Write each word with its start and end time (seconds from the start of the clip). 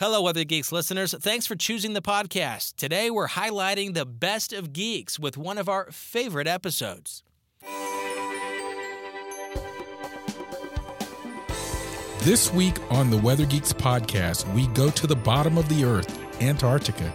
Hello, 0.00 0.22
Weather 0.22 0.44
Geeks 0.44 0.70
listeners. 0.70 1.12
Thanks 1.12 1.44
for 1.44 1.56
choosing 1.56 1.92
the 1.92 2.00
podcast. 2.00 2.76
Today, 2.76 3.10
we're 3.10 3.26
highlighting 3.26 3.94
the 3.94 4.06
best 4.06 4.52
of 4.52 4.72
geeks 4.72 5.18
with 5.18 5.36
one 5.36 5.58
of 5.58 5.68
our 5.68 5.90
favorite 5.90 6.46
episodes. 6.46 7.24
This 12.20 12.52
week 12.52 12.76
on 12.92 13.10
the 13.10 13.18
Weather 13.20 13.44
Geeks 13.44 13.72
podcast, 13.72 14.46
we 14.54 14.68
go 14.68 14.88
to 14.88 15.08
the 15.08 15.16
bottom 15.16 15.58
of 15.58 15.68
the 15.68 15.84
earth, 15.84 16.16
Antarctica. 16.40 17.12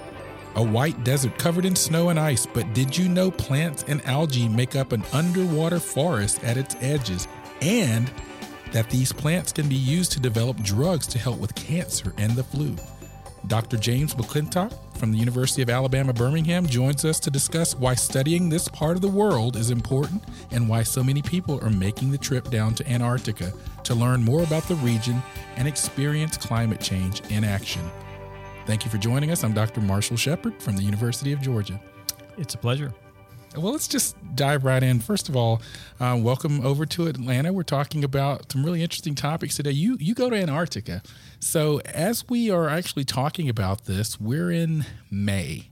A 0.55 0.61
white 0.61 1.05
desert 1.05 1.37
covered 1.37 1.63
in 1.63 1.77
snow 1.77 2.09
and 2.09 2.19
ice, 2.19 2.45
but 2.45 2.73
did 2.73 2.97
you 2.97 3.07
know 3.07 3.31
plants 3.31 3.85
and 3.87 4.05
algae 4.05 4.49
make 4.49 4.75
up 4.75 4.91
an 4.91 5.03
underwater 5.13 5.79
forest 5.79 6.43
at 6.43 6.57
its 6.57 6.75
edges? 6.81 7.29
And 7.61 8.11
that 8.73 8.89
these 8.89 9.13
plants 9.13 9.53
can 9.53 9.69
be 9.69 9.75
used 9.75 10.11
to 10.11 10.19
develop 10.19 10.57
drugs 10.57 11.07
to 11.07 11.17
help 11.17 11.39
with 11.39 11.55
cancer 11.55 12.13
and 12.17 12.33
the 12.33 12.43
flu. 12.43 12.75
Dr. 13.47 13.77
James 13.77 14.15
McClintock 14.15 14.73
from 14.97 15.11
the 15.11 15.17
University 15.17 15.61
of 15.61 15.69
Alabama 15.69 16.13
Birmingham 16.13 16.65
joins 16.65 17.03
us 17.03 17.19
to 17.19 17.29
discuss 17.29 17.75
why 17.75 17.93
studying 17.93 18.49
this 18.49 18.67
part 18.69 18.95
of 18.95 19.01
the 19.01 19.07
world 19.07 19.57
is 19.57 19.69
important 19.69 20.23
and 20.51 20.67
why 20.67 20.81
so 20.81 21.03
many 21.03 21.21
people 21.21 21.63
are 21.63 21.69
making 21.69 22.09
the 22.09 22.17
trip 22.17 22.49
down 22.49 22.73
to 22.75 22.89
Antarctica 22.89 23.51
to 23.83 23.95
learn 23.95 24.23
more 24.23 24.43
about 24.43 24.63
the 24.63 24.75
region 24.75 25.21
and 25.57 25.67
experience 25.67 26.37
climate 26.37 26.79
change 26.79 27.21
in 27.29 27.43
action. 27.43 27.83
Thank 28.65 28.85
you 28.85 28.91
for 28.91 28.97
joining 28.97 29.31
us. 29.31 29.43
I'm 29.43 29.53
Dr. 29.53 29.81
Marshall 29.81 30.17
Shepard 30.17 30.61
from 30.61 30.77
the 30.77 30.83
University 30.83 31.33
of 31.33 31.41
Georgia. 31.41 31.79
It's 32.37 32.55
a 32.55 32.57
pleasure. 32.57 32.93
Well, 33.55 33.71
let's 33.71 33.87
just 33.87 34.15
dive 34.35 34.63
right 34.63 34.81
in. 34.81 34.99
First 34.99 35.29
of 35.29 35.35
all, 35.35 35.61
uh, 35.99 36.17
welcome 36.19 36.65
over 36.65 36.87
to 36.87 37.05
Atlanta. 37.05 37.53
We're 37.53 37.61
talking 37.61 38.03
about 38.03 38.51
some 38.51 38.65
really 38.65 38.81
interesting 38.81 39.13
topics 39.13 39.55
today. 39.55 39.71
You 39.71 39.95
you 39.99 40.15
go 40.15 40.29
to 40.29 40.35
Antarctica, 40.35 41.03
so 41.39 41.79
as 41.85 42.27
we 42.27 42.49
are 42.49 42.67
actually 42.67 43.05
talking 43.05 43.49
about 43.49 43.85
this, 43.85 44.19
we're 44.19 44.49
in 44.49 44.85
May, 45.11 45.69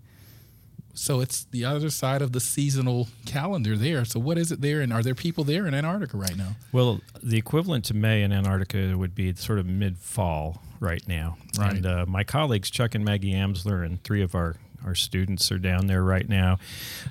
so 0.94 1.22
it's 1.22 1.46
the 1.46 1.66
other 1.66 1.90
side 1.90 2.22
of 2.22 2.34
the 2.34 2.40
seasonal 2.40 3.08
calendar 3.26 3.76
there. 3.76 4.06
So 4.06 4.20
what 4.20 4.38
is 4.38 4.52
it 4.52 4.62
there, 4.62 4.82
and 4.82 4.94
are 4.94 5.02
there 5.02 5.16
people 5.16 5.44
there 5.44 5.66
in 5.66 5.74
Antarctica 5.74 6.18
right 6.18 6.38
now? 6.38 6.56
Well, 6.72 7.02
the 7.24 7.40
equivalent 7.40 7.86
to 7.86 7.96
May 7.96 8.22
in 8.22 8.32
Antarctica 8.32 8.96
would 8.96 9.16
be 9.16 9.34
sort 9.34 9.58
of 9.58 9.66
mid 9.66 9.98
fall 9.98 10.62
right 10.80 11.06
now. 11.08 11.38
Right. 11.58 11.78
And 11.78 11.86
uh, 11.88 12.06
my 12.08 12.24
colleagues 12.24 12.70
Chuck 12.70 12.94
and 12.94 13.04
Maggie 13.04 13.34
Amsler 13.34 13.84
and 13.84 14.04
three 14.04 14.22
of 14.22 14.36
our 14.36 14.58
our 14.86 14.96
students 14.96 15.52
are 15.52 15.58
down 15.58 15.88
there 15.88 16.04
right 16.04 16.28
now. 16.28 16.58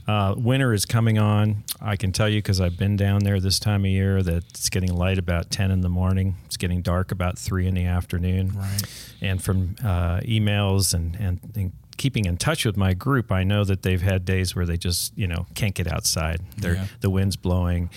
Uh, 0.07 0.35
winter 0.37 0.73
is 0.73 0.85
coming 0.87 1.19
on. 1.19 1.65
I 1.81 1.97
can 1.97 2.13
tell 2.13 2.29
you 2.29 2.39
because 2.39 2.61
I've 2.61 2.79
been 2.79 2.97
down 2.97 3.25
there 3.25 3.41
this 3.41 3.59
time 3.59 3.85
of 3.85 3.91
year 3.91 4.23
that 4.23 4.45
it's 4.51 4.69
getting 4.69 4.93
light 4.95 5.19
about 5.19 5.51
10 5.51 5.71
in 5.71 5.81
the 5.81 5.89
morning. 5.89 6.37
It's 6.47 6.57
getting 6.57 6.83
dark 6.83 7.13
about 7.13 7.39
3 7.39 7.67
in 7.67 7.75
the 7.75 7.85
afternoon. 7.85 8.53
Right. 8.55 8.83
And 9.21 9.43
from 9.43 9.77
uh, 9.85 10.21
emails 10.21 10.95
and, 10.95 11.17
and, 11.17 11.41
and 11.55 11.73
keeping 11.97 12.25
in 12.25 12.37
touch 12.37 12.65
with 12.65 12.77
my 12.77 12.95
group, 12.95 13.31
I 13.31 13.45
know 13.45 13.63
that 13.65 13.83
they've 13.83 14.01
had 14.01 14.25
days 14.25 14.57
where 14.57 14.65
they 14.67 14.77
just, 14.77 15.17
you 15.17 15.27
know, 15.27 15.47
can't 15.55 15.75
get 15.75 15.87
outside. 15.87 16.41
They're, 16.57 16.75
Yeah. 16.75 16.87
The 17.01 17.11
wind's 17.11 17.37
blowing. 17.37 17.91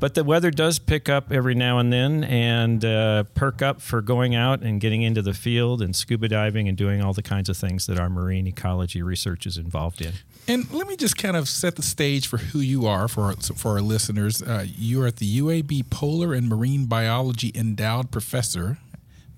But 0.00 0.14
the 0.14 0.22
weather 0.22 0.50
does 0.50 0.78
pick 0.78 1.08
up 1.08 1.32
every 1.32 1.54
now 1.54 1.78
and 1.78 1.92
then 1.92 2.22
and 2.24 2.84
uh, 2.84 3.24
perk 3.34 3.62
up 3.62 3.80
for 3.80 4.00
going 4.00 4.34
out 4.34 4.62
and 4.62 4.80
getting 4.80 5.02
into 5.02 5.22
the 5.22 5.34
field 5.34 5.82
and 5.82 5.94
scuba 5.94 6.28
diving 6.28 6.68
and 6.68 6.76
doing 6.76 7.02
all 7.02 7.12
the 7.12 7.22
kinds 7.22 7.48
of 7.48 7.56
things 7.56 7.86
that 7.86 7.98
our 7.98 8.08
marine 8.08 8.46
ecology 8.46 9.02
research 9.02 9.44
is 9.44 9.56
involved 9.56 10.00
in. 10.00 10.12
And 10.46 10.70
let 10.72 10.86
me 10.86 10.96
just 10.96 11.18
kind 11.18 11.36
of 11.36 11.48
set 11.48 11.76
the 11.76 11.82
stage 11.82 12.26
for 12.26 12.38
who 12.38 12.60
you 12.60 12.86
are 12.86 13.08
for 13.08 13.24
our, 13.24 13.36
for 13.36 13.72
our 13.72 13.80
listeners. 13.82 14.40
Uh, 14.40 14.64
you 14.66 15.02
are 15.02 15.06
at 15.06 15.16
the 15.16 15.40
UAB 15.40 15.90
Polar 15.90 16.32
and 16.32 16.48
Marine 16.48 16.86
Biology 16.86 17.52
Endowed 17.54 18.10
Professor, 18.10 18.78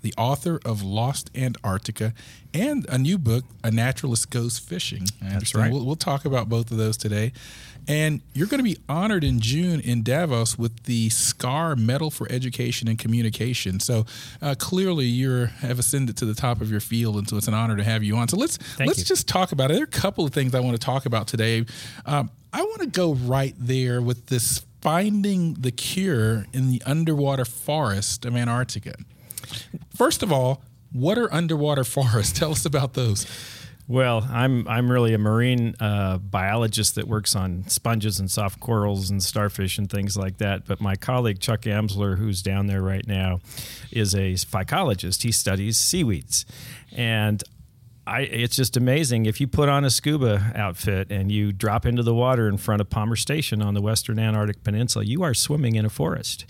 the 0.03 0.15
author 0.17 0.61
of 0.65 0.83
Lost 0.83 1.31
Antarctica, 1.35 2.15
and 2.55 2.87
a 2.89 2.99
new 2.99 3.19
book, 3.19 3.45
A 3.65 3.71
Naturalist 3.71 4.31
Goes 4.31 4.59
Fishing. 4.59 5.07
Understand. 5.23 5.65
right. 5.65 5.73
We'll, 5.73 5.85
we'll 5.85 5.97
talk 5.97 6.25
about 6.25 6.49
both 6.49 6.71
of 6.71 6.77
those 6.77 6.97
today. 6.97 7.33
And 7.91 8.21
you're 8.35 8.47
going 8.47 8.61
to 8.61 8.65
be 8.65 8.79
honored 8.89 9.25
in 9.25 9.41
June 9.41 9.81
in 9.81 10.05
Davos 10.05 10.57
with 10.57 10.85
the 10.85 11.09
SCAR 11.09 11.75
Medal 11.75 12.09
for 12.13 12.31
Education 12.31 12.87
and 12.87 12.97
Communication. 12.97 13.81
So 13.81 14.07
uh, 14.41 14.55
clearly, 14.57 15.07
you 15.07 15.47
have 15.59 15.81
ascended 15.81 16.17
to 16.19 16.25
the 16.25 16.35
top 16.35 16.61
of 16.61 16.71
your 16.71 16.79
field, 16.79 17.17
and 17.17 17.29
so 17.29 17.37
it's 17.37 17.49
an 17.49 17.55
honor 17.55 17.77
to 17.77 17.83
have 17.83 18.05
you 18.05 18.17
on. 18.17 18.29
So 18.29 18.37
let's 18.37 18.61
let's 18.79 19.01
you. 19.01 19.05
just 19.05 19.27
talk 19.27 19.51
about 19.51 19.73
it. 19.73 19.75
There 19.75 19.83
are 19.83 19.85
a 19.85 19.89
couple 19.89 20.25
of 20.25 20.33
things 20.33 20.55
I 20.55 20.61
want 20.61 20.81
to 20.81 20.85
talk 20.85 21.05
about 21.05 21.27
today. 21.27 21.67
Um, 22.07 22.31
I 22.53 22.63
want 22.63 22.81
to 22.83 22.87
go 22.87 23.15
right 23.15 23.55
there 23.59 24.01
with 24.01 24.27
this 24.27 24.65
finding 24.81 25.55
the 25.55 25.73
cure 25.73 26.47
in 26.53 26.71
the 26.71 26.81
underwater 26.87 27.45
forest 27.45 28.25
of 28.25 28.37
Antarctica. 28.37 28.95
First 29.97 30.23
of 30.23 30.33
all, 30.33 30.63
what 30.93 31.19
are 31.19 31.33
underwater 31.35 31.83
forests? 31.97 32.39
Tell 32.39 32.53
us 32.53 32.65
about 32.65 32.95
those. 32.95 33.27
Well, 33.91 34.25
I'm 34.31 34.69
I'm 34.69 34.89
really 34.89 35.15
a 35.15 35.19
marine 35.19 35.75
uh, 35.81 36.19
biologist 36.19 36.95
that 36.95 37.09
works 37.09 37.35
on 37.35 37.67
sponges 37.67 38.21
and 38.21 38.31
soft 38.31 38.61
corals 38.61 39.11
and 39.11 39.21
starfish 39.21 39.79
and 39.79 39.91
things 39.91 40.17
like 40.17 40.39
that. 40.39 40.65
But 40.65 40.81
my 40.81 40.95
colleague 40.95 41.41
Chuck 41.41 41.63
Amsler, 41.63 42.17
who's 42.17 42.41
down 42.41 42.69
there 42.69 42.83
right 42.83 43.05
now, 43.05 43.41
is 43.91 44.15
a 44.15 44.35
phycologist. 44.35 45.23
He 45.23 45.33
studies 45.33 45.77
seaweeds, 45.77 46.47
and 46.93 47.43
I, 48.07 48.23
it's 48.23 48.57
just 48.57 48.77
amazing. 48.77 49.27
If 49.27 49.41
you 49.41 49.47
put 49.47 49.69
on 49.69 49.85
a 49.85 49.91
scuba 49.91 50.53
outfit 50.55 51.13
and 51.13 51.31
you 51.31 51.53
drop 51.53 51.87
into 51.87 52.03
the 52.03 52.15
water 52.15 52.49
in 52.49 52.57
front 52.57 52.81
of 52.81 52.91
Palmer 52.91 53.15
Station 53.15 53.63
on 53.63 53.75
the 53.75 53.83
western 53.83 54.19
Antarctic 54.19 54.65
Peninsula, 54.65 55.05
you 55.05 55.23
are 55.23 55.35
swimming 55.35 55.77
in 55.77 55.85
a 55.85 55.91
forest. 55.91 56.45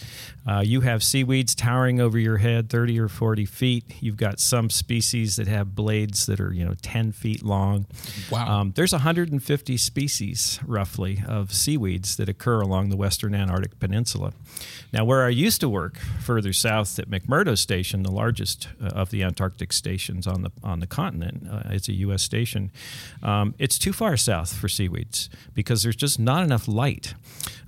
Uh, 0.46 0.60
you 0.60 0.80
have 0.80 1.02
seaweeds 1.02 1.54
towering 1.54 2.00
over 2.00 2.18
your 2.18 2.38
head, 2.38 2.70
30 2.70 2.98
or 2.98 3.08
40 3.08 3.44
feet. 3.44 3.84
You've 4.00 4.16
got 4.16 4.40
some 4.40 4.70
species 4.70 5.36
that 5.36 5.48
have 5.48 5.74
blades 5.74 6.26
that 6.26 6.40
are, 6.40 6.52
you 6.52 6.64
know, 6.64 6.74
10 6.82 7.12
feet 7.12 7.42
long. 7.42 7.86
Wow. 8.30 8.60
Um, 8.60 8.72
there's 8.74 8.92
150 8.92 9.76
species, 9.76 10.60
roughly, 10.64 11.22
of 11.28 11.52
seaweeds 11.52 12.16
that 12.16 12.28
occur 12.28 12.60
along 12.60 12.88
the 12.88 12.96
western 12.96 13.34
Antarctic 13.34 13.78
Peninsula. 13.78 14.32
Now, 14.92 15.04
where 15.04 15.24
I 15.24 15.28
used 15.28 15.60
to 15.60 15.68
work, 15.68 15.98
further 16.20 16.52
south 16.52 16.98
at 16.98 17.10
McMurdo 17.10 17.56
Station, 17.58 18.02
the 18.02 18.10
largest 18.10 18.68
uh, 18.82 18.86
of 18.86 19.10
the 19.10 19.22
Antarctic 19.22 19.72
stations 19.72 20.26
on 20.26 20.42
the 20.42 20.50
on 20.62 20.80
the 20.80 20.86
continent, 20.86 21.39
uh, 21.48 21.62
it's 21.70 21.88
a 21.88 21.92
U.S. 21.92 22.22
station. 22.22 22.70
Um, 23.22 23.54
it's 23.58 23.78
too 23.78 23.92
far 23.92 24.16
south 24.16 24.54
for 24.54 24.68
seaweeds 24.68 25.30
because 25.54 25.82
there's 25.82 25.96
just 25.96 26.18
not 26.18 26.42
enough 26.42 26.66
light 26.66 27.14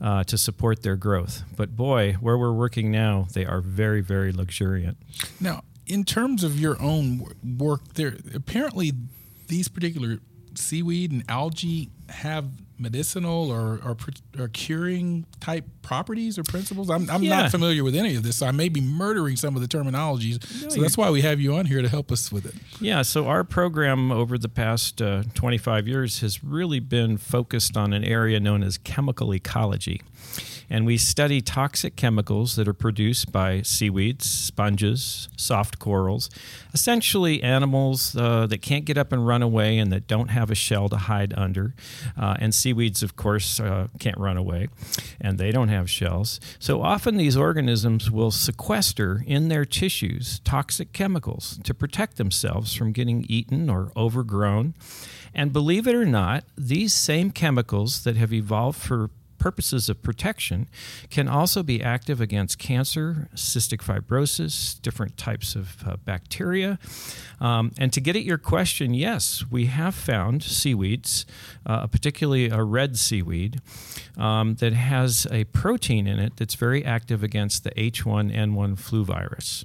uh, 0.00 0.24
to 0.24 0.38
support 0.38 0.82
their 0.82 0.96
growth. 0.96 1.42
But 1.56 1.76
boy, 1.76 2.14
where 2.20 2.36
we're 2.36 2.52
working 2.52 2.90
now, 2.90 3.28
they 3.32 3.44
are 3.44 3.60
very, 3.60 4.00
very 4.00 4.32
luxuriant. 4.32 4.96
Now, 5.40 5.64
in 5.86 6.04
terms 6.04 6.44
of 6.44 6.58
your 6.58 6.80
own 6.80 7.26
work, 7.58 7.94
there 7.94 8.16
apparently 8.34 8.92
these 9.48 9.68
particular 9.68 10.18
seaweed 10.54 11.12
and 11.12 11.24
algae 11.28 11.90
have 12.08 12.46
medicinal 12.78 13.50
or, 13.50 13.78
or, 13.84 13.96
or 14.38 14.48
curing 14.48 15.24
type 15.40 15.64
properties 15.82 16.36
or 16.36 16.42
principles. 16.42 16.90
I'm, 16.90 17.08
I'm 17.10 17.22
Yeah. 17.22 17.42
not 17.42 17.50
familiar 17.52 17.84
with 17.84 17.94
any 17.94 18.16
of 18.16 18.24
this, 18.24 18.36
so 18.38 18.46
I 18.46 18.50
may 18.50 18.68
be 18.68 18.80
murdering 18.80 19.36
some 19.36 19.54
of 19.54 19.62
the 19.62 19.68
terminologies. 19.68 20.44
so 20.70 20.80
that's 20.80 20.96
why 20.98 21.08
we 21.10 21.22
have 21.22 21.40
you 21.40 21.54
on 21.54 21.66
here 21.66 21.80
to 21.80 21.88
help 21.88 22.10
us 22.10 22.32
with 22.32 22.44
it. 22.44 22.54
Yeah, 22.80 23.02
so 23.02 23.26
our 23.28 23.44
program 23.44 24.10
over 24.10 24.36
the 24.36 24.48
past 24.48 25.00
uh, 25.00 25.22
25 25.34 25.86
years 25.86 26.20
has 26.20 26.42
really 26.42 26.80
been 26.80 27.18
focused 27.18 27.76
on 27.76 27.92
an 27.92 28.02
area 28.04 28.40
known 28.40 28.62
as 28.64 28.78
chemical 28.78 29.32
ecology. 29.32 30.02
And 30.72 30.86
we 30.86 30.96
study 30.96 31.42
toxic 31.42 31.96
chemicals 31.96 32.56
that 32.56 32.66
are 32.66 32.72
produced 32.72 33.30
by 33.30 33.60
seaweeds, 33.60 34.28
sponges, 34.28 35.28
soft 35.36 35.78
corals, 35.78 36.30
essentially 36.72 37.42
animals 37.42 38.16
uh, 38.16 38.46
that 38.46 38.62
can't 38.62 38.86
get 38.86 38.96
up 38.96 39.12
and 39.12 39.26
run 39.26 39.42
away 39.42 39.76
and 39.76 39.92
that 39.92 40.06
don't 40.06 40.28
have 40.28 40.50
a 40.50 40.54
shell 40.54 40.88
to 40.88 40.96
hide 40.96 41.34
under. 41.36 41.74
Uh, 42.18 42.38
and 42.40 42.54
seaweeds, 42.54 43.02
of 43.02 43.16
course, 43.16 43.60
uh, 43.60 43.88
can't 43.98 44.16
run 44.16 44.38
away 44.38 44.68
and 45.20 45.36
they 45.36 45.50
don't 45.50 45.68
have 45.68 45.90
shells. 45.90 46.40
So 46.58 46.80
often 46.80 47.18
these 47.18 47.36
organisms 47.36 48.10
will 48.10 48.30
sequester 48.30 49.22
in 49.26 49.48
their 49.48 49.66
tissues 49.66 50.40
toxic 50.42 50.94
chemicals 50.94 51.60
to 51.64 51.74
protect 51.74 52.16
themselves 52.16 52.72
from 52.72 52.92
getting 52.92 53.26
eaten 53.28 53.68
or 53.68 53.92
overgrown. 53.94 54.72
And 55.34 55.52
believe 55.52 55.86
it 55.86 55.94
or 55.94 56.06
not, 56.06 56.44
these 56.56 56.94
same 56.94 57.30
chemicals 57.30 58.04
that 58.04 58.16
have 58.16 58.32
evolved 58.32 58.80
for 58.80 59.10
purposes 59.42 59.88
of 59.88 60.00
protection, 60.04 60.68
can 61.10 61.26
also 61.26 61.64
be 61.64 61.82
active 61.82 62.20
against 62.20 62.60
cancer, 62.60 63.28
cystic 63.34 63.82
fibrosis, 63.82 64.80
different 64.80 65.16
types 65.16 65.56
of 65.56 65.82
uh, 65.84 65.96
bacteria. 66.04 66.78
Um, 67.40 67.72
and 67.76 67.92
to 67.92 68.00
get 68.00 68.14
at 68.14 68.22
your 68.22 68.38
question, 68.38 68.94
yes, 68.94 69.44
we 69.50 69.66
have 69.66 69.96
found 69.96 70.44
seaweeds, 70.44 71.26
uh, 71.66 71.88
particularly 71.88 72.50
a 72.50 72.62
red 72.62 72.96
seaweed, 72.96 73.60
um, 74.16 74.54
that 74.60 74.74
has 74.74 75.26
a 75.32 75.42
protein 75.46 76.06
in 76.06 76.20
it 76.20 76.36
that's 76.36 76.54
very 76.54 76.84
active 76.84 77.24
against 77.24 77.64
the 77.64 77.72
H1N1 77.72 78.78
flu 78.78 79.04
virus. 79.04 79.64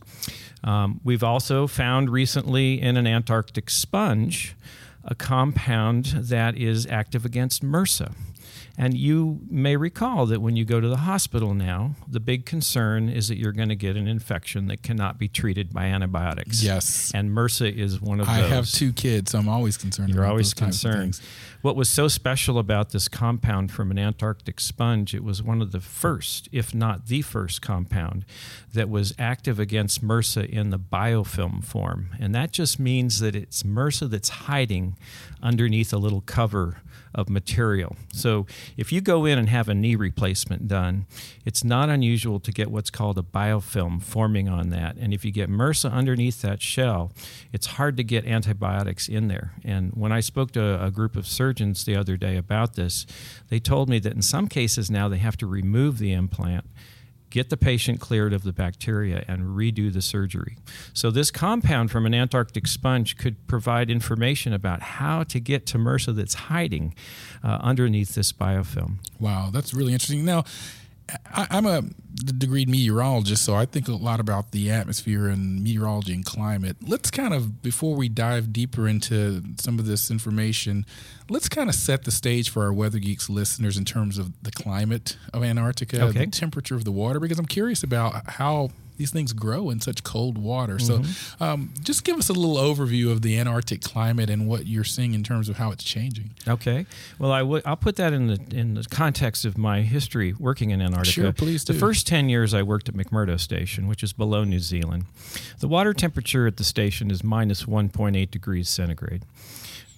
Um, 0.64 1.02
we've 1.04 1.24
also 1.24 1.68
found 1.68 2.10
recently 2.10 2.82
in 2.82 2.98
an 2.98 3.06
Antarctic 3.06 3.70
sponge 3.70 4.56
a 5.04 5.14
compound 5.14 6.06
that 6.06 6.58
is 6.58 6.88
active 6.88 7.26
against 7.26 7.64
MRSA. 7.64 8.14
And 8.78 8.96
you 8.96 9.40
may 9.50 9.76
recall 9.76 10.26
that 10.28 10.42
when 10.42 10.56
you 10.56 10.66
go 10.66 10.80
to 10.80 10.88
the 10.88 10.98
hospital 10.98 11.54
now, 11.54 11.96
the 12.08 12.20
big 12.20 12.46
concern 12.46 13.10
is 13.10 13.28
that 13.28 13.38
you're 13.38 13.52
going 13.52 13.70
to 13.70 13.76
get 13.76 13.96
an 13.96 14.08
infection 14.08 14.68
that 14.68 14.84
cannot 14.84 15.18
be 15.18 15.28
treated 15.28 15.74
by 15.74 15.86
antibiotics. 15.86 16.62
Yes. 16.64 17.12
And 17.14 17.32
MRSA 17.32 17.76
is 17.76 18.00
one 18.00 18.20
of 18.20 18.30
I 18.30 18.42
those. 18.42 18.52
I 18.52 18.56
have 18.56 18.70
two 18.70 18.94
kids, 18.94 19.32
so 19.32 19.40
I'm 19.40 19.50
always 19.50 19.78
concerned. 19.78 20.10
You're 20.10 20.24
about 20.24 20.32
always 20.32 20.54
those 20.54 20.54
types 20.54 20.84
of 20.84 20.92
concerned. 20.92 21.22
What 21.64 21.76
was 21.76 21.90
so 21.90 22.08
special 22.08 22.60
about 22.60 22.92
this 22.92 23.08
compound 23.08 23.72
from 23.72 23.90
an 23.90 23.98
Antarctic 23.98 24.60
sponge, 24.60 25.16
it 25.16 25.24
was 25.24 25.42
one 25.42 25.62
of 25.62 25.72
the 25.72 25.80
first, 25.80 26.48
if 26.52 26.74
not 26.74 27.08
the 27.08 27.24
first 27.24 27.62
compound 27.62 28.26
that 28.74 28.90
was 28.90 29.14
active 29.18 29.60
against 29.60 30.06
MRSA 30.06 30.48
in 30.48 30.70
the 30.70 30.78
biofilm 30.80 31.64
form. 31.64 32.10
And 32.20 32.34
that 32.36 32.52
just 32.52 32.80
means 32.80 33.20
that 33.20 33.36
it's 33.36 33.64
MRSA 33.64 34.10
that's 34.12 34.30
hiding 34.30 34.98
underneath 35.42 35.92
a 35.92 35.98
little 35.98 36.22
cover 36.22 36.82
of 37.14 37.30
material. 37.30 37.96
So 38.14 38.46
if 38.76 38.92
you 38.92 39.02
go 39.02 39.26
in 39.26 39.38
and 39.38 39.50
have 39.50 39.70
a 39.70 39.74
knee 39.74 39.96
replacement 39.96 40.68
done, 40.68 41.06
it's 41.46 41.64
not 41.64 41.90
unusual 41.90 42.40
to 42.42 42.52
get 42.52 42.72
what's 42.72 42.90
called 42.90 43.18
a 43.18 43.22
biofilm 43.22 44.02
forming 44.02 44.48
on 44.50 44.70
that. 44.70 44.96
And 44.98 45.14
if 45.14 45.26
you 45.26 45.32
get 45.32 45.50
MRSA 45.50 45.92
underneath 45.92 46.42
that 46.42 46.62
shell, 46.62 47.12
it's 47.52 47.68
hard 47.68 47.98
to 47.98 48.04
get 48.04 48.26
antibiotics 48.26 49.08
in 49.08 49.28
there. 49.28 49.54
And 49.64 49.92
when 49.94 50.12
I 50.12 50.20
spoke 50.20 50.52
to 50.52 50.84
a 50.84 50.92
group 50.92 51.16
of 51.16 51.28
surgeons 51.28 51.86
the 51.86 51.96
other 51.96 52.18
day 52.18 52.38
about 52.38 52.76
this, 52.76 53.06
they 53.50 53.60
told 53.60 53.90
me 53.90 54.00
that 54.00 54.14
in 54.14 54.22
some 54.22 54.48
cases 54.48 54.92
now 54.92 55.08
they 55.08 55.18
have 55.18 55.38
to 55.38 55.48
remove 55.48 55.98
the 55.98 56.14
implant 56.14 56.66
get 57.30 57.50
the 57.50 57.58
patient 57.58 58.00
cleared 58.00 58.34
of 58.34 58.44
the 58.44 58.54
bacteria 58.54 59.24
and 59.28 59.58
redo 59.58 59.92
the 59.92 60.02
surgery. 60.02 60.58
So, 60.94 61.12
this 61.12 61.32
compound 61.32 61.92
from 61.92 62.06
an 62.06 62.14
Antarctic 62.14 62.68
sponge 62.68 63.18
could 63.18 63.48
provide 63.48 63.90
information 63.90 64.54
about 64.54 64.82
how 64.82 65.24
to 65.24 65.40
get 65.40 65.66
to 65.68 65.78
MRSA 65.78 66.16
that's 66.16 66.34
hiding 66.36 66.96
uh, 67.44 67.60
underneath 67.62 68.16
this 68.16 68.32
biofilm. 68.32 68.98
Wow, 69.20 69.50
that's 69.52 69.74
really 69.74 69.94
interesting. 69.94 70.26
Now, 70.26 70.44
I, 71.34 71.48
I'm 71.50 71.66
a 71.66 71.84
degreed 72.16 72.68
meteorologist, 72.68 73.44
so 73.46 73.56
I 73.56 73.66
think 73.66 73.88
a 73.88 73.94
lot 73.94 74.20
about 74.20 74.52
the 74.52 74.72
atmosphere 74.72 75.28
and 75.28 75.64
meteorology 75.64 76.14
and 76.14 76.26
climate. 76.26 76.78
Let's 76.86 77.12
kind 77.12 77.34
of, 77.34 77.62
before 77.62 77.96
we 77.96 78.10
dive 78.10 78.52
deeper 78.52 78.88
into 78.88 79.44
some 79.60 79.80
of 79.80 79.86
this 79.86 80.10
information, 80.12 80.86
let's 81.30 81.48
kind 81.48 81.70
of 81.70 81.76
set 81.76 82.04
the 82.04 82.12
stage 82.12 82.50
for 82.50 82.64
our 82.64 82.74
Weather 82.74 83.00
Geeks 83.00 83.30
listeners 83.30 83.78
in 83.78 83.86
terms 83.86 84.18
of 84.18 84.32
the 84.44 84.52
climate 84.52 85.16
of 85.34 85.44
Antarctica, 85.44 86.02
Okay. 86.06 86.26
the 86.26 86.32
temperature 86.32 86.76
of 86.76 86.84
the 86.86 86.92
water, 86.92 87.20
because 87.20 87.40
I'm 87.40 87.46
curious 87.46 87.84
about 87.84 88.30
how 88.32 88.72
these 88.98 89.12
things 89.12 89.34
grow 89.34 89.70
in 89.70 89.80
such 89.80 90.04
cold 90.04 90.38
water. 90.38 90.80
So, 90.80 91.02
um, 91.40 91.74
just 91.82 92.04
give 92.04 92.18
us 92.18 92.30
a 92.30 92.34
little 92.34 92.58
overview 92.58 93.12
of 93.12 93.22
the 93.22 93.40
Antarctic 93.40 93.82
climate 93.82 94.30
and 94.30 94.48
what 94.48 94.66
you're 94.66 94.84
seeing 94.84 95.14
in 95.14 95.24
terms 95.24 95.50
of 95.50 95.58
how 95.58 95.72
it's 95.72 95.84
changing. 95.84 96.32
Okay. 96.48 96.86
Well, 97.20 97.32
I 97.32 97.44
would. 97.44 97.64
I'll 97.66 97.76
put 97.78 97.96
that 97.98 98.14
in 98.14 98.28
the 98.28 98.40
in 98.52 98.74
the 98.74 98.84
context 98.90 99.46
of 99.46 99.58
my 99.58 99.82
history 99.82 100.34
working 100.38 100.72
in 100.72 100.82
Antarctica. 100.82 101.12
Sure, 101.12 101.32
please 101.32 101.64
do. 101.64 101.74
The 101.74 101.80
first 101.80 102.08
ten 102.08 102.30
years 102.30 102.54
I 102.54 102.64
worked 102.64 102.90
at 102.90 102.96
McMurdo 102.96 103.40
Station, 103.40 103.88
which 103.88 104.04
is 104.04 104.14
below 104.14 104.44
New 104.44 104.60
Zealand. 104.60 105.06
The 105.60 105.68
water 105.68 105.94
temperature 105.94 106.48
at 106.48 106.58
the 106.58 106.64
station 106.64 107.12
is 107.12 107.24
minus 107.24 107.64
1.8 107.64 108.30
degrees 108.32 108.70
centigrade. 108.70 109.24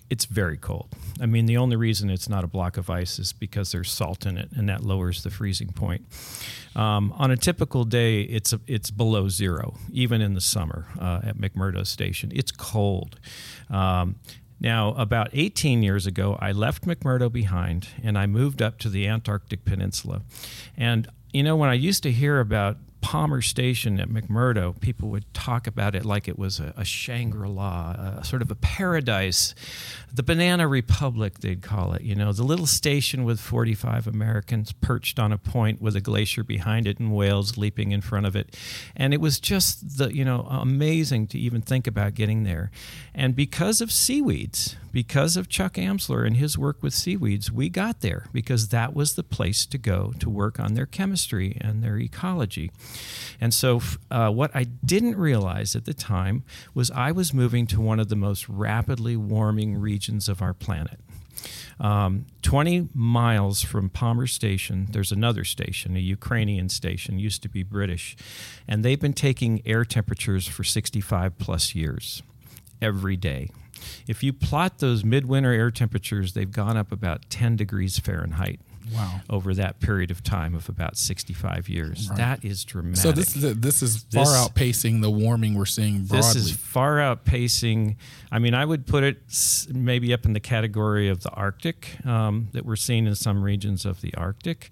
It's 0.10 0.26
very 0.26 0.58
cold. 0.58 0.96
I 1.22 1.26
mean, 1.26 1.46
the 1.46 1.58
only 1.58 1.76
reason 1.76 2.10
it's 2.10 2.28
not 2.28 2.44
a 2.44 2.48
block 2.48 2.78
of 2.78 2.90
ice 2.90 3.20
is 3.20 3.32
because 3.34 3.72
there's 3.72 3.92
salt 3.92 4.26
in 4.26 4.38
it, 4.38 4.50
and 4.56 4.68
that 4.70 4.84
lowers 4.84 5.24
the 5.24 5.30
freezing 5.30 5.70
point. 5.70 6.06
Um, 6.76 7.14
on 7.18 7.30
a 7.30 7.38
typical 7.38 7.84
day, 7.84 8.22
it's 8.22 8.54
a, 8.54 8.60
it's 8.66 8.90
below 8.90 9.30
zero, 9.30 9.76
even 9.92 10.22
in 10.22 10.34
the 10.34 10.42
summer 10.42 10.88
uh, 11.00 11.22
at 11.24 11.38
McMurdo 11.38 11.86
Station. 11.86 12.32
It's 12.34 12.52
cold. 12.52 13.20
Um, 13.70 14.16
now, 14.60 14.94
about 14.96 15.30
18 15.34 15.84
years 15.84 16.06
ago, 16.06 16.38
I 16.40 16.52
left 16.52 16.86
McMurdo 16.86 17.32
behind 17.32 17.88
and 18.04 18.18
I 18.18 18.28
moved 18.28 18.62
up 18.62 18.78
to 18.80 18.90
the 18.90 19.08
Antarctic 19.08 19.64
Peninsula. 19.64 20.22
And, 20.76 21.08
you 21.32 21.44
know, 21.44 21.56
when 21.56 21.70
I 21.70 21.76
used 21.76 22.04
to 22.04 22.12
hear 22.12 22.40
about 22.40 22.78
Palmer 23.02 23.42
Station 23.42 24.00
at 24.00 24.10
McMurdo, 24.10 24.80
people 24.80 25.10
would 25.10 25.32
talk 25.34 25.68
about 25.68 25.96
it 25.96 26.06
like 26.06 26.28
it 26.28 26.38
was 26.38 26.60
a, 26.60 26.74
a 26.76 26.84
Shangri 26.84 27.48
La, 27.48 28.22
sort 28.22 28.42
of 28.42 28.52
a 28.52 28.56
paradise, 28.56 29.56
the 30.14 30.24
Banana 30.24 30.68
Republic, 30.68 31.40
they'd 31.40 31.62
call 31.62 31.94
it. 31.94 32.02
You 32.02 32.16
know, 32.16 32.32
the 32.34 32.44
little 32.44 32.68
station 32.68 33.24
with 33.24 33.40
45 33.40 34.08
Americans 34.08 34.72
perched 34.74 35.20
on 35.20 35.32
a 35.32 35.38
point 35.38 35.82
with 35.82 35.96
a 35.96 36.02
glacier 36.02 36.44
behind 36.44 36.88
it 36.88 37.00
and 37.00 37.14
whales 37.14 37.58
leaping 37.58 37.92
in 37.92 38.02
front 38.02 38.26
of 38.26 38.36
it. 38.36 38.58
And 38.96 39.14
it 39.14 39.22
was 39.22 39.40
just 39.40 39.98
the, 39.98 40.14
you 40.14 40.26
know, 40.26 40.48
amazing 40.50 41.28
to 41.28 41.40
even 41.40 41.62
think 41.62 41.88
about 41.88 42.14
getting 42.14 42.44
there. 42.44 42.72
And 43.14 43.36
because 43.36 43.82
of 43.82 43.92
seaweeds, 43.92 44.76
because 44.92 45.38
of 45.38 45.50
Chuck 45.50 45.74
Amsler 45.74 46.26
and 46.26 46.38
his 46.38 46.58
work 46.58 46.82
with 46.82 46.94
seaweeds, 46.94 47.52
we 47.52 47.70
got 47.70 48.02
there 48.02 48.26
because 48.34 48.70
that 48.70 48.94
was 48.94 49.16
the 49.16 49.24
place 49.24 49.66
to 49.68 49.78
go 49.78 50.14
to 50.20 50.30
work 50.30 50.60
on 50.60 50.74
their 50.74 50.86
chemistry 50.86 51.58
and 51.62 51.84
their 51.84 51.98
ecology. 51.98 52.72
And 53.40 53.54
so, 53.54 53.82
uh, 54.10 54.30
what 54.30 54.52
I 54.56 54.64
didn't 54.64 55.18
realize 55.18 55.76
at 55.76 55.86
the 55.86 55.94
time 55.94 56.44
was 56.74 56.92
I 56.92 57.12
was 57.12 57.34
moving 57.34 57.68
to 57.68 57.82
one 57.82 58.00
of 58.00 58.10
the 58.10 58.16
most 58.16 58.48
rapidly 58.50 59.16
warming 59.16 59.78
regions 59.78 60.28
of 60.28 60.42
our 60.42 60.54
planet. 60.54 61.00
Um, 61.80 62.26
20 62.42 62.90
miles 62.94 63.62
from 63.62 63.90
Palmer 63.90 64.28
Station, 64.28 64.88
there's 64.92 65.14
another 65.14 65.46
station, 65.46 65.96
a 65.96 66.00
Ukrainian 66.00 66.68
station, 66.68 67.20
used 67.20 67.42
to 67.44 67.50
be 67.50 67.64
British, 67.64 68.18
and 68.68 68.84
they've 68.84 69.00
been 69.00 69.14
taking 69.14 69.62
air 69.66 69.86
temperatures 69.86 70.46
for 70.46 70.66
65 70.66 71.38
plus 71.38 71.76
years 71.76 72.22
every 72.82 73.16
day. 73.16 73.50
If 74.08 74.24
you 74.24 74.34
plot 74.34 74.80
those 74.80 75.04
midwinter 75.04 75.52
air 75.52 75.72
temperatures, 75.72 76.34
they've 76.34 76.52
gone 76.52 76.78
up 76.78 76.92
about 76.92 77.30
10 77.30 77.56
degrees 77.56 78.00
Fahrenheit 78.00 78.60
Wow. 78.94 79.22
over 79.30 79.54
that 79.54 79.80
period 79.80 80.10
of 80.10 80.24
time 80.24 80.56
of 80.56 80.68
about 80.68 80.98
65 80.98 81.70
years. 81.70 82.10
That 82.18 82.44
is 82.44 82.64
dramatic. 82.66 82.98
So 83.04 83.12
this 83.12 83.36
is 83.36 83.56
this 83.60 83.84
is 83.84 84.04
far 84.12 84.24
This- 84.26 84.32
outpacing 84.48 85.02
the 85.02 85.12
warming 85.12 85.54
we're 85.54 85.68
seeing 85.68 86.06
broadly. 86.06 86.18
This 86.18 86.36
is 86.36 86.52
far 86.52 86.96
outpacing. 86.96 87.98
I 88.32 88.40
mean, 88.40 88.56
I 88.56 88.66
would 88.66 88.88
put 88.88 89.04
it 89.04 89.22
maybe 89.72 90.12
up 90.12 90.26
in 90.26 90.34
the 90.34 90.40
category 90.40 91.08
of 91.08 91.22
the 91.22 91.30
Arctic 91.30 92.04
um, 92.04 92.48
that 92.54 92.66
we're 92.66 92.76
seeing 92.76 93.06
in 93.06 93.14
some 93.14 93.44
regions 93.44 93.86
of 93.86 94.02
the 94.02 94.12
Arctic. 94.16 94.72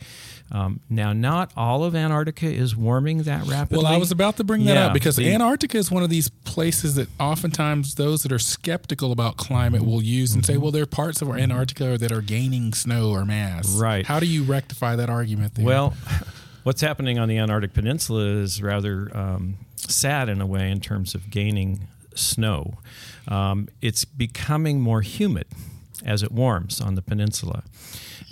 Um, 0.51 0.79
now, 0.89 1.11
not 1.13 1.51
all 1.57 1.83
of 1.83 1.93
Antarctica 1.95 2.45
is 2.47 2.75
warming 2.75 3.23
that 3.23 3.45
rapidly. 3.47 3.83
well, 3.83 3.93
I 3.93 3.97
was 3.97 4.11
about 4.11 4.37
to 4.37 4.43
bring 4.43 4.63
that 4.65 4.75
Yeah, 4.75 4.85
up 4.87 4.93
because 4.93 5.15
the- 5.17 5.31
Antarctica 5.33 5.77
is 5.77 5.91
one 5.91 6.03
of 6.03 6.09
these 6.09 6.29
places 6.29 6.95
that 6.95 7.09
oftentimes 7.19 7.95
those 7.95 8.23
that 8.23 8.31
are 8.31 8.39
skeptical 8.39 9.11
about 9.11 9.35
climate 9.37 9.83
will 9.85 10.01
use 10.01 10.33
and 10.33 10.43
Mm-hmm. 10.43 10.53
say, 10.53 10.57
"Well, 10.57 10.71
there 10.71 10.83
are 10.83 10.85
parts 10.85 11.21
of 11.21 11.29
our 11.29 11.37
Antarctica 11.37 11.97
that 11.97 12.11
are 12.11 12.21
gaining 12.21 12.73
snow 12.73 13.09
or 13.11 13.25
mass." 13.25 13.75
Right. 13.75 14.05
How 14.05 14.19
do 14.19 14.25
you 14.25 14.43
rectify 14.43 14.95
that 14.95 15.09
argument? 15.09 15.55
There? 15.55 15.65
Well, 15.65 15.93
what's 16.63 16.81
happening 16.81 17.19
on 17.19 17.27
the 17.27 17.37
Antarctic 17.37 17.73
Peninsula 17.73 18.23
is 18.25 18.61
rather 18.61 19.09
um, 19.17 19.57
sad 19.75 20.29
in 20.29 20.39
a 20.41 20.45
way 20.45 20.71
in 20.71 20.79
terms 20.79 21.13
of 21.15 21.29
gaining 21.29 21.87
snow. 22.15 22.75
Um, 23.27 23.67
it's 23.81 24.05
becoming 24.05 24.79
more 24.81 25.01
humid 25.01 25.45
as 26.05 26.23
it 26.23 26.31
warms 26.31 26.81
on 26.81 26.95
the 26.95 27.01
peninsula. 27.01 27.63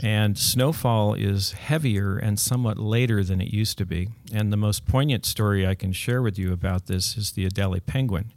And 0.02 0.38
snowfall 0.38 1.14
is 1.14 1.54
heavier 1.54 2.18
and 2.18 2.38
somewhat 2.38 2.78
later 2.78 3.24
than 3.24 3.40
it 3.40 3.54
used 3.54 3.78
to 3.78 3.86
be. 3.86 4.10
And 4.34 4.52
the 4.52 4.58
most 4.58 4.86
poignant 4.86 5.26
story 5.26 5.66
I 5.66 5.76
can 5.76 5.94
share 5.94 6.22
with 6.22 6.38
you 6.38 6.52
about 6.52 6.88
this 6.88 7.16
is 7.16 7.32
the 7.32 7.48
Adelie 7.48 7.86
penguin, 7.86 8.34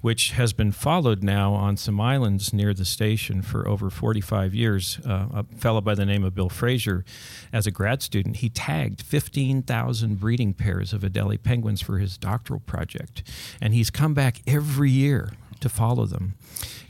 which 0.00 0.32
has 0.32 0.52
been 0.52 0.72
followed 0.72 1.22
now 1.22 1.54
on 1.54 1.76
some 1.76 2.00
islands 2.00 2.52
near 2.52 2.74
the 2.74 2.84
station 2.84 3.42
for 3.42 3.68
over 3.68 3.90
45 3.90 4.54
years. 4.54 4.98
Uh, 5.06 5.26
a 5.32 5.44
fellow 5.56 5.80
by 5.80 5.94
the 5.94 6.06
name 6.06 6.24
of 6.24 6.34
Bill 6.34 6.48
Fraser, 6.48 7.04
as 7.52 7.66
a 7.66 7.70
grad 7.70 8.02
student, 8.02 8.36
he 8.36 8.48
tagged 8.48 9.02
15,000 9.02 10.18
breeding 10.18 10.52
pairs 10.52 10.92
of 10.92 11.02
Adelie 11.02 11.42
penguins 11.42 11.80
for 11.80 11.98
his 11.98 12.18
doctoral 12.18 12.60
project. 12.60 13.22
And 13.60 13.72
he's 13.72 13.90
come 13.90 14.14
back 14.14 14.40
every 14.46 14.90
year 14.90 15.30
to 15.60 15.68
follow 15.68 16.06
them. 16.06 16.34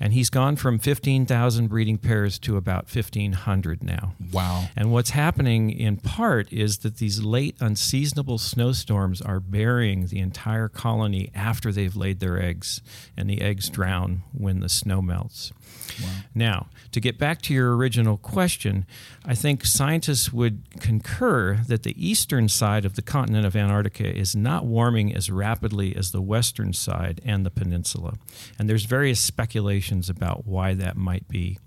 And 0.00 0.12
he's 0.12 0.30
gone 0.30 0.56
from 0.56 0.78
15,000 0.78 1.68
breeding 1.68 1.98
pairs 1.98 2.38
to 2.40 2.56
about 2.56 2.94
1,500 2.94 3.82
now. 3.82 4.14
Wow. 4.32 4.68
And 4.76 4.92
what's 4.92 5.10
happening 5.10 5.70
in 5.70 5.96
part 5.96 6.52
is 6.52 6.78
that 6.78 6.98
these 6.98 7.22
late 7.22 7.56
unseasonable 7.60 8.38
snowstorms 8.38 9.20
are 9.20 9.40
burying 9.40 10.06
the 10.06 10.20
entire 10.20 10.68
colony 10.68 11.30
after 11.34 11.72
they've 11.72 11.96
laid 11.96 12.20
their 12.20 12.40
eggs, 12.40 12.80
and 13.16 13.28
the 13.28 13.40
eggs 13.40 13.68
drown 13.68 14.22
when 14.32 14.60
the 14.60 14.68
snow 14.68 15.02
melts. 15.02 15.52
Wow. 16.00 16.08
Now, 16.34 16.66
to 16.92 17.00
get 17.00 17.18
back 17.18 17.42
to 17.42 17.54
your 17.54 17.76
original 17.76 18.16
question, 18.16 18.86
I 19.24 19.34
think 19.34 19.64
scientists 19.64 20.32
would 20.32 20.80
concur 20.80 21.56
that 21.66 21.82
the 21.82 21.94
eastern 21.96 22.48
side 22.48 22.84
of 22.84 22.94
the 22.94 23.02
continent 23.02 23.46
of 23.46 23.56
Antarctica 23.56 24.14
is 24.16 24.36
not 24.36 24.64
warming 24.64 25.14
as 25.14 25.30
rapidly 25.30 25.96
as 25.96 26.12
the 26.12 26.22
western 26.22 26.72
side 26.72 27.20
and 27.24 27.44
the 27.44 27.50
peninsula. 27.50 28.14
And 28.58 28.68
there's 28.68 28.84
various 28.84 29.20
speculations 29.20 30.10
about 30.10 30.46
why 30.46 30.74
that 30.74 30.96
might 30.96 31.28
be. 31.28 31.58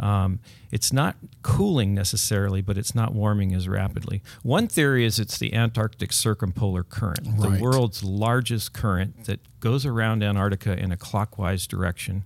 Um, 0.00 0.40
it's 0.70 0.92
not 0.92 1.16
cooling 1.42 1.94
necessarily, 1.94 2.62
but 2.62 2.78
it's 2.78 2.94
not 2.94 3.14
warming 3.14 3.54
as 3.54 3.68
rapidly. 3.68 4.22
One 4.42 4.68
theory 4.68 5.04
is 5.04 5.18
it's 5.18 5.38
the 5.38 5.54
Antarctic 5.54 6.12
Circumpolar 6.12 6.84
Current, 6.84 7.26
right. 7.36 7.58
the 7.58 7.62
world's 7.62 8.04
largest 8.04 8.72
current 8.72 9.24
that 9.24 9.40
goes 9.60 9.84
around 9.84 10.22
Antarctica 10.22 10.78
in 10.78 10.92
a 10.92 10.96
clockwise 10.96 11.66
direction. 11.66 12.24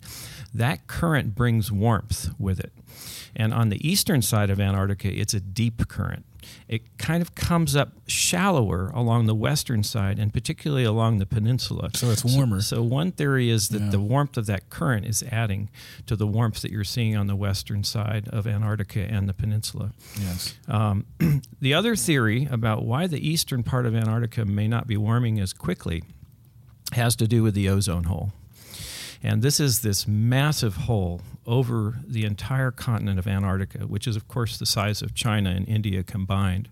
That 0.53 0.87
current 0.87 1.35
brings 1.35 1.73
warmth 1.73 2.31
with 2.39 2.61
it. 2.61 2.73
And 3.35 3.55
on 3.55 3.71
the 3.71 3.89
eastern 3.89 4.21
side 4.21 4.51
of 4.51 4.61
Antarctica, 4.61 5.09
it's 5.09 5.33
a 5.33 5.41
deep 5.41 5.89
current 5.89 6.27
it 6.69 6.99
kind 6.99 7.23
of 7.23 7.35
comes 7.35 7.75
up 7.77 7.93
shallower 8.07 8.91
along 8.95 9.27
the 9.27 9.35
western 9.35 9.83
side 9.83 10.19
and 10.19 10.33
particularly 10.33 10.85
along 10.85 11.19
the 11.19 11.27
peninsula. 11.27 11.91
So 11.95 12.11
it's 12.11 12.25
warmer. 12.25 12.61
So, 12.61 12.77
so 12.77 12.83
one 12.83 13.13
theory 13.13 13.51
is 13.51 13.69
that 13.71 13.81
Yeah. 13.83 13.91
the 13.91 14.01
warmth 14.01 14.37
of 14.37 14.47
that 14.47 14.71
current 14.71 15.07
is 15.07 15.23
adding 15.31 15.69
to 16.07 16.17
the 16.17 16.27
warmth 16.27 16.63
that 16.63 16.71
you're 16.71 16.85
seeing 16.85 17.17
on 17.17 17.27
the 17.27 17.37
western 17.37 17.85
side 17.85 18.29
of 18.29 18.47
Antarctica 18.47 19.01
and 19.01 19.29
the 19.29 19.35
peninsula. 19.35 19.93
Yes. 20.21 20.55
Um, 20.69 21.07
the 21.61 21.75
other 21.75 21.97
theory 21.97 22.49
about 22.51 22.85
why 22.85 23.07
the 23.07 23.27
eastern 23.27 23.63
part 23.63 23.87
of 23.87 23.95
Antarctica 23.95 24.45
may 24.45 24.69
not 24.69 24.87
be 24.87 24.97
warming 24.97 25.41
as 25.41 25.53
quickly 25.53 26.03
has 26.93 27.17
to 27.17 27.27
do 27.27 27.43
with 27.43 27.55
the 27.55 27.69
ozone 27.69 28.05
hole. 28.05 28.33
And 29.23 29.41
this 29.41 29.61
is 29.61 29.83
this 29.83 30.07
massive 30.09 30.75
hole 30.77 31.21
over 31.47 31.99
the 32.07 32.25
entire 32.25 32.71
continent 32.71 33.19
of 33.19 33.27
Antarctica, 33.27 33.87
which 33.87 34.07
is, 34.07 34.17
of 34.17 34.29
course, 34.29 34.59
the 34.59 34.67
size 34.67 35.03
of 35.03 35.15
China 35.15 35.51
and 35.51 35.69
India 35.69 36.03
combined. 36.03 36.69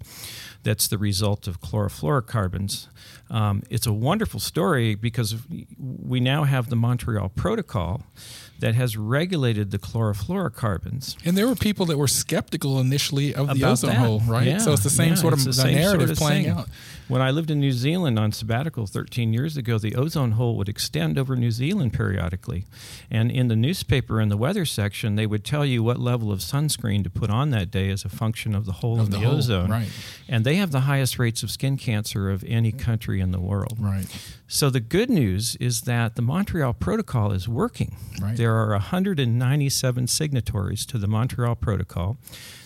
That's 0.62 0.86
the 0.88 0.98
result 0.98 1.48
of 1.48 1.60
chlorofluorocarbons. 1.60 2.88
Um, 3.30 3.62
it's 3.70 3.86
a 3.86 3.92
wonderful 3.92 4.40
story 4.40 4.94
because 4.94 5.36
we 5.78 6.20
now 6.20 6.44
have 6.44 6.68
the 6.68 6.76
Montreal 6.76 7.30
Protocol 7.30 8.02
that 8.58 8.74
has 8.74 8.96
regulated 8.96 9.70
the 9.70 9.78
chlorofluorocarbons. 9.78 11.16
And 11.24 11.36
there 11.36 11.46
were 11.48 11.54
people 11.54 11.86
that 11.86 11.96
were 11.96 12.08
skeptical 12.08 12.78
initially 12.78 13.34
of 13.34 13.48
the 13.48 13.54
about 13.54 13.72
ozone 13.72 13.90
that. 13.90 13.98
hole, 13.98 14.20
right? 14.26 14.46
Yeah, 14.46 14.58
so 14.58 14.72
it's 14.72 14.82
the 14.82 14.90
same 14.90 15.10
yeah, 15.10 15.14
sort 15.14 15.32
of 15.32 15.46
narrative 15.46 16.08
sort 16.08 16.10
of 16.10 16.16
playing 16.18 16.44
thing. 16.44 16.52
out. 16.52 16.68
When 17.10 17.20
I 17.20 17.32
lived 17.32 17.50
in 17.50 17.58
New 17.58 17.72
Zealand 17.72 18.18
on 18.20 18.30
sabbatical 18.30 18.86
13 18.86 19.32
years 19.32 19.56
ago, 19.56 19.78
the 19.78 19.96
ozone 19.96 20.32
hole 20.32 20.56
would 20.56 20.68
extend 20.68 21.18
over 21.18 21.34
New 21.34 21.50
Zealand 21.50 21.92
periodically. 21.92 22.66
And 23.10 23.32
in 23.32 23.48
the 23.48 23.56
newspaper 23.56 24.20
in 24.20 24.28
the 24.28 24.36
weather 24.36 24.64
section, 24.64 25.16
they 25.16 25.26
would 25.26 25.44
tell 25.44 25.66
you 25.66 25.82
what 25.82 25.98
level 25.98 26.30
of 26.30 26.38
sunscreen 26.38 27.02
to 27.02 27.10
put 27.10 27.28
on 27.28 27.50
that 27.50 27.70
day 27.72 27.90
as 27.90 28.04
a 28.04 28.08
function 28.08 28.54
of 28.54 28.64
the 28.64 28.74
hole 28.74 29.00
Of 29.00 29.06
in 29.06 29.10
the 29.10 29.18
the, 29.18 29.24
hole, 29.26 29.36
ozone. 29.38 29.70
right. 29.70 29.88
And 30.28 30.44
they 30.44 30.54
have 30.54 30.70
the 30.70 30.80
highest 30.82 31.18
rates 31.18 31.42
of 31.42 31.50
skin 31.50 31.76
cancer 31.76 32.30
of 32.30 32.44
any 32.46 32.70
country 32.70 33.20
in 33.20 33.32
the 33.32 33.40
world. 33.40 33.76
Right. 33.80 34.06
So 34.46 34.70
the 34.70 34.78
good 34.80 35.10
news 35.10 35.56
is 35.56 35.82
that 35.82 36.14
the 36.14 36.22
Montreal 36.22 36.74
Protocol 36.74 37.32
is 37.32 37.48
working. 37.48 37.96
Right. 38.22 38.36
There 38.36 38.54
are 38.56 38.70
197 38.70 40.06
signatories 40.06 40.86
to 40.86 40.96
the 40.96 41.08
Montreal 41.08 41.56
Protocol. 41.56 42.18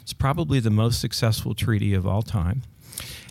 It's 0.02 0.12
probably 0.12 0.60
the 0.60 0.70
most 0.70 1.00
successful 1.00 1.54
treaty 1.54 1.94
of 1.94 2.06
all 2.06 2.20
time. 2.22 2.62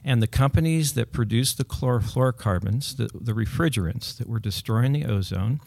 And 0.05 0.21
the 0.21 0.27
companies 0.27 0.93
that 0.93 1.11
produced 1.11 1.57
the 1.57 1.63
chlorofluorocarbons, 1.63 2.97
the, 2.97 3.09
the 3.13 3.31
refrigerants 3.31 4.17
that 4.17 4.27
were 4.27 4.39
destroying 4.39 4.91
the 4.91 5.05
ozone, 5.05 5.61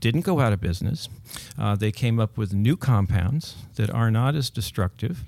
didn't 0.00 0.22
go 0.22 0.40
out 0.40 0.52
of 0.52 0.60
business. 0.60 1.08
Uh, 1.58 1.76
they 1.76 1.92
came 1.92 2.18
up 2.18 2.36
with 2.36 2.52
new 2.52 2.76
compounds 2.76 3.54
that 3.76 3.90
are 3.90 4.10
not 4.10 4.34
as 4.34 4.50
destructive. 4.50 5.24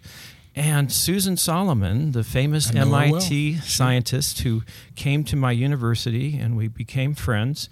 And 0.58 0.90
Susan 0.92 1.36
Solomon, 1.36 2.12
the 2.12 2.24
famous 2.24 2.70
her 2.70 2.84
well. 2.84 3.00
MIT 3.00 3.58
scientist 3.58 4.40
who 4.40 4.62
came 4.96 5.22
to 5.24 5.36
my 5.36 5.52
university 5.52 6.36
and 6.36 6.56
we 6.56 6.66
became 6.66 7.14
friends, 7.14 7.68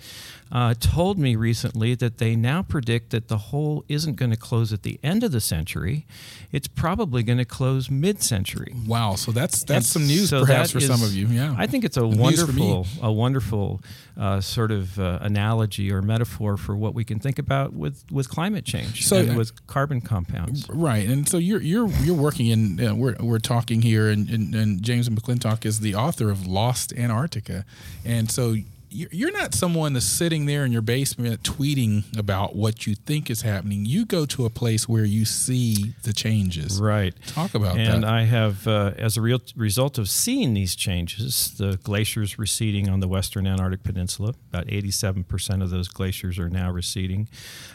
uh, 0.53 0.75
told 0.79 1.19
me 1.19 1.35
recently 1.35 1.97
that 1.97 2.19
they 2.19 2.37
now 2.37 2.63
predict 2.63 3.11
that 3.11 3.27
the 3.27 3.37
hole 3.39 3.85
isn't 3.89 4.15
going 4.15 4.31
to 4.31 4.37
close 4.37 4.73
at 4.73 4.85
the 4.85 5.01
end 5.03 5.25
of 5.25 5.33
the 5.33 5.41
century. 5.41 6.07
It's 6.53 6.69
probably 6.69 7.25
going 7.25 7.39
to 7.39 7.45
close 7.45 7.91
mid 7.91 8.23
century. 8.23 8.73
Wow. 8.87 9.17
So 9.17 9.33
that's 9.33 9.65
that's 9.65 9.71
And 9.79 9.85
some 9.85 10.07
news 10.07 10.31
so 10.31 10.47
perhaps 10.47 10.71
for 10.71 10.79
some 10.79 11.03
of 11.03 11.13
you. 11.13 11.27
Yeah. 11.27 11.53
I 11.59 11.67
think 11.67 11.85
it's 11.85 11.97
a 11.97 12.01
The 12.03 12.07
news 12.07 12.41
for 12.45 12.53
me. 12.53 12.63
wonderful, 12.63 12.87
a 13.03 13.11
wonderful 13.13 13.81
uh, 14.17 14.41
sort 14.41 14.71
of 14.71 15.01
uh, 15.01 15.19
analogy 15.21 15.91
or 15.91 16.01
metaphor 16.01 16.57
for 16.57 16.77
what 16.77 16.95
we 16.95 17.03
can 17.05 17.19
think 17.19 17.41
about 17.41 17.73
with, 17.75 18.05
with 18.13 18.29
climate 18.29 18.65
change 18.65 19.05
So- 19.05 19.17
and 19.17 19.37
with 19.37 19.67
carbon 19.67 20.01
compounds. 20.01 20.69
Right, 20.69 21.09
and 21.09 21.29
so 21.29 21.39
you're 21.39 21.61
you're 21.61 21.89
you're 22.05 22.15
working 22.17 22.47
in 22.47 22.76
uh, 22.81 22.95
we're 22.95 23.17
we're 23.21 23.39
talking 23.39 23.83
here, 23.83 24.09
and, 24.09 24.29
and, 24.29 24.55
and 24.55 24.83
James 24.83 25.09
McClintock 25.09 25.65
is 25.65 25.81
the 25.81 25.95
author 25.95 26.31
of 26.31 26.47
Lost 26.47 26.93
Antarctica, 26.95 27.65
and 28.05 28.31
so 28.31 28.57
you're 28.97 29.27
you're 29.27 29.33
not 29.33 29.55
someone 29.55 29.93
that's 29.93 30.07
sitting 30.07 30.47
there 30.47 30.65
in 30.65 30.73
your 30.73 30.83
basement 30.83 31.43
tweeting 31.43 32.17
about 32.19 32.55
what 32.55 32.87
you 32.87 32.95
think 32.95 33.29
is 33.29 33.43
happening. 33.43 33.85
You 33.85 34.07
go 34.07 34.25
to 34.27 34.47
a 34.47 34.51
place 34.51 34.89
where 34.89 35.05
you 35.05 35.25
see 35.25 35.95
the 36.05 36.13
changes. 36.13 36.81
Right. 36.81 37.15
Talk 37.27 37.55
about 37.55 37.77
and 37.77 37.87
that. 37.87 37.95
And 37.97 38.05
I 38.05 38.23
have, 38.23 38.67
uh, 38.67 38.93
as 38.97 39.17
a 39.17 39.21
real 39.21 39.41
result 39.57 39.99
of 39.99 40.09
seeing 40.09 40.55
these 40.55 40.77
changes, 40.77 41.55
the 41.59 41.79
glaciers 41.83 42.39
receding 42.39 42.89
on 42.89 43.01
the 43.01 43.09
western 43.09 43.47
Antarctic 43.47 43.83
Peninsula. 43.83 44.35
About 44.53 44.67
87% 44.69 45.63
of 45.63 45.71
those 45.71 45.89
glaciers 45.89 46.39
are 46.39 46.49
now 46.49 46.71
receding. 46.71 47.29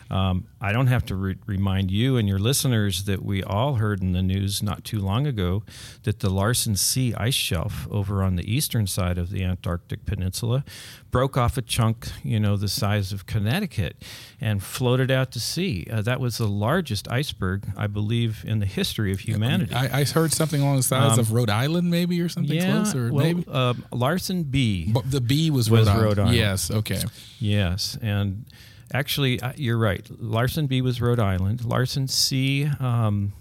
Um, 0.10 0.48
I 0.60 0.72
don't 0.72 0.88
have 0.88 1.06
to 1.06 1.16
re- 1.16 1.38
remind 1.46 1.92
you 1.92 2.18
and 2.18 2.28
your 2.28 2.40
listeners 2.40 3.04
that 3.06 3.24
we 3.24 3.44
all 3.44 3.76
heard 3.76 4.02
in 4.02 4.14
the 4.14 4.22
news 4.22 4.64
not 4.64 4.84
too 4.84 5.00
long 5.00 5.28
ago 5.28 5.64
that 6.04 6.20
the 6.20 6.30
Larsen 6.30 6.76
C 6.76 7.14
ice 7.14 7.34
shelf 7.34 7.88
over 7.92 8.24
on 8.24 8.36
the 8.36 8.52
eastern 8.52 8.88
side 8.88 9.18
of 9.18 9.30
the 9.30 9.44
Antarctic 9.44 10.06
Peninsula 10.06 10.64
broke 11.12 11.38
off 11.38 11.58
a 11.58 11.62
chunk, 11.62 12.08
you 12.24 12.40
know, 12.40 12.56
the 12.58 12.68
size 12.70 13.12
of 13.12 13.26
Connecticut 13.26 14.02
and 14.40 14.64
floated 14.64 15.12
out 15.12 15.32
to 15.34 15.40
sea. 15.40 15.86
Uh, 15.92 16.02
that 16.02 16.20
was 16.20 16.38
the 16.38 16.48
largest 16.48 17.08
iceberg, 17.12 17.66
I 17.78 17.88
believe, 17.88 18.44
in 18.48 18.60
the 18.60 18.66
history 18.66 19.12
of 19.12 19.20
humanity. 19.20 19.76
I, 19.76 20.00
I 20.00 20.04
heard 20.06 20.32
something 20.32 20.62
along 20.62 20.78
the 20.78 20.84
sides 20.84 21.14
Um, 21.14 21.20
of 21.20 21.32
Rhode 21.34 21.50
Island, 21.50 21.92
maybe 21.92 22.20
or 22.22 22.30
something 22.30 22.56
yeah, 22.56 22.72
close, 22.72 22.96
or 22.96 23.12
well, 23.12 23.26
maybe. 23.26 23.46
um, 23.50 23.84
Larsen 23.92 24.44
B. 24.44 24.90
But 24.92 25.12
the 25.12 25.22
B 25.22 25.52
was, 25.52 25.70
was 25.70 25.88
Rhode, 25.88 25.92
Island. 25.92 26.06
Rhode 26.06 26.20
Island. 26.20 26.38
Yes. 26.38 26.72
Okay. 26.72 27.02
Yes, 27.40 27.98
and 28.02 28.46
actually, 28.94 29.42
uh, 29.42 29.52
you're 29.58 29.78
right. 29.78 30.06
Larsen 30.20 30.68
B 30.68 30.82
was 30.82 31.02
Rhode 31.02 31.20
Island. 31.20 31.66
Larsen 31.66 32.08
C. 32.08 32.70
Um, 32.80 33.34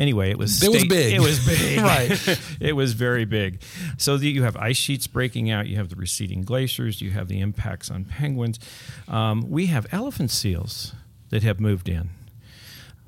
anyway, 0.00 0.30
it 0.30 0.38
was 0.38 0.60
It 0.62 0.72
was 0.72 0.84
big. 0.84 1.14
It 1.14 1.20
was 1.20 1.46
big, 1.46 1.78
Right. 1.82 2.40
it 2.60 2.72
was 2.72 2.94
very 2.94 3.24
big. 3.24 3.62
So 3.98 4.16
the, 4.16 4.28
you 4.28 4.42
have 4.42 4.56
ice 4.56 4.76
sheets 4.76 5.06
breaking 5.06 5.50
out. 5.50 5.68
You 5.68 5.76
have 5.76 5.90
the 5.90 5.96
receding 5.96 6.42
glaciers. 6.42 7.00
You 7.00 7.10
have 7.10 7.28
the 7.28 7.40
impacts 7.40 7.90
on 7.90 8.04
penguins. 8.04 8.58
Um, 9.06 9.48
we 9.48 9.66
have 9.66 9.86
elephant 9.92 10.30
seals 10.30 10.94
that 11.28 11.42
have 11.44 11.60
moved 11.60 11.88
in. 11.88 12.10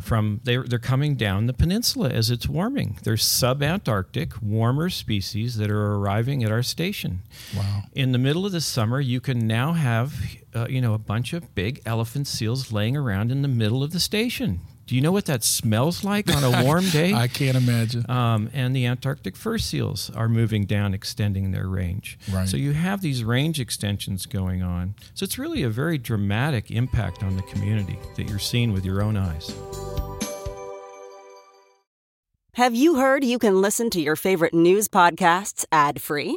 From 0.00 0.40
they're 0.42 0.64
they're 0.64 0.80
coming 0.80 1.14
down 1.14 1.46
the 1.46 1.52
peninsula 1.52 2.08
as 2.10 2.28
it's 2.28 2.48
warming. 2.48 2.98
There's 3.04 3.22
sub-Antarctic 3.24 4.42
warmer 4.42 4.90
species 4.90 5.56
that 5.58 5.70
are 5.70 5.94
arriving 5.94 6.42
at 6.42 6.50
our 6.50 6.64
station. 6.64 7.20
Wow. 7.56 7.84
In 7.92 8.10
the 8.10 8.18
middle 8.18 8.44
of 8.44 8.50
the 8.50 8.60
summer, 8.60 8.98
you 9.00 9.20
can 9.20 9.46
now 9.46 9.74
have, 9.74 10.14
uh, 10.56 10.66
you 10.68 10.80
know, 10.80 10.94
a 10.94 10.98
bunch 10.98 11.32
of 11.32 11.54
big 11.54 11.80
elephant 11.86 12.26
seals 12.26 12.72
laying 12.72 12.96
around 12.96 13.30
in 13.30 13.42
the 13.42 13.48
middle 13.48 13.84
of 13.84 13.92
the 13.92 14.00
station. 14.00 14.58
Do 14.92 14.96
you 14.96 15.00
know 15.00 15.10
what 15.10 15.24
that 15.24 15.42
smells 15.42 16.04
like 16.04 16.28
on 16.28 16.44
a 16.44 16.62
warm 16.66 16.84
day? 16.90 17.14
I 17.14 17.26
can't 17.26 17.56
imagine. 17.56 18.04
Um, 18.10 18.50
and 18.52 18.76
the 18.76 18.84
Antarctic 18.84 19.36
fur 19.36 19.56
seals 19.56 20.10
are 20.10 20.28
moving 20.28 20.66
down, 20.66 20.92
extending 20.92 21.50
their 21.50 21.66
range. 21.66 22.18
Right. 22.30 22.46
So 22.46 22.58
you 22.58 22.72
have 22.72 23.00
these 23.00 23.24
range 23.24 23.58
extensions 23.58 24.26
going 24.26 24.62
on. 24.62 24.94
So 25.14 25.24
it's 25.24 25.38
really 25.38 25.62
a 25.62 25.70
very 25.70 25.96
dramatic 25.96 26.70
impact 26.70 27.22
on 27.22 27.36
the 27.36 27.42
community 27.44 27.98
that 28.16 28.28
you're 28.28 28.38
seeing 28.38 28.74
with 28.74 28.84
your 28.84 29.00
own 29.00 29.16
eyes. 29.16 29.56
Have 32.56 32.74
you 32.74 32.96
heard 32.96 33.24
you 33.24 33.38
can 33.38 33.62
listen 33.62 33.88
to 33.88 34.00
your 34.02 34.14
favorite 34.14 34.52
news 34.52 34.88
podcasts 34.88 35.64
ad 35.72 36.02
free? 36.02 36.36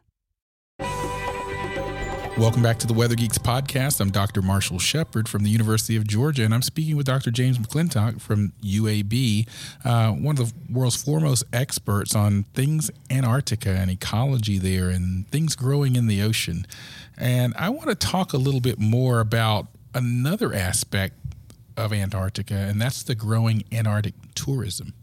Welcome 2.37 2.63
back 2.63 2.79
to 2.79 2.87
the 2.87 2.93
Weather 2.93 3.15
Geeks 3.15 3.37
podcast. 3.37 3.99
I'm 3.99 4.09
Dr. 4.09 4.41
Marshall 4.41 4.79
Shepard 4.79 5.27
from 5.27 5.43
the 5.43 5.49
University 5.49 5.95
of 5.95 6.07
Georgia, 6.07 6.43
and 6.43 6.53
I'm 6.53 6.61
speaking 6.61 6.95
with 6.95 7.05
Dr. 7.05 7.29
James 7.29 7.59
McClintock 7.59 8.21
from 8.21 8.53
UAB, 8.63 9.47
uh, 9.83 10.11
one 10.11 10.39
of 10.39 10.51
the 10.51 10.73
world's 10.73 10.95
foremost 10.95 11.43
experts 11.53 12.15
on 12.15 12.45
things 12.53 12.89
Antarctica 13.11 13.69
and 13.71 13.91
ecology 13.91 14.57
there 14.57 14.89
and 14.89 15.27
things 15.27 15.55
growing 15.55 15.95
in 15.95 16.07
the 16.07 16.21
ocean. 16.21 16.65
And 17.17 17.53
I 17.57 17.69
want 17.69 17.89
to 17.89 17.95
talk 17.95 18.33
a 18.33 18.37
little 18.37 18.61
bit 18.61 18.79
more 18.79 19.19
about 19.19 19.67
another 19.93 20.53
aspect 20.53 21.15
of 21.77 21.93
Antarctica, 21.93 22.55
and 22.55 22.81
that's 22.81 23.03
the 23.03 23.13
growing 23.13 23.65
Antarctic 23.71 24.15
tourism. 24.35 24.93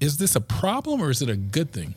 Is 0.00 0.18
this 0.18 0.34
a 0.34 0.40
problem 0.40 1.00
or 1.00 1.10
is 1.10 1.22
it 1.22 1.30
a 1.30 1.36
good 1.36 1.72
thing? 1.72 1.94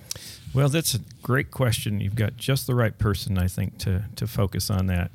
Well, 0.56 0.70
that's 0.70 0.96
a 0.96 1.00
great 1.22 1.52
question. 1.52 2.00
You've 2.00 2.16
got 2.16 2.38
just 2.38 2.66
the 2.66 2.76
right 2.76 2.98
person, 2.98 3.38
I 3.38 3.48
think, 3.48 3.78
to, 3.80 4.06
to 4.16 4.26
focus 4.26 4.70
on 4.70 4.88
that. 4.88 5.12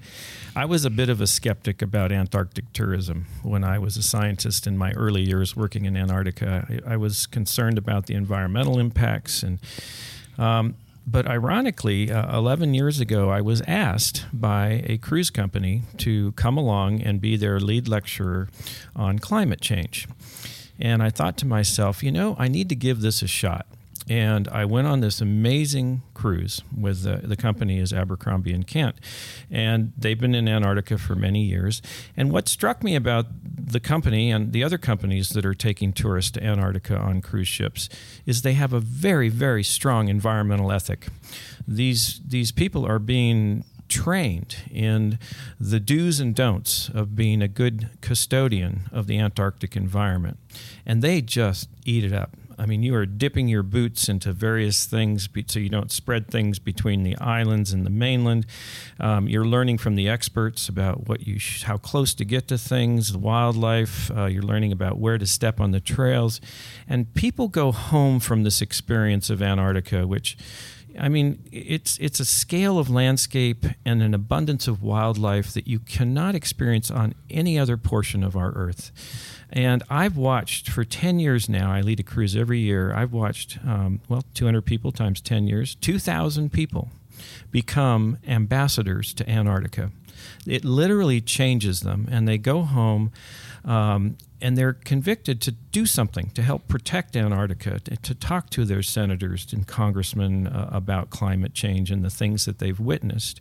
I 0.55 0.67
was 0.67 0.85
a 0.85 0.91
bit 0.91 1.09
of 1.09 1.23
a 1.23 1.27
skeptic 1.27 1.81
about 1.81 2.13
Antarctic 2.13 2.71
tourism 2.75 3.25
when 3.43 3.65
I 3.65 3.79
was 3.79 3.97
a 3.97 4.03
scientist 4.03 4.67
in 4.67 4.77
my 4.77 4.93
early 4.93 5.23
years 5.23 5.57
working 5.57 5.87
in 5.87 5.97
Antarctica. 5.97 6.67
I, 6.87 6.93
I 6.93 6.97
was 6.99 7.27
concerned 7.27 7.79
about 7.79 8.05
the 8.05 8.15
environmental 8.15 8.79
impacts 8.79 9.43
and. 9.43 9.59
Um, 10.37 10.75
but 11.07 11.27
ironically, 11.27 12.13
uh, 12.13 12.39
11 12.39 12.75
years 12.75 13.01
ago, 13.01 13.31
I 13.31 13.41
was 13.41 13.63
asked 13.63 14.27
by 14.33 14.85
a 14.87 14.99
cruise 14.99 15.31
company 15.31 15.83
to 15.97 16.33
come 16.33 16.57
along 16.57 17.01
and 17.01 17.21
be 17.21 17.37
their 17.37 17.59
lead 17.59 17.89
lecturer 17.89 18.49
on 18.95 19.19
climate 19.19 19.61
change. 19.61 20.07
And 20.79 21.03
I 21.03 21.11
thought 21.11 21.37
to 21.39 21.47
myself, 21.47 22.03
you 22.03 22.13
know, 22.13 22.37
I 22.39 22.47
need 22.47 22.69
to 22.69 22.77
give 22.77 23.01
this 23.01 23.23
a 23.23 23.27
shot 23.27 23.67
and 24.11 24.49
I 24.49 24.65
went 24.65 24.89
on 24.89 25.01
this 25.01 25.21
amazing 25.21 26.03
cruise 26.15 26.63
with 26.77 27.05
the, 27.05 27.27
the 27.29 27.37
company 27.37 27.79
is 27.79 27.93
Abercrombie 27.93 28.53
and 28.53 28.67
Kent, 28.67 28.97
and 29.49 29.93
they've 29.97 30.19
been 30.19 30.35
in 30.35 30.49
Antarctica 30.49 30.99
for 30.99 31.15
many 31.15 31.45
years. 31.45 31.81
And 32.17 32.33
what 32.33 32.49
struck 32.49 32.83
me 32.83 32.97
about 32.97 33.27
the 33.43 33.79
company 33.79 34.33
and 34.33 34.53
the 34.53 34.65
other 34.65 34.79
companies 34.79 35.29
that 35.31 35.47
are 35.47 35.55
taking 35.55 35.93
tourists 35.93 36.33
to 36.33 36.43
Antarctica 36.43 36.99
on 36.99 37.23
cruise 37.23 37.47
ships 37.47 37.89
is 38.27 38.43
they 38.43 38.55
have 38.55 38.73
a 38.73 38.81
very 38.81 39.29
very 39.29 39.63
strong 39.63 40.09
environmental 40.09 40.73
ethic. 40.73 41.07
These 41.69 42.21
these 42.27 42.51
people 42.51 42.85
are 42.85 42.99
being 42.99 43.65
trained 43.87 44.57
in 44.73 45.21
the 45.61 45.79
do's 45.79 46.19
and 46.19 46.35
don'ts 46.35 46.89
of 46.89 47.15
being 47.15 47.43
a 47.43 47.49
good 47.49 47.91
custodian 48.01 48.89
of 48.91 49.07
the 49.07 49.19
Antarctic 49.19 49.77
environment. 49.77 50.39
And 50.85 51.01
they 51.01 51.21
just 51.21 51.69
eat 51.85 52.03
it 52.03 52.13
up. 52.13 52.37
I 52.61 52.67
mean, 52.67 52.83
you 52.83 52.95
are 52.95 53.07
dipping 53.07 53.49
your 53.49 53.63
boots 53.63 54.07
into 54.09 54.35
various 54.35 54.85
things 54.85 55.29
so 55.47 55.59
you 55.59 55.71
don't 55.71 55.91
spread 55.91 56.29
things 56.29 56.59
between 56.59 57.05
the 57.05 57.17
islands 57.17 57.73
and 57.73 57.87
the 57.87 57.91
mainland. 57.91 58.45
Um, 58.99 59.27
you're 59.29 59.47
learning 59.47 59.79
from 59.79 59.95
the 59.95 60.11
experts 60.11 60.69
about 60.69 61.09
what 61.09 61.27
you 61.27 61.39
sh- 61.39 61.63
how 61.63 61.79
close 61.79 62.13
to 62.15 62.25
get 62.25 62.49
to 62.49 62.59
things, 62.59 63.13
the 63.13 63.19
wildlife. 63.19 64.11
Uh, 64.15 64.27
you're 64.27 64.43
learning 64.43 64.73
about 64.73 64.99
where 64.99 65.17
to 65.17 65.27
step 65.27 65.59
on 65.59 65.71
the 65.71 65.81
trails, 65.81 66.39
and 66.87 67.15
people 67.15 67.49
go 67.49 67.73
home 67.73 68.21
from 68.21 68.43
this 68.43 68.61
experience 68.61 69.31
of 69.31 69.41
Antarctica, 69.41 70.07
which. 70.07 70.37
I 70.99 71.09
mean, 71.09 71.43
it's 71.53 71.99
it's 71.99 72.21
a 72.21 72.25
scale 72.25 72.79
of 72.79 72.91
landscape 72.91 73.65
and 73.85 74.03
an 74.03 74.15
abundance 74.15 74.69
of 74.69 74.83
wildlife 74.83 75.53
that 75.55 75.67
you 75.67 75.79
cannot 75.79 76.35
experience 76.35 76.91
on 76.91 77.15
any 77.31 77.59
other 77.59 77.77
portion 77.77 78.23
of 78.25 78.37
our 78.37 78.53
Earth. 78.53 78.91
And 79.51 79.83
I've 79.91 80.17
watched 80.17 80.69
for 80.71 80.85
10 80.85 81.19
years 81.19 81.49
now, 81.49 81.73
I 81.73 81.81
lead 81.81 82.01
a 82.01 82.05
cruise 82.05 82.37
every 82.37 82.61
year. 82.61 82.95
I've 82.95 83.13
watched, 83.13 83.59
um, 83.67 84.01
well, 84.09 84.25
200 84.35 84.63
people 84.63 84.93
times 84.93 85.21
10 85.21 85.49
years, 85.49 85.75
2,000 85.77 86.53
people 86.53 86.89
become 87.51 88.19
ambassadors 88.27 89.13
to 89.15 89.29
Antarctica. 89.29 89.91
It 90.47 90.65
literally 90.65 91.21
changes 91.21 91.81
them, 91.81 92.09
and 92.11 92.29
they 92.29 92.39
go 92.39 92.63
home 92.63 93.11
um, 93.65 94.17
and 94.43 94.57
they're 94.57 94.73
convicted 94.73 95.41
to 95.43 95.53
do 95.53 95.87
something 95.87 96.31
to 96.31 96.43
help 96.43 96.69
protect 96.69 97.17
Antarctica, 97.17 97.81
to, 97.81 97.97
to 97.97 98.15
talk 98.15 98.51
to 98.51 98.65
their 98.65 98.83
senators 98.83 99.53
and 99.53 99.67
congressmen 99.67 100.47
uh, 100.47 100.69
about 100.73 101.11
climate 101.11 101.55
change 101.55 101.91
and 101.91 102.05
the 102.05 102.11
things 102.11 102.45
that 102.45 102.59
they've 102.59 102.81
witnessed. 102.81 103.41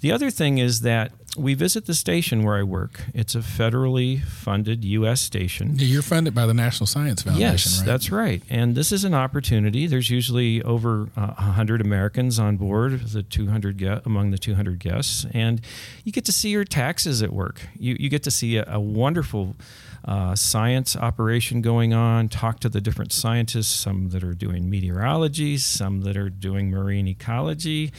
The 0.00 0.12
other 0.12 0.30
thing 0.30 0.58
is 0.58 0.82
that 0.82 1.12
we 1.36 1.54
visit 1.54 1.86
the 1.86 1.94
station 1.94 2.42
where 2.42 2.56
I 2.56 2.62
work. 2.62 3.00
It's 3.14 3.34
a 3.34 3.38
federally 3.38 4.22
funded 4.22 4.84
U.S. 4.84 5.20
station. 5.20 5.76
You're 5.78 6.02
funded 6.02 6.34
by 6.34 6.46
the 6.46 6.54
National 6.54 6.86
Science 6.86 7.22
Foundation, 7.22 7.50
yes, 7.50 7.78
right? 7.78 7.86
that's 7.86 8.10
right. 8.10 8.42
And 8.50 8.74
this 8.74 8.92
is 8.92 9.04
an 9.04 9.14
opportunity. 9.14 9.86
There's 9.86 10.10
usually 10.10 10.62
over 10.62 11.08
uh, 11.16 11.32
100 11.34 11.80
Americans 11.80 12.38
on 12.38 12.56
board, 12.56 13.00
the 13.00 13.22
200 13.22 13.78
ge- 13.78 14.06
among 14.06 14.30
the 14.30 14.38
200 14.38 14.78
guests, 14.78 15.26
and 15.32 15.60
you 16.04 16.12
get 16.12 16.24
to 16.26 16.32
see 16.32 16.50
your 16.50 16.64
taxes 16.64 17.22
at 17.22 17.32
work. 17.32 17.62
You, 17.78 17.96
you 17.98 18.08
get 18.08 18.22
to 18.24 18.30
see 18.30 18.58
a, 18.58 18.64
a 18.68 18.80
wonderful 18.80 19.56
uh, 20.04 20.34
science 20.34 20.96
operation 20.96 21.62
going 21.62 21.94
on, 21.94 22.28
talk 22.28 22.60
to 22.60 22.68
the 22.68 22.80
different 22.80 23.12
scientists, 23.12 23.74
some 23.74 24.10
that 24.10 24.22
are 24.22 24.34
doing 24.34 24.68
meteorology, 24.68 25.56
some 25.56 26.02
that 26.02 26.16
are 26.16 26.28
doing 26.28 26.70
marine 26.70 27.08
ecology 27.08 27.90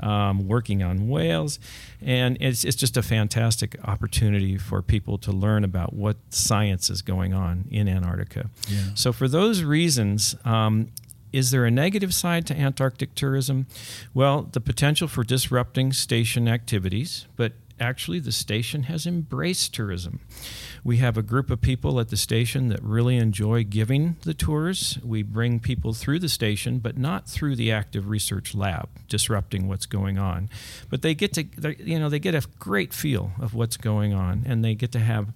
um, 0.00 0.46
working 0.46 0.82
on 0.82 1.08
whales. 1.08 1.58
And 2.02 2.36
it's, 2.40 2.64
it's 2.64 2.76
just 2.76 2.96
a 2.96 3.02
fantastic 3.02 3.76
opportunity 3.84 4.58
for 4.58 4.82
people 4.82 5.16
to 5.18 5.32
learn 5.32 5.64
about 5.64 5.94
what 5.94 6.16
science 6.30 6.90
is 6.90 7.00
going 7.02 7.32
on 7.32 7.66
in 7.70 7.88
Antarctica. 7.88 8.50
Yeah. 8.68 8.80
So, 8.94 9.12
for 9.12 9.26
those 9.26 9.62
reasons, 9.62 10.36
um, 10.44 10.88
is 11.32 11.50
there 11.50 11.64
a 11.64 11.70
negative 11.70 12.14
side 12.14 12.46
to 12.46 12.58
Antarctic 12.58 13.14
tourism? 13.14 13.66
Well, 14.14 14.42
the 14.52 14.60
potential 14.60 15.08
for 15.08 15.24
disrupting 15.24 15.92
station 15.92 16.48
activities, 16.48 17.26
but 17.36 17.52
actually 17.80 18.18
the 18.18 18.32
station 18.32 18.84
has 18.84 19.06
embraced 19.06 19.74
tourism. 19.74 20.20
We 20.84 20.98
have 20.98 21.16
a 21.16 21.22
group 21.22 21.50
of 21.50 21.60
people 21.60 21.98
at 21.98 22.10
the 22.10 22.16
station 22.16 22.68
that 22.68 22.82
really 22.82 23.16
enjoy 23.16 23.64
giving 23.64 24.16
the 24.22 24.34
tours. 24.34 24.98
We 25.04 25.22
bring 25.22 25.58
people 25.58 25.92
through 25.92 26.20
the 26.20 26.28
station, 26.28 26.78
but 26.78 26.96
not 26.96 27.28
through 27.28 27.56
the 27.56 27.72
active 27.72 28.08
research 28.08 28.54
lab, 28.54 28.88
disrupting 29.08 29.66
what's 29.66 29.86
going 29.86 30.18
on. 30.18 30.48
But 30.88 31.02
they 31.02 31.14
get 31.14 31.32
to, 31.34 31.44
you 31.78 31.98
know, 31.98 32.08
they 32.08 32.18
get 32.18 32.34
a 32.34 32.46
great 32.58 32.94
feel 32.94 33.32
of 33.40 33.54
what's 33.54 33.76
going 33.76 34.14
on, 34.14 34.44
and 34.46 34.64
they 34.64 34.74
get 34.74 34.92
to 34.92 35.00
have, 35.00 35.28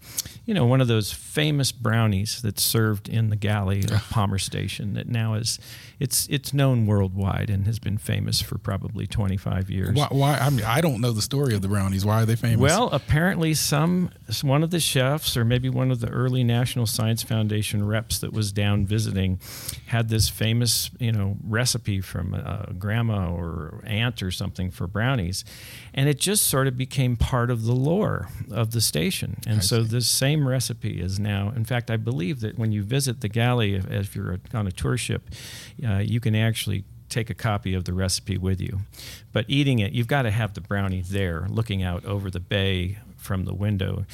you 0.44 0.54
know, 0.54 0.64
one 0.66 0.80
of 0.80 0.88
those 0.88 1.12
famous 1.12 1.72
brownies 1.72 2.40
that's 2.42 2.62
served 2.62 3.08
in 3.08 3.30
the 3.30 3.36
galley 3.36 3.80
of 3.80 4.02
Palmer 4.10 4.38
Station 4.38 4.94
that 4.94 5.08
now 5.08 5.34
is, 5.34 5.58
it's 5.98 6.28
it's 6.28 6.54
known 6.54 6.86
worldwide 6.86 7.50
and 7.50 7.66
has 7.66 7.78
been 7.78 7.98
famous 7.98 8.40
for 8.40 8.56
probably 8.56 9.06
25 9.06 9.68
years. 9.68 9.96
Why? 9.96 10.08
why 10.10 10.38
I 10.38 10.50
mean, 10.50 10.64
I 10.64 10.80
don't 10.80 11.00
know 11.00 11.12
the 11.12 11.22
story 11.22 11.54
of 11.54 11.62
the 11.62 11.68
brownies. 11.68 12.04
Why 12.04 12.22
are 12.22 12.26
they 12.30 12.36
famous? 12.36 12.60
Well, 12.60 12.88
apparently, 12.90 13.54
some 13.54 14.10
one 14.42 14.62
of 14.62 14.70
the 14.70 14.80
chefs 14.80 15.36
or 15.36 15.44
maybe 15.44 15.68
one 15.68 15.90
of 15.90 16.00
the 16.00 16.08
early 16.08 16.44
National 16.44 16.86
Science 16.86 17.22
Foundation 17.22 17.86
reps 17.86 18.18
that 18.18 18.32
was 18.32 18.52
down 18.52 18.86
visiting 18.86 19.40
had 19.86 20.08
this 20.08 20.28
famous, 20.28 20.90
you 20.98 21.12
know, 21.12 21.36
recipe 21.42 22.00
from 22.00 22.34
a 22.34 22.72
grandma 22.78 23.30
or 23.30 23.82
aunt 23.86 24.22
or 24.22 24.30
something 24.30 24.70
for 24.70 24.86
brownies, 24.86 25.44
and 25.92 26.08
it 26.08 26.18
just 26.18 26.46
sort 26.46 26.66
of 26.66 26.76
became 26.76 27.16
part 27.16 27.50
of 27.50 27.64
the 27.64 27.74
lore 27.74 28.28
of 28.50 28.70
the 28.70 28.80
station. 28.80 29.38
And 29.46 29.58
I 29.58 29.60
so 29.60 29.82
see. 29.82 29.88
this 29.88 30.08
same 30.08 30.46
recipe 30.46 31.00
is 31.00 31.18
now, 31.18 31.52
in 31.54 31.64
fact, 31.64 31.90
I 31.90 31.96
believe 31.96 32.40
that 32.40 32.58
when 32.58 32.72
you 32.72 32.82
visit 32.82 33.20
the 33.20 33.28
galley, 33.28 33.74
if, 33.74 33.90
if 33.90 34.16
you're 34.16 34.38
on 34.54 34.66
a 34.66 34.72
tour 34.72 34.96
ship, 34.96 35.30
uh, 35.86 35.98
you 35.98 36.20
can 36.20 36.34
actually 36.34 36.84
take 37.10 37.28
a 37.28 37.34
copy 37.34 37.74
of 37.74 37.84
the 37.84 37.92
recipe 37.92 38.38
with 38.38 38.60
you. 38.60 38.80
But 39.32 39.44
eating 39.48 39.78
it, 39.78 39.92
you've 39.92 40.08
got 40.08 40.22
to 40.22 40.30
have 40.30 40.54
the 40.54 40.60
brownie 40.60 41.02
there, 41.02 41.46
looking 41.48 41.82
out 41.82 42.04
over 42.04 42.30
the 42.30 42.40
bay 42.40 42.98
from 43.20 43.44
the 43.44 43.54
window. 43.54 44.04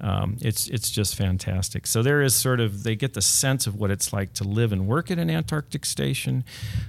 Um, 0.00 0.36
it's 0.40 0.68
it's 0.68 0.90
just 0.90 1.14
fantastic. 1.14 1.86
So 1.86 2.02
there 2.02 2.20
is 2.20 2.34
sort 2.34 2.60
of 2.60 2.82
they 2.82 2.96
get 2.96 3.14
the 3.14 3.22
sense 3.22 3.66
of 3.66 3.76
what 3.76 3.90
it's 3.90 4.12
like 4.12 4.32
to 4.34 4.44
live 4.44 4.72
and 4.72 4.86
work 4.86 5.10
at 5.10 5.18
an 5.18 5.30
Antarctic 5.30 5.86
station, 5.86 6.44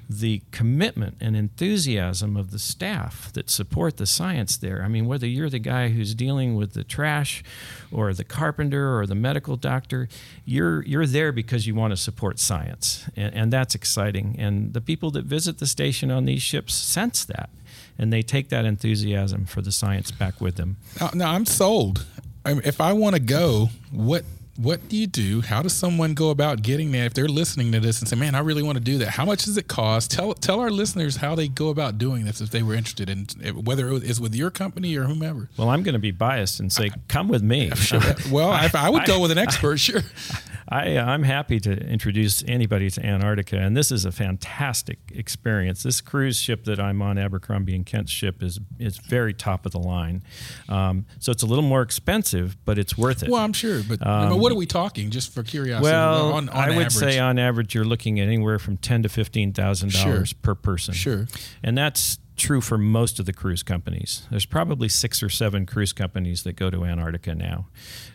the 0.10 0.42
commitment 0.52 1.18
and 1.22 1.36
enthusiasm 1.36 2.36
of 2.36 2.52
the 2.52 2.60
staff 2.60 3.32
that 3.34 3.50
support 3.50 3.98
the 3.98 4.06
science 4.06 4.58
there. 4.58 4.84
I 4.84 4.88
mean, 4.88 5.06
whether 5.06 5.28
you're 5.28 5.50
the 5.50 5.60
guy 5.60 5.90
who's 5.90 6.16
dealing 6.16 6.56
with 6.56 6.74
the 6.74 6.84
trash, 6.84 7.44
or 7.92 8.14
the 8.14 8.24
carpenter 8.24 8.98
or 8.98 9.06
the 9.06 9.16
medical 9.16 9.56
doctor, 9.56 10.10
you're 10.46 10.84
you're 10.84 11.06
there 11.06 11.32
because 11.32 11.68
you 11.68 11.76
want 11.76 11.92
to 11.92 11.98
support 11.98 12.40
science, 12.40 13.10
and, 13.16 13.34
and 13.34 13.54
that's 13.54 13.76
exciting. 13.76 14.36
And 14.38 14.74
the 14.74 14.82
people 14.82 15.12
that 15.12 15.26
visit 15.26 15.60
the 15.60 15.68
station 15.68 16.12
on 16.12 16.26
these 16.26 16.42
ships 16.42 16.74
sense 16.74 17.24
that 17.26 17.50
and 17.98 18.12
they 18.12 18.22
take 18.22 18.50
that 18.50 18.66
enthusiasm 18.66 19.46
for 19.46 19.62
the 19.62 19.72
science 19.72 20.12
back 20.12 20.40
with 20.42 20.56
them. 20.56 20.78
Now, 21.00 21.10
now 21.14 21.32
I'm 21.34 21.46
sold. 21.46 22.06
I 22.46 22.54
mean, 22.54 22.62
if 22.66 22.80
I 22.80 22.94
want 22.94 23.16
to 23.16 23.22
go, 23.22 23.70
what 23.92 24.24
what 24.58 24.90
do 24.90 24.98
you 24.98 25.06
do? 25.06 25.42
How 25.42 25.62
does 25.62 25.74
someone 25.74 26.16
go 26.16 26.32
about 26.32 26.64
getting 26.64 26.92
there? 26.92 27.06
If 27.06 27.14
they're 27.14 27.28
listening 27.28 27.72
to 27.74 27.80
this 27.80 28.00
and 28.00 28.10
say, 28.10 28.16
"Man, 28.16 28.34
I 28.34 28.40
really 28.40 28.64
want 28.64 28.78
to 28.78 28.84
do 28.84 28.98
that," 28.98 29.10
how 29.10 29.24
much 29.24 29.46
does 29.46 29.56
it 29.56 29.68
cost? 29.68 30.10
Tell 30.12 30.34
tell 30.34 30.60
our 30.60 30.72
listeners 30.72 31.18
how 31.18 31.36
they 31.36 31.48
go 31.48 31.70
about 31.70 31.98
doing 32.00 32.26
this 32.26 32.42
if 32.42 32.50
they 32.50 32.64
were 32.64 32.74
interested 32.74 33.10
in 33.10 33.28
eh, 33.44 33.52
whether 33.52 33.92
it 33.92 34.04
is 34.04 34.20
with 34.20 34.34
your 34.34 34.50
company 34.50 34.96
or 34.96 35.04
whomever. 35.04 35.50
Well, 35.58 35.70
I'm 35.70 35.84
going 35.84 35.94
to 35.94 36.00
be 36.00 36.12
biased 36.12 36.60
and 36.60 36.72
say, 36.72 36.90
"Come 37.08 37.28
with 37.28 37.44
me." 37.44 37.72
Sure. 37.88 38.02
well, 38.32 38.50
I, 38.50 38.70
I 38.74 38.90
would 38.90 39.06
go 39.06 39.22
with 39.22 39.32
an 39.32 39.38
expert, 39.38 39.78
sure. 39.78 40.02
I, 40.70 40.98
I'm 40.98 41.24
happy 41.24 41.60
to 41.62 41.72
introduce 41.72 42.44
anybody 42.48 42.90
to 42.90 43.06
Antarctica, 43.06 43.58
and 43.58 43.76
this 43.78 43.92
is 43.92 44.04
a 44.06 44.12
fantastic 44.12 45.00
experience. 45.14 45.84
This 45.84 46.02
cruise 46.02 46.38
ship 46.40 46.66
that 46.66 46.80
I'm 46.80 47.02
on, 47.02 47.18
Abercrombie 47.18 47.74
and 47.76 47.86
Kent's 47.86 48.12
ship, 48.12 48.44
is 48.44 48.60
is 48.78 48.98
very 48.98 49.34
top 49.34 49.66
of 49.66 49.72
the 49.72 49.80
line. 49.80 50.24
Um, 50.68 51.06
so 51.20 51.32
it's 51.32 51.44
a 51.44 51.46
little 51.46 51.64
more 51.64 51.82
expensive, 51.82 52.58
but 52.66 52.78
it's 52.78 52.98
worth 52.98 53.24
it. 53.24 53.30
Well, 53.30 53.42
I'm 53.44 53.54
sure, 53.54 53.82
but, 53.88 54.06
Um, 54.06 54.30
but 54.30 54.38
what 54.40 54.52
are 54.52 54.56
we 54.56 54.66
talking? 54.66 55.10
Just 55.10 55.34
for 55.34 55.44
curiosity. 55.44 55.84
Well, 55.84 56.34
on, 56.34 56.50
on 56.50 56.56
I 56.56 56.68
would 56.70 56.78
average. 56.78 56.94
say 56.94 57.20
on 57.20 57.40
average 57.40 57.74
you're 57.74 57.86
looking 57.86 58.20
at 58.20 58.24
anywhere 58.28 58.60
from 58.60 58.78
ten 58.78 59.04
to 59.04 59.10
fifteen 59.10 59.54
thousand 59.54 59.94
dollars 59.94 60.30
Sure. 60.30 60.38
per 60.42 60.56
person. 60.56 60.94
Sure. 60.94 61.28
and 61.64 61.78
that's 61.78 62.20
true 62.38 62.62
for 62.62 62.78
most 62.78 63.20
of 63.20 63.26
the 63.26 63.34
cruise 63.34 63.64
companies. 63.64 64.26
There's 64.30 64.46
probably 64.46 64.88
six 64.90 65.22
or 65.24 65.30
seven 65.30 65.66
cruise 65.66 65.92
companies 65.94 66.44
that 66.44 66.54
go 66.56 66.70
to 66.70 66.86
Antarctica 66.86 67.36
now, 67.36 67.68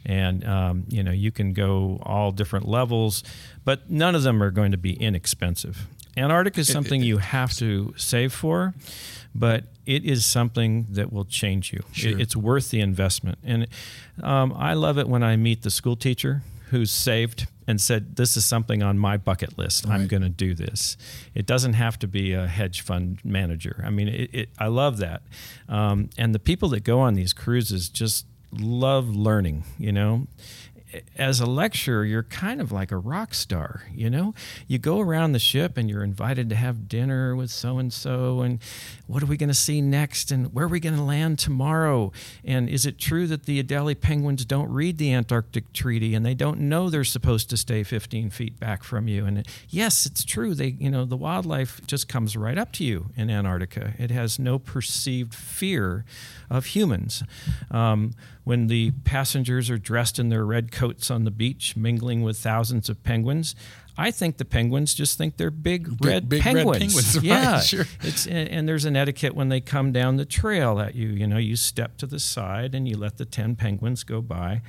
and 0.07 0.45
um, 0.47 0.85
you 0.89 1.03
know 1.03 1.11
you 1.13 1.31
can 1.31 1.53
go 1.53 1.99
all 2.03 2.31
different 2.33 2.67
levels, 2.69 3.23
but 3.65 3.91
none 3.91 4.15
of 4.15 4.23
them 4.23 4.43
are 4.43 4.51
going 4.51 4.71
to 4.73 4.79
be 4.79 4.95
inexpensive. 4.95 5.87
Antarctica 6.17 6.61
is 6.61 6.69
something 6.73 7.03
you 7.03 7.19
have 7.19 7.53
to 7.55 7.95
save 7.97 8.33
for, 8.33 8.75
but 9.35 9.65
it 9.87 10.05
is 10.05 10.25
something 10.27 10.87
that 10.91 11.11
will 11.13 11.25
change 11.25 11.73
you. 11.73 11.83
It- 12.13 12.21
it's 12.21 12.37
worth 12.37 12.71
the 12.71 12.81
investment, 12.81 13.39
and 13.43 13.67
um, 14.23 14.53
I 14.57 14.75
love 14.75 14.99
it 14.99 15.09
when 15.09 15.23
I 15.23 15.37
meet 15.37 15.63
the 15.63 15.71
school 15.71 15.97
teacher 15.97 16.43
who's 16.73 16.91
saved 16.91 17.47
and 17.69 17.81
said, 17.81 18.17
This 18.17 18.37
is 18.37 18.45
something 18.45 18.83
on 18.83 18.99
my 18.99 19.17
bucket 19.19 19.57
list. 19.57 19.87
I'm 19.89 20.09
going 20.09 20.23
to 20.23 20.31
do 20.31 20.55
this. 20.55 20.97
It 21.35 21.47
doesn't 21.47 21.75
have 21.75 21.99
to 22.01 22.09
be 22.09 22.33
a 22.33 22.47
hedge 22.47 22.81
fund 22.81 23.21
manager. 23.25 23.85
I 23.87 23.91
mean, 23.91 24.09
it, 24.09 24.31
it, 24.33 24.49
I 24.59 24.67
love 24.67 24.97
that. 24.97 25.23
Um, 25.69 26.11
and 26.19 26.35
the 26.35 26.39
people 26.39 26.71
that 26.71 26.83
go 26.83 26.99
on 26.99 27.15
these 27.15 27.33
cruises 27.33 27.89
just 27.89 28.27
love 28.59 29.09
learning, 29.15 29.65
you 29.79 29.93
know. 29.93 30.27
As 31.17 31.41
a 31.41 31.47
lecturer, 31.47 32.05
you're 32.05 32.23
kind 32.23 32.61
of 32.61 32.73
like 32.73 32.91
a 32.91 32.97
rock 32.97 33.35
star, 33.35 33.83
you 33.93 34.11
know? 34.11 34.35
You 34.67 34.79
go 34.79 35.01
around 35.01 35.33
the 35.33 35.39
ship 35.39 35.77
and 35.77 35.89
you're 35.89 36.03
invited 36.05 36.49
to 36.51 36.57
have 36.57 36.89
dinner 36.89 37.35
with 37.35 37.51
so 37.51 37.79
and 37.79 37.93
so, 37.93 38.41
and 38.41 38.59
what 39.07 39.23
are 39.23 39.27
we 39.27 39.37
going 39.37 39.49
to 39.49 39.55
see 39.55 39.81
next, 39.81 40.31
and 40.31 40.53
where 40.53 40.67
are 40.67 40.69
we 40.69 40.81
going 40.81 40.97
to 40.97 41.03
land 41.03 41.39
tomorrow? 41.39 42.13
And 42.45 42.69
is 42.69 42.87
it 42.87 42.99
true 42.99 43.27
that 43.27 43.45
the 43.47 43.63
Adelie 43.63 44.01
penguins 44.01 44.45
don't 44.45 44.71
read 44.71 44.99
the 44.99 45.13
Antarctic 45.13 45.73
Treaty 45.73 46.15
and 46.15 46.25
they 46.25 46.35
don't 46.35 46.61
know 46.61 46.91
they're 46.91 47.05
supposed 47.05 47.51
to 47.51 47.57
stay 47.57 47.83
15 47.83 48.31
feet 48.31 48.59
back 48.59 48.85
from 48.85 49.09
you? 49.09 49.27
And 49.27 49.47
yes, 49.69 50.07
it's 50.07 50.25
true. 50.25 50.55
They, 50.55 50.69
you 50.79 50.91
know, 50.91 51.05
the 51.05 51.17
wildlife 51.17 51.81
just 51.87 52.09
comes 52.09 52.37
right 52.37 52.59
up 52.59 52.73
to 52.73 52.85
you 52.85 53.11
in 53.17 53.31
Antarctica. 53.31 53.95
It 53.99 54.11
has 54.11 54.39
no 54.39 54.59
perceived 54.59 55.35
fear 55.35 56.05
of 56.51 56.67
humans. 56.67 57.23
Um, 57.71 58.13
when 58.45 58.67
the 58.67 58.91
passengers 59.05 59.71
are 59.71 59.79
dressed 59.79 60.19
in 60.19 60.29
their 60.29 60.45
red 60.45 60.73
coats 60.73 61.11
on 61.11 61.25
the 61.25 61.31
beach, 61.31 61.77
mingling 61.77 62.23
with 62.23 62.37
thousands 62.39 62.89
of 62.89 63.03
penguins, 63.05 63.55
I 63.97 64.11
think 64.11 64.39
the 64.39 64.45
penguins 64.45 64.95
just 64.95 65.19
think 65.19 65.37
they're 65.37 65.51
big, 65.51 65.85
Big- 65.99 66.05
red 66.05 66.29
big 66.29 66.45
red 66.45 66.55
penguins. 66.55 66.79
penguins, 66.79 67.17
right, 67.17 67.25
yeah, 67.25 67.61
sure. 67.61 67.85
it's 68.01 68.27
and 68.27 68.49
and 68.49 68.69
there's 68.69 68.85
an 68.87 68.97
etiquette 68.97 69.35
when 69.35 69.49
they 69.51 69.61
come 69.61 69.93
down 69.93 70.17
the 70.17 70.25
trail 70.25 70.81
at 70.81 70.95
you. 70.95 71.09
You 71.09 71.27
know, 71.27 71.37
you 71.39 71.57
step 71.57 71.99
to 71.99 72.07
the 72.07 72.19
side 72.19 72.75
and 72.75 72.89
you 72.89 72.97
let 72.97 73.19
the 73.19 73.25
ten 73.27 73.55
penguins 73.55 74.03
go 74.03 74.21
by. 74.23 74.63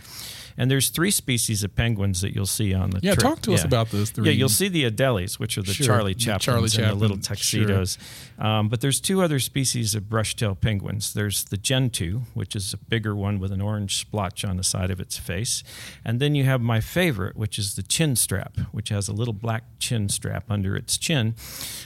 And 0.58 0.70
there's 0.70 0.90
three 0.90 1.12
species 1.12 1.64
of 1.64 1.76
penguins 1.76 2.22
that 2.22 2.34
you'll 2.36 2.46
see 2.46 2.74
on 2.74 2.92
the 2.92 3.00
trip. 3.00 3.04
Yeah, 3.04 3.14
trip. 3.16 3.24
talk 3.24 3.42
to 3.42 3.54
us 3.54 3.64
about 3.64 3.90
those 3.90 4.12
three. 4.12 4.28
Yeah, 4.28 4.34
you'll 4.34 4.50
see 4.50 4.68
the 4.68 4.90
Adelies, 4.90 5.40
which 5.40 5.58
are 5.58 5.64
the 5.64 5.74
Sure, 5.74 5.86
Charlie 5.86 6.14
Chaplins 6.14 6.44
Charlie 6.44 6.60
and 6.62 6.72
the 6.72 6.78
Chaplin, 6.78 7.00
little 7.00 7.18
sure. 7.18 7.24
tuxedos. 7.24 7.98
Um, 8.40 8.70
but 8.70 8.82
there's 8.82 9.00
two 9.00 9.22
other 9.22 9.40
species 9.40 9.96
of 9.96 10.10
brush-tailed 10.10 10.62
penguins. 10.62 11.14
There's 11.14 11.46
the 11.46 11.58
Gentoo, 11.58 12.22
which 12.34 12.56
is 12.56 12.74
a 12.74 12.78
bigger 12.78 13.16
one 13.16 13.40
with 13.40 13.52
an 13.52 13.62
orange 13.62 13.98
splotch 13.98 14.44
on 14.46 14.58
the 14.58 14.64
side 14.64 14.92
of 14.92 15.00
its 15.00 15.18
face, 15.18 15.64
and 16.04 16.20
then 16.20 16.36
you 16.36 16.44
have 16.44 16.62
my 16.62 16.80
favorite, 16.80 17.36
which 17.36 17.58
is 17.58 17.76
the 17.76 17.84
chin 17.84 18.16
strap, 18.16 18.58
which 18.72 18.90
has 18.90 19.08
a 19.08 19.14
little 19.14 19.34
black 19.34 19.64
chin 19.80 20.10
strap 20.10 20.50
under 20.50 20.76
its 20.76 20.98
chin. 20.98 21.36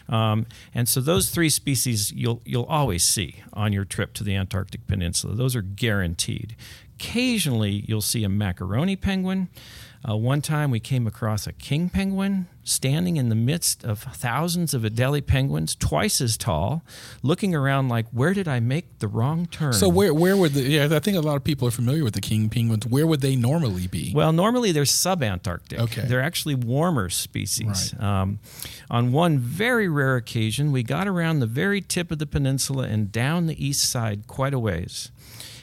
Um, 0.09 0.45
and 0.73 0.87
so 0.87 1.01
those 1.01 1.29
three 1.29 1.49
species 1.49 2.11
you'll 2.11 2.41
you'll 2.45 2.65
always 2.65 3.03
see 3.03 3.43
on 3.53 3.73
your 3.73 3.85
trip 3.85 4.13
to 4.15 4.23
the 4.23 4.35
Antarctic 4.35 4.87
Peninsula. 4.87 5.35
Those 5.35 5.55
are 5.55 5.61
guaranteed. 5.61 6.55
Occasionally, 6.99 7.85
you'll 7.87 8.01
see 8.01 8.23
a 8.23 8.29
macaroni 8.29 8.95
penguin. 8.95 9.49
Uh, 10.07 10.15
one 10.15 10.41
time, 10.41 10.71
we 10.71 10.79
came 10.79 11.05
across 11.05 11.45
a 11.45 11.53
king 11.53 11.89
penguin 11.89 12.47
standing 12.63 13.17
in 13.17 13.29
the 13.29 13.35
midst 13.35 13.83
of 13.83 13.99
thousands 13.99 14.73
of 14.73 14.81
Adelie 14.83 15.25
penguins, 15.25 15.75
twice 15.75 16.21
as 16.21 16.37
tall, 16.37 16.83
looking 17.23 17.53
around 17.55 17.89
like, 17.89 18.07
"Where 18.11 18.33
did 18.33 18.47
I 18.47 18.59
make 18.59 18.99
the 18.99 19.07
wrong 19.07 19.45
turn?" 19.47 19.73
So 19.73 19.89
where 19.89 20.13
where 20.13 20.35
would 20.35 20.53
the 20.53 20.61
yeah? 20.63 20.87
I 20.91 20.99
think 20.99 21.17
a 21.17 21.21
lot 21.21 21.35
of 21.35 21.43
people 21.43 21.67
are 21.67 21.71
familiar 21.71 22.03
with 22.03 22.13
the 22.13 22.21
king 22.21 22.49
penguins. 22.49 22.85
Where 22.85 23.05
would 23.05 23.21
they 23.21 23.35
normally 23.35 23.87
be? 23.87 24.11
Well, 24.13 24.31
normally 24.31 24.71
they're 24.71 24.83
subantarctic. 24.83 25.79
Okay. 25.79 26.05
They're 26.07 26.21
actually 26.21 26.55
warmer 26.55 27.09
species. 27.09 27.93
Right. 27.99 28.03
Um, 28.03 28.39
on 28.89 29.11
one 29.11 29.39
very 29.39 29.87
rare 29.87 30.15
occasion, 30.15 30.71
we 30.71 30.83
got 30.83 31.07
around 31.07 31.39
the 31.39 31.47
very 31.47 31.81
tip 31.81 32.11
of 32.11 32.19
the 32.19 32.27
peninsula 32.27 32.87
and 32.87 33.11
down 33.11 33.47
the 33.47 33.65
east 33.65 33.89
side 33.89 34.25
quite 34.27 34.53
a 34.53 34.59
ways. 34.59 35.11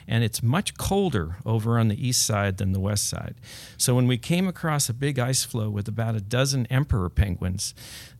And 0.06 0.22
it's 0.22 0.42
much 0.42 0.76
colder 0.76 1.36
over 1.46 1.78
on 1.78 1.88
the 1.88 2.06
east 2.06 2.24
side 2.26 2.58
than 2.58 2.72
the 2.72 2.80
west 2.80 3.08
side. 3.08 3.36
So 3.76 3.94
when 3.94 4.06
we 4.06 4.18
came 4.18 4.46
across 4.46 4.88
a 4.88 4.94
big 4.94 5.18
ice 5.18 5.44
floe 5.44 5.70
with 5.70 5.88
about 5.88 6.14
a 6.14 6.20
dozen 6.20 6.66
emperor 6.66 7.08
penguins, 7.08 7.74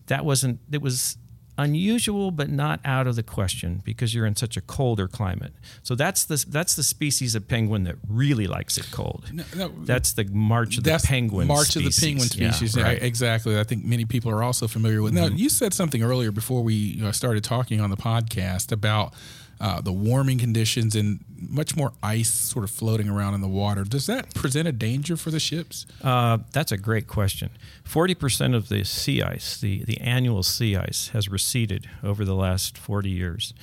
that 0.06 0.24
wasn't, 0.24 0.60
it 0.70 0.82
was 0.82 1.18
unusual 1.56 2.32
but 2.32 2.50
not 2.50 2.80
out 2.84 3.06
of 3.06 3.14
the 3.14 3.22
question 3.22 3.80
because 3.84 4.12
you're 4.12 4.26
in 4.26 4.34
such 4.34 4.56
a 4.56 4.60
colder 4.60 5.06
climate. 5.06 5.52
So 5.82 5.94
that's 5.94 6.24
the, 6.24 6.44
that's 6.48 6.74
the 6.74 6.82
species 6.82 7.34
of 7.34 7.46
penguin 7.46 7.84
that 7.84 7.96
really 8.08 8.46
likes 8.46 8.76
it 8.76 8.88
cold. 8.90 9.30
No, 9.32 9.44
no, 9.54 9.68
That's 9.84 10.14
the 10.14 10.24
March 10.24 10.78
of 10.78 10.84
the 10.84 11.00
Penguin 11.04 11.46
March 11.46 11.76
of 11.76 11.84
the 11.84 11.96
penguin 11.96 12.28
species. 12.28 12.76
Yeah, 12.76 12.82
right. 12.82 12.96
Mm-hmm. 12.96 13.04
exactly. 13.06 13.58
I 13.58 13.64
think 13.64 13.84
many 13.84 14.04
people 14.04 14.30
are 14.32 14.42
also 14.42 14.66
familiar 14.66 15.00
with. 15.00 15.12
Now, 15.12 15.26
you 15.26 15.48
said 15.48 15.72
something 15.72 16.02
earlier 16.02 16.32
before 16.32 16.62
we 16.62 17.00
uh, 17.04 17.12
started 17.12 17.44
talking 17.44 17.80
on 17.80 17.90
the 17.90 17.96
podcast 17.96 18.72
about 18.72 19.14
uh, 19.60 19.80
the 19.80 19.92
warming 19.92 20.38
conditions 20.38 20.94
and 20.94 21.24
much 21.36 21.76
more 21.76 21.92
ice 22.02 22.30
sort 22.30 22.64
of 22.64 22.70
floating 22.70 23.08
around 23.08 23.34
in 23.34 23.40
the 23.40 23.48
water. 23.48 23.84
Does 23.84 24.06
that 24.06 24.34
present 24.34 24.66
a 24.66 24.72
danger 24.72 25.16
for 25.16 25.30
the 25.30 25.40
ships? 25.40 25.86
Uh, 26.02 26.38
that's 26.52 26.72
a 26.72 26.76
great 26.76 27.06
question. 27.06 27.50
Forty 27.84 28.14
percent 28.14 28.54
of 28.54 28.68
the 28.68 28.84
sea 28.84 29.22
ice, 29.22 29.60
the, 29.60 29.84
the 29.84 30.00
annual 30.00 30.42
sea 30.42 30.76
ice, 30.76 31.08
has 31.08 31.28
receded 31.28 31.88
over 32.02 32.24
the 32.24 32.34
last 32.34 32.78
forty 32.78 33.10
years. 33.10 33.54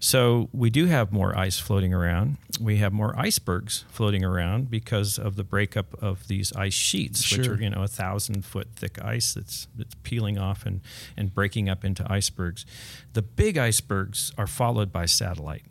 So 0.00 0.48
we 0.52 0.70
do 0.70 0.86
have 0.86 1.12
more 1.12 1.36
ice 1.36 1.58
floating 1.58 1.94
around. 1.94 2.38
We 2.60 2.78
have 2.78 2.92
more 2.92 3.14
icebergs 3.18 3.84
floating 3.88 4.24
around 4.24 4.70
because 4.70 5.18
of 5.18 5.36
the 5.36 5.44
breakup 5.44 6.00
of 6.02 6.26
these 6.28 6.52
ice 6.54 6.74
sheets, 6.74 7.30
which 7.36 7.46
are 7.46 7.60
you 7.60 7.70
know 7.70 7.82
a 7.82 7.88
thousand 7.88 8.44
foot 8.44 8.68
thick 8.74 9.02
ice 9.02 9.34
that's 9.34 9.68
that's 9.76 9.94
peeling 10.02 10.38
off 10.38 10.66
and 10.66 10.80
and 11.16 11.34
breaking 11.34 11.68
up 11.68 11.84
into 11.84 12.10
icebergs. 12.10 12.66
The 13.12 13.22
big 13.22 13.58
icebergs 13.58 14.32
are 14.36 14.46
followed 14.46 14.92
by 14.92 15.06
satellite. 15.38 15.62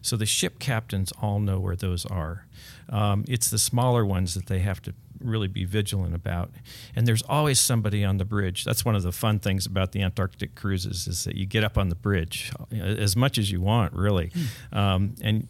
So 0.00 0.16
the 0.16 0.26
ship 0.26 0.58
captains 0.58 1.12
all 1.22 1.38
know 1.38 1.58
where 1.58 1.76
those 1.76 2.04
are. 2.06 2.46
Um, 2.88 3.24
it's 3.28 3.50
the 3.50 3.58
smaller 3.58 4.04
ones 4.04 4.34
that 4.34 4.46
they 4.46 4.58
have 4.60 4.82
to 4.82 4.94
really 5.20 5.48
be 5.48 5.64
vigilant 5.64 6.14
about. 6.14 6.50
And 6.96 7.06
there's 7.06 7.22
always 7.22 7.60
somebody 7.60 8.04
on 8.04 8.18
the 8.18 8.24
bridge. 8.24 8.64
That's 8.64 8.84
one 8.84 8.96
of 8.96 9.02
the 9.02 9.12
fun 9.12 9.38
things 9.38 9.66
about 9.66 9.92
the 9.92 10.02
Antarctic 10.02 10.54
cruises 10.56 11.06
is 11.06 11.24
that 11.24 11.36
you 11.36 11.46
get 11.46 11.62
up 11.62 11.78
on 11.78 11.88
the 11.88 11.94
bridge 11.94 12.52
uh, 12.60 12.74
as 12.76 13.16
much 13.16 13.38
as 13.38 13.50
you 13.50 13.60
want, 13.60 13.92
really. 13.94 14.32
Um, 14.72 15.14
and 15.22 15.46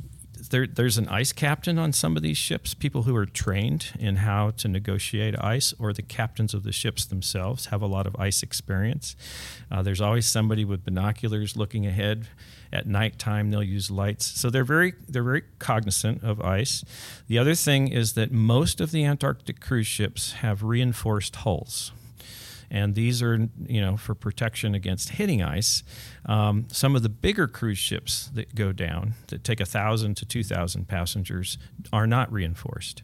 there, 0.50 0.66
there's 0.66 0.98
an 0.98 1.08
ice 1.08 1.32
captain 1.32 1.78
on 1.78 1.92
some 1.92 2.16
of 2.16 2.22
these 2.22 2.36
ships, 2.36 2.74
people 2.74 3.04
who 3.04 3.16
are 3.16 3.26
trained 3.26 3.92
in 3.98 4.16
how 4.16 4.50
to 4.58 4.68
negotiate 4.68 5.34
ice, 5.42 5.72
or 5.78 5.92
the 5.92 6.02
captains 6.02 6.52
of 6.52 6.62
the 6.62 6.72
ships 6.72 7.06
themselves 7.06 7.66
have 7.66 7.80
a 7.80 7.86
lot 7.86 8.06
of 8.06 8.14
ice 8.16 8.42
experience. 8.42 9.16
Uh, 9.70 9.82
there's 9.82 10.00
always 10.00 10.26
somebody 10.26 10.64
with 10.64 10.84
binoculars 10.84 11.56
looking 11.56 11.86
ahead. 11.86 12.28
At 12.72 12.86
nighttime, 12.86 13.50
they'll 13.50 13.62
use 13.62 13.90
lights, 13.90 14.24
so 14.24 14.48
they're 14.48 14.64
very 14.64 14.94
they're 15.08 15.22
very 15.22 15.42
cognizant 15.58 16.22
of 16.22 16.40
ice. 16.40 16.84
The 17.28 17.38
other 17.38 17.54
thing 17.54 17.88
is 17.88 18.14
that 18.14 18.32
most 18.32 18.80
of 18.80 18.92
the 18.92 19.04
Antarctic 19.04 19.60
cruise 19.60 19.86
ships 19.86 20.32
have 20.32 20.62
reinforced 20.62 21.36
hulls 21.36 21.92
and 22.72 22.94
these 22.94 23.22
are 23.22 23.48
you 23.66 23.80
know 23.80 23.96
for 23.96 24.14
protection 24.14 24.74
against 24.74 25.10
hitting 25.10 25.42
ice. 25.42 25.84
Um, 26.24 26.66
some 26.72 26.96
of 26.96 27.02
the 27.02 27.10
bigger 27.10 27.46
cruise 27.46 27.78
ships 27.78 28.30
that 28.34 28.54
go 28.54 28.72
down 28.72 29.12
that 29.28 29.44
take 29.44 29.60
thousand 29.60 30.16
to 30.16 30.24
two 30.24 30.42
thousand 30.42 30.88
passengers 30.88 31.58
are 31.92 32.06
not 32.06 32.32
reinforced. 32.32 33.02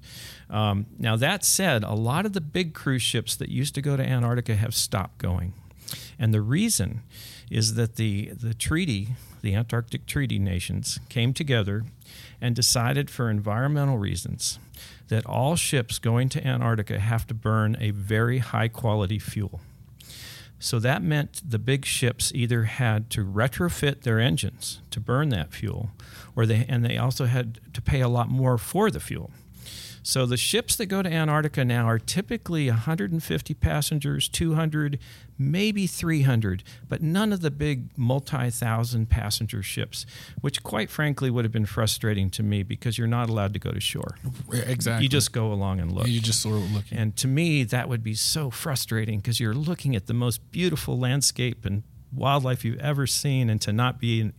Um, 0.48 0.87
now 0.98 1.16
that 1.16 1.44
said, 1.44 1.85
a 1.85 1.92
lot 1.92 2.24
of 2.24 2.33
the 2.33 2.40
big 2.40 2.72
cruise 2.72 3.02
ships 3.02 3.37
that 3.37 3.50
used 3.50 3.74
to 3.74 3.83
go 3.83 3.96
to 3.96 4.02
Antarctica 4.02 4.57
have 4.57 4.74
stopped 4.74 5.18
going, 5.18 5.52
and 6.18 6.33
the 6.33 6.40
reason 6.40 7.02
is 7.50 7.74
that 7.74 7.96
the 7.96 8.26
the 8.28 8.54
treaty, 8.54 9.08
the 9.42 9.54
Antarctic 9.54 10.06
Treaty 10.06 10.38
Nations, 10.38 10.98
came 11.08 11.32
together 11.32 11.84
and 12.40 12.54
decided 12.54 13.11
for 13.11 13.30
environmental 13.30 13.98
reasons 13.98 14.58
that 15.08 15.26
all 15.26 15.56
ships 15.56 15.98
going 15.98 16.28
to 16.28 16.46
Antarctica 16.46 16.98
have 16.98 17.26
to 17.26 17.34
burn 17.34 17.76
a 17.80 17.90
very 17.90 18.38
high 18.38 18.68
quality 18.68 19.18
fuel. 19.18 19.61
So 20.61 20.78
that 20.80 21.02
meant 21.02 21.40
the 21.48 21.58
big 21.58 21.84
ships 21.84 22.32
either 22.34 22.64
had 22.64 23.11
to 23.11 23.24
retrofit 23.24 24.02
their 24.02 24.18
engines 24.18 24.80
to 24.90 25.00
burn 25.00 25.28
that 25.28 25.52
fuel, 25.52 25.90
or 26.34 26.46
they 26.46 26.66
and 26.68 26.84
they 26.84 26.98
also 26.98 27.26
had 27.26 27.61
to 27.74 27.80
pay 27.80 28.00
a 28.00 28.08
lot 28.08 28.28
more 28.28 28.58
for 28.58 28.90
the 28.90 29.00
fuel. 29.00 29.30
So 30.08 30.24
the 30.24 30.38
ships 30.38 30.74
that 30.76 30.86
go 30.86 31.02
to 31.02 31.12
Antarctica 31.12 31.66
now 31.66 31.84
are 31.84 31.98
typically 31.98 32.70
150 32.70 33.52
passengers, 33.52 34.26
200, 34.30 34.98
maybe 35.36 35.86
300, 35.86 36.64
but 36.88 37.02
none 37.02 37.30
of 37.30 37.42
the 37.42 37.50
big 37.50 37.90
multi 37.94 38.48
thousand 38.48 39.10
passenger 39.10 39.62
ships, 39.62 40.06
which 40.40 40.62
quite 40.62 40.88
frankly 40.88 41.28
would 41.28 41.44
have 41.44 41.52
been 41.52 41.66
frustrating 41.66 42.30
to 42.30 42.42
me 42.42 42.62
because 42.62 42.96
you're 42.96 43.06
not 43.06 43.28
allowed 43.28 43.52
to 43.52 43.58
go 43.58 43.70
to 43.70 43.80
shore. 43.80 44.16
Exactly. 44.50 45.02
You 45.02 45.10
just 45.10 45.34
go 45.34 45.52
along 45.52 45.78
and 45.78 45.92
look. 45.92 46.08
You 46.08 46.22
just 46.22 46.40
sort 46.40 46.56
of 46.56 46.72
looking. 46.72 46.96
And 46.96 47.14
to 47.18 47.28
me, 47.28 47.64
that 47.64 47.90
would 47.90 48.02
be 48.02 48.14
so 48.14 48.48
frustrating 48.48 49.18
because 49.18 49.38
you're 49.38 49.52
looking 49.52 49.94
at 49.94 50.06
the 50.06 50.14
most 50.14 50.50
beautiful 50.50 50.98
landscape 50.98 51.66
and 51.66 51.82
wildlife 52.14 52.64
you've 52.64 52.80
ever 52.80 53.06
seen, 53.06 53.50
and 53.50 53.60
to 53.60 53.74
not 53.74 54.00
be 54.00 54.32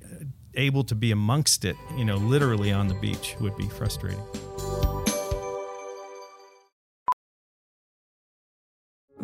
able 0.56 0.84
to 0.86 0.96
be 0.96 1.12
amongst 1.12 1.64
it, 1.64 1.76
you 1.96 2.06
know, 2.06 2.16
literally 2.16 2.72
on 2.72 2.88
the 2.88 2.96
beach 2.96 3.36
would 3.40 3.56
be 3.56 3.70
frustrating. 3.70 4.26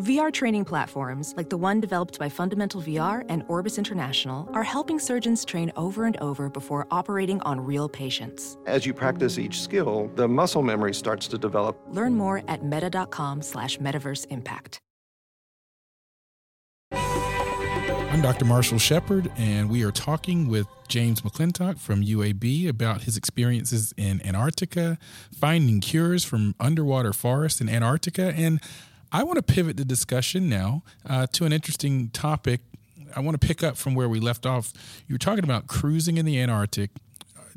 VR 0.00 0.30
training 0.30 0.66
platforms, 0.66 1.32
like 1.38 1.48
the 1.48 1.56
one 1.56 1.80
developed 1.80 2.18
by 2.18 2.28
Fundamental 2.28 2.82
VR 2.82 3.24
and 3.30 3.42
Orbis 3.48 3.78
International, 3.78 4.46
are 4.52 4.62
helping 4.62 4.98
surgeons 4.98 5.42
train 5.42 5.72
over 5.74 6.04
and 6.04 6.18
over 6.18 6.50
before 6.50 6.86
operating 6.90 7.40
on 7.42 7.58
real 7.58 7.88
patients. 7.88 8.58
As 8.66 8.84
you 8.84 8.92
practice 8.92 9.38
each 9.38 9.62
skill, 9.62 10.10
the 10.14 10.28
muscle 10.28 10.62
memory 10.62 10.92
starts 10.92 11.26
to 11.28 11.38
develop. 11.38 11.80
Learn 11.88 12.14
more 12.14 12.42
at 12.46 12.62
meta.com 12.62 13.40
slash 13.40 13.78
metaverse 13.78 14.26
impact. 14.28 14.80
I'm 16.92 18.20
Dr. 18.20 18.44
Marshall 18.44 18.78
Shepard, 18.78 19.32
and 19.36 19.70
we 19.70 19.82
are 19.82 19.90
talking 19.90 20.48
with 20.48 20.66
James 20.88 21.22
McClintock 21.22 21.78
from 21.78 22.02
UAB 22.02 22.68
about 22.68 23.02
his 23.02 23.16
experiences 23.16 23.94
in 23.96 24.20
Antarctica, 24.26 24.98
finding 25.34 25.80
cures 25.80 26.22
from 26.22 26.54
underwater 26.60 27.14
forests 27.14 27.62
in 27.62 27.68
Antarctica, 27.70 28.34
and 28.36 28.60
I 29.16 29.22
want 29.22 29.38
to 29.38 29.42
pivot 29.42 29.78
the 29.78 29.84
discussion 29.86 30.50
now 30.50 30.82
uh, 31.08 31.26
to 31.28 31.46
an 31.46 31.52
interesting 31.54 32.10
topic. 32.10 32.60
I 33.16 33.20
want 33.20 33.40
to 33.40 33.46
pick 33.46 33.62
up 33.62 33.78
from 33.78 33.94
where 33.94 34.10
we 34.10 34.20
left 34.20 34.44
off. 34.44 34.74
You 35.08 35.14
were 35.14 35.18
talking 35.18 35.42
about 35.42 35.68
cruising 35.68 36.18
in 36.18 36.26
the 36.26 36.38
Antarctic. 36.38 36.90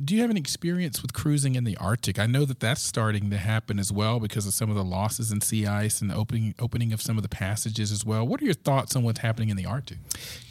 Do 0.01 0.15
you 0.15 0.21
have 0.21 0.29
any 0.29 0.39
experience 0.39 1.01
with 1.01 1.11
cruising 1.11 1.55
in 1.55 1.65
the 1.65 1.75
Arctic? 1.75 2.17
I 2.17 2.27
know 2.27 2.45
that 2.45 2.61
that's 2.61 2.81
starting 2.81 3.29
to 3.31 3.37
happen 3.37 3.77
as 3.77 3.91
well 3.91 4.21
because 4.21 4.47
of 4.47 4.53
some 4.53 4.69
of 4.69 4.77
the 4.77 4.85
losses 4.85 5.33
in 5.33 5.41
sea 5.41 5.67
ice 5.67 5.99
and 5.99 6.09
the 6.09 6.15
opening 6.15 6.55
opening 6.59 6.93
of 6.93 7.01
some 7.01 7.17
of 7.17 7.23
the 7.23 7.29
passages 7.29 7.91
as 7.91 8.05
well. 8.05 8.25
What 8.25 8.41
are 8.41 8.45
your 8.45 8.53
thoughts 8.53 8.95
on 8.95 9.03
what's 9.03 9.19
happening 9.19 9.49
in 9.49 9.57
the 9.57 9.65
Arctic? 9.65 9.97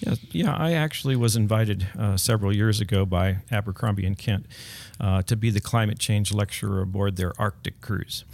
Yeah, 0.00 0.14
yeah. 0.30 0.54
I 0.54 0.72
actually 0.72 1.16
was 1.16 1.36
invited 1.36 1.88
uh, 1.98 2.18
several 2.18 2.54
years 2.54 2.82
ago 2.82 3.06
by 3.06 3.38
Abercrombie 3.50 4.04
and 4.04 4.18
Kent 4.18 4.44
uh, 5.00 5.22
to 5.22 5.36
be 5.36 5.48
the 5.48 5.62
climate 5.62 5.98
change 5.98 6.34
lecturer 6.34 6.82
aboard 6.82 7.16
their 7.16 7.32
Arctic 7.40 7.80
cruise 7.80 8.26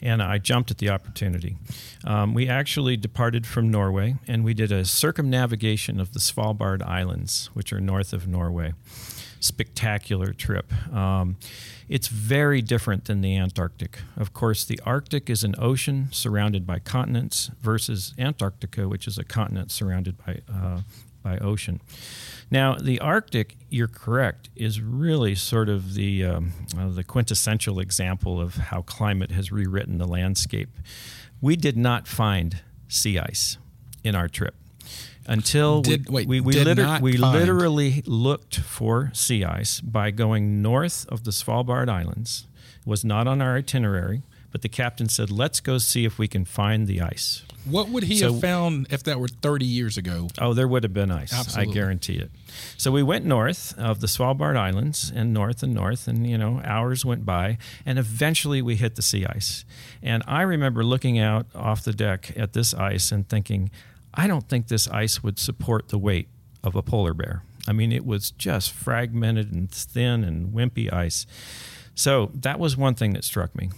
and 0.00 0.22
I 0.22 0.38
jumped 0.38 0.70
at 0.70 0.78
the 0.78 0.90
opportunity. 0.90 1.56
Um, 2.04 2.34
we 2.34 2.48
actually 2.48 2.96
departed 2.96 3.46
from 3.46 3.70
Norway 3.70 4.16
and 4.26 4.44
we 4.44 4.54
did 4.54 4.72
a 4.72 4.84
circumnavigation 4.84 6.00
of 6.00 6.12
the 6.12 6.20
Svalbard 6.20 6.82
Islands, 6.82 7.50
which 7.54 7.72
are 7.72 7.80
north 7.80 8.12
of 8.12 8.26
Norway. 8.26 8.74
Spectacular 9.40 10.32
trip. 10.32 10.72
Um, 10.92 11.36
it's 11.88 12.08
very 12.08 12.60
different 12.60 13.06
than 13.06 13.20
the 13.20 13.36
Antarctic. 13.36 14.00
Of 14.16 14.32
course, 14.32 14.64
the 14.64 14.80
Arctic 14.84 15.30
is 15.30 15.44
an 15.44 15.54
ocean 15.58 16.08
surrounded 16.10 16.66
by 16.66 16.80
continents 16.80 17.50
versus 17.62 18.14
Antarctica, 18.18 18.88
which 18.88 19.06
is 19.06 19.16
a 19.16 19.24
continent 19.24 19.70
surrounded 19.70 20.18
by 20.18 20.40
uh, 20.52 20.80
by 21.22 21.38
ocean. 21.38 21.80
Now, 22.50 22.76
the 22.76 23.00
Arctic, 23.00 23.56
you're 23.68 23.88
correct, 23.88 24.48
is 24.56 24.80
really 24.80 25.34
sort 25.34 25.68
of 25.68 25.94
the 25.94 26.24
um, 26.24 26.52
uh, 26.78 26.88
the 26.88 27.04
quintessential 27.04 27.78
example 27.78 28.40
of 28.40 28.54
how 28.54 28.82
climate 28.82 29.30
has 29.32 29.52
rewritten 29.52 29.98
the 29.98 30.06
landscape. 30.06 30.70
We 31.40 31.56
did 31.56 31.76
not 31.76 32.08
find 32.08 32.62
sea 32.88 33.18
ice 33.18 33.58
in 34.02 34.14
our 34.14 34.28
trip 34.28 34.54
until 35.26 35.82
did, 35.82 36.08
we, 36.08 36.14
wait, 36.14 36.28
we, 36.28 36.40
we, 36.40 36.52
liter- 36.54 36.98
we 37.02 37.16
literally 37.18 38.02
looked 38.06 38.58
for 38.58 39.10
sea 39.12 39.44
ice 39.44 39.80
by 39.80 40.10
going 40.10 40.62
north 40.62 41.06
of 41.08 41.24
the 41.24 41.30
Svalbard 41.30 41.88
Islands. 41.88 42.46
It 42.80 42.86
was 42.86 43.04
not 43.04 43.28
on 43.28 43.42
our 43.42 43.56
itinerary, 43.56 44.22
but 44.50 44.62
the 44.62 44.68
captain 44.68 45.08
said, 45.08 45.30
"Let's 45.30 45.60
go 45.60 45.78
see 45.78 46.04
if 46.04 46.18
we 46.18 46.28
can 46.28 46.44
find 46.44 46.86
the 46.86 47.00
ice." 47.00 47.42
What 47.64 47.90
would 47.90 48.04
he 48.04 48.16
So- 48.16 48.32
have 48.32 48.40
found 48.40 48.86
if 48.90 49.02
that 49.04 49.20
were 49.20 49.28
30 49.28 49.66
years 49.66 49.98
ago? 49.98 50.28
Oh, 50.38 50.54
there 50.54 50.66
would 50.66 50.84
have 50.84 50.94
been 50.94 51.10
ice. 51.10 51.32
Absolutely. 51.34 51.70
I 51.70 51.74
guarantee 51.74 52.14
it. 52.14 52.30
So 52.78 52.90
we 52.90 53.02
went 53.02 53.26
north 53.26 53.74
of 53.76 54.00
the 54.00 54.06
Svalbard 54.06 54.56
Islands 54.56 55.12
and 55.14 55.34
north 55.34 55.62
and 55.62 55.74
north, 55.74 56.08
and 56.08 56.26
you 56.28 56.38
know, 56.38 56.62
hours 56.64 57.04
went 57.04 57.26
by, 57.26 57.58
and 57.84 57.98
eventually 57.98 58.62
we 58.62 58.76
hit 58.76 58.94
the 58.96 59.02
sea 59.02 59.26
ice. 59.26 59.64
And 60.02 60.22
I 60.26 60.42
remember 60.42 60.82
looking 60.82 61.18
out 61.18 61.46
off 61.54 61.84
the 61.84 61.92
deck 61.92 62.32
at 62.36 62.54
this 62.54 62.72
ice 62.72 63.12
and 63.12 63.28
thinking, 63.28 63.70
I 64.14 64.26
don't 64.26 64.48
think 64.48 64.68
this 64.68 64.88
ice 64.88 65.22
would 65.22 65.38
support 65.38 65.88
the 65.88 65.98
weight 65.98 66.28
of 66.64 66.74
a 66.74 66.82
polar 66.82 67.12
bear. 67.12 67.42
I 67.66 67.72
mean, 67.72 67.92
it 67.92 68.06
was 68.06 68.30
just 68.30 68.70
fragmented 68.72 69.52
and 69.52 69.70
thin 69.70 70.24
and 70.24 70.54
wimpy 70.54 70.90
ice. 70.90 71.26
So 71.94 72.30
that 72.34 72.58
was 72.58 72.76
one 72.78 72.94
thing 72.94 73.12
that 73.12 73.24
struck 73.24 73.54
me. 73.54 73.68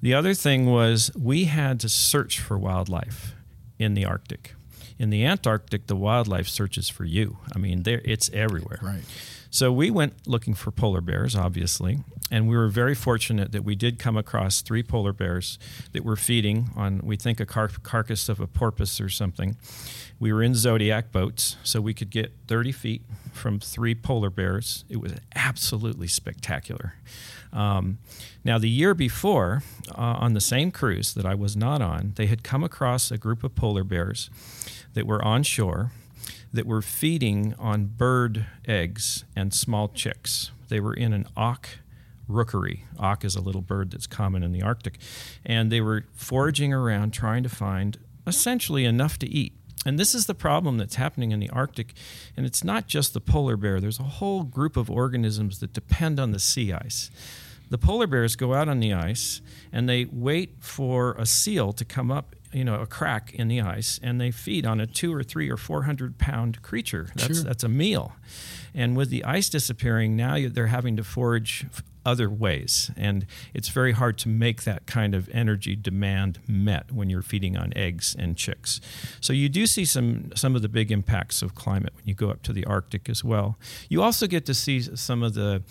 The 0.00 0.14
other 0.14 0.34
thing 0.34 0.66
was 0.66 1.10
we 1.16 1.44
had 1.44 1.80
to 1.80 1.88
search 1.88 2.40
for 2.40 2.58
wildlife 2.58 3.34
in 3.78 3.94
the 3.94 4.04
Arctic. 4.04 4.54
In 4.98 5.10
the 5.10 5.24
Antarctic, 5.24 5.86
the 5.86 5.96
wildlife 5.96 6.48
searches 6.48 6.88
for 6.88 7.04
you. 7.04 7.38
I 7.54 7.58
mean, 7.58 7.82
there 7.82 8.00
it's 8.04 8.30
everywhere. 8.32 8.78
Right. 8.82 9.02
So 9.54 9.70
we 9.70 9.88
went 9.88 10.26
looking 10.26 10.54
for 10.54 10.72
polar 10.72 11.00
bears, 11.00 11.36
obviously, 11.36 12.00
and 12.28 12.48
we 12.48 12.56
were 12.56 12.66
very 12.66 12.96
fortunate 12.96 13.52
that 13.52 13.62
we 13.62 13.76
did 13.76 14.00
come 14.00 14.16
across 14.16 14.62
three 14.62 14.82
polar 14.82 15.12
bears 15.12 15.60
that 15.92 16.04
were 16.04 16.16
feeding 16.16 16.70
on, 16.74 17.00
we 17.04 17.16
think, 17.16 17.38
a 17.38 17.46
car- 17.46 17.70
carcass 17.84 18.28
of 18.28 18.40
a 18.40 18.48
porpoise 18.48 19.00
or 19.00 19.08
something. 19.08 19.56
We 20.18 20.32
were 20.32 20.42
in 20.42 20.56
Zodiac 20.56 21.12
boats, 21.12 21.56
so 21.62 21.80
we 21.80 21.94
could 21.94 22.10
get 22.10 22.32
30 22.48 22.72
feet 22.72 23.02
from 23.32 23.60
three 23.60 23.94
polar 23.94 24.28
bears. 24.28 24.84
It 24.88 24.96
was 24.96 25.12
absolutely 25.36 26.08
spectacular. 26.08 26.94
Um, 27.54 27.98
now, 28.44 28.58
the 28.58 28.68
year 28.68 28.94
before, 28.94 29.62
uh, 29.90 29.94
on 29.94 30.34
the 30.34 30.40
same 30.40 30.70
cruise 30.70 31.14
that 31.14 31.24
I 31.24 31.34
was 31.34 31.56
not 31.56 31.80
on, 31.80 32.12
they 32.16 32.26
had 32.26 32.42
come 32.42 32.64
across 32.64 33.10
a 33.10 33.16
group 33.16 33.44
of 33.44 33.54
polar 33.54 33.84
bears 33.84 34.28
that 34.92 35.06
were 35.06 35.24
on 35.24 35.44
shore 35.44 35.92
that 36.52 36.66
were 36.66 36.82
feeding 36.82 37.54
on 37.58 37.86
bird 37.86 38.46
eggs 38.66 39.24
and 39.34 39.52
small 39.52 39.88
chicks. 39.88 40.50
They 40.68 40.80
were 40.80 40.94
in 40.94 41.12
an 41.12 41.26
auk 41.36 41.68
rookery. 42.28 42.84
Auk 42.98 43.24
is 43.24 43.34
a 43.34 43.40
little 43.40 43.60
bird 43.60 43.90
that's 43.90 44.06
common 44.06 44.42
in 44.42 44.52
the 44.52 44.62
Arctic. 44.62 44.98
And 45.44 45.70
they 45.70 45.80
were 45.80 46.04
foraging 46.14 46.72
around 46.72 47.12
trying 47.12 47.42
to 47.42 47.48
find 47.48 47.98
essentially 48.26 48.84
enough 48.84 49.18
to 49.18 49.28
eat. 49.28 49.52
And 49.84 49.98
this 49.98 50.14
is 50.14 50.26
the 50.26 50.34
problem 50.34 50.78
that's 50.78 50.94
happening 50.94 51.32
in 51.32 51.40
the 51.40 51.50
Arctic. 51.50 51.92
And 52.36 52.46
it's 52.46 52.64
not 52.64 52.86
just 52.86 53.12
the 53.12 53.20
polar 53.20 53.56
bear, 53.56 53.80
there's 53.80 54.00
a 54.00 54.04
whole 54.04 54.44
group 54.44 54.76
of 54.76 54.90
organisms 54.90 55.60
that 55.60 55.72
depend 55.72 56.18
on 56.18 56.30
the 56.30 56.38
sea 56.38 56.72
ice. 56.72 57.10
The 57.74 57.78
polar 57.78 58.06
bears 58.06 58.36
go 58.36 58.54
out 58.54 58.68
on 58.68 58.78
the 58.78 58.92
ice 58.92 59.42
and 59.72 59.88
they 59.88 60.04
wait 60.04 60.54
for 60.60 61.14
a 61.14 61.26
seal 61.26 61.72
to 61.72 61.84
come 61.84 62.12
up, 62.12 62.36
you 62.52 62.62
know, 62.62 62.80
a 62.80 62.86
crack 62.86 63.34
in 63.34 63.48
the 63.48 63.60
ice, 63.62 63.98
and 64.00 64.20
they 64.20 64.30
feed 64.30 64.64
on 64.64 64.78
a 64.78 64.86
two 64.86 65.12
or 65.12 65.24
three 65.24 65.50
or 65.50 65.56
four 65.56 65.82
hundred 65.82 66.16
pound 66.16 66.62
creature. 66.62 67.08
That's 67.16 67.38
Sure. 67.38 67.42
that's 67.42 67.64
a 67.64 67.68
meal. 67.68 68.12
And 68.74 68.96
with 68.96 69.10
the 69.10 69.24
ice 69.24 69.48
disappearing, 69.48 70.14
now 70.14 70.36
they're 70.48 70.68
having 70.68 70.96
to 70.98 71.02
forage 71.02 71.66
other 72.06 72.30
ways, 72.30 72.92
and 72.96 73.26
it's 73.52 73.70
very 73.70 73.90
hard 73.92 74.18
to 74.18 74.28
make 74.28 74.62
that 74.62 74.86
kind 74.86 75.12
of 75.12 75.28
energy 75.32 75.74
demand 75.74 76.38
met 76.46 76.92
when 76.92 77.10
you're 77.10 77.22
feeding 77.22 77.56
on 77.56 77.72
eggs 77.74 78.14
and 78.16 78.36
chicks. 78.36 78.80
So 79.20 79.32
you 79.32 79.48
do 79.48 79.66
see 79.66 79.84
some 79.84 80.30
some 80.36 80.54
of 80.54 80.62
the 80.62 80.68
big 80.68 80.92
impacts 80.92 81.42
of 81.42 81.56
climate 81.56 81.92
when 81.96 82.04
you 82.06 82.14
go 82.14 82.30
up 82.30 82.42
to 82.42 82.52
the 82.52 82.64
Arctic 82.66 83.08
as 83.08 83.24
well. 83.24 83.58
You 83.88 84.00
also 84.00 84.28
get 84.28 84.46
to 84.46 84.54
see 84.54 84.80
some 84.80 85.24
of 85.24 85.34
the 85.34 85.64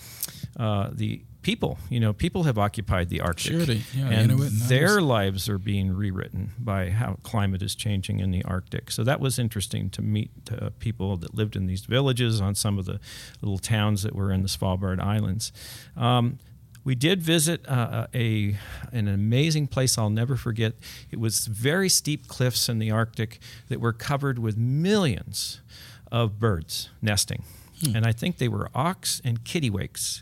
uh, 0.60 0.90
the 0.92 1.24
people. 1.44 1.78
You 1.90 2.00
know, 2.00 2.14
people 2.14 2.44
have 2.44 2.58
occupied 2.58 3.10
the 3.10 3.22
Arctic, 3.22 3.54
yeah, 3.94 4.10
and 4.10 4.32
Inuit 4.32 4.52
their 4.52 5.02
lives 5.02 5.48
are 5.48 5.60
being 5.60 5.92
rewritten 5.92 6.52
by 6.58 6.90
how 6.90 7.18
climate 7.24 7.62
is 7.62 7.76
changing 7.76 8.20
in 8.20 8.32
the 8.32 8.44
Arctic. 8.44 8.90
So 8.90 9.04
that 9.04 9.20
was 9.20 9.38
interesting 9.38 9.90
to 9.92 10.02
meet 10.02 10.32
uh, 10.52 10.72
people 10.80 11.18
that 11.18 11.36
lived 11.36 11.56
in 11.56 11.68
these 11.68 11.82
villages 11.82 12.42
on 12.42 12.56
some 12.56 12.80
of 12.80 12.86
the 12.86 13.00
little 13.42 13.60
towns 13.60 14.04
that 14.04 14.16
were 14.16 14.32
in 14.32 14.42
the 14.42 14.48
Svalbard 14.48 15.00
Islands. 15.00 15.52
Um, 15.96 16.40
we 16.84 16.96
did 16.96 17.22
visit 17.22 17.68
uh, 17.68 18.08
a 18.14 18.58
an 18.92 19.08
amazing 19.08 19.68
place 19.68 19.98
I'll 19.98 20.10
never 20.10 20.36
forget. 20.36 20.74
It 21.12 21.20
was 21.20 21.48
very 21.48 21.90
steep 21.90 22.28
cliffs 22.28 22.68
in 22.68 22.80
the 22.80 22.92
Arctic 22.92 23.40
that 23.70 23.80
were 23.80 23.94
covered 23.94 24.40
with 24.40 24.58
millions 24.58 25.62
of 26.12 26.40
birds 26.40 26.90
nesting. 27.02 27.44
And 27.96 28.06
I 28.06 28.14
think 28.14 28.38
they 28.38 28.48
were 28.48 28.70
auks 28.74 29.20
and 29.26 29.44
kittiwakes. 29.44 30.22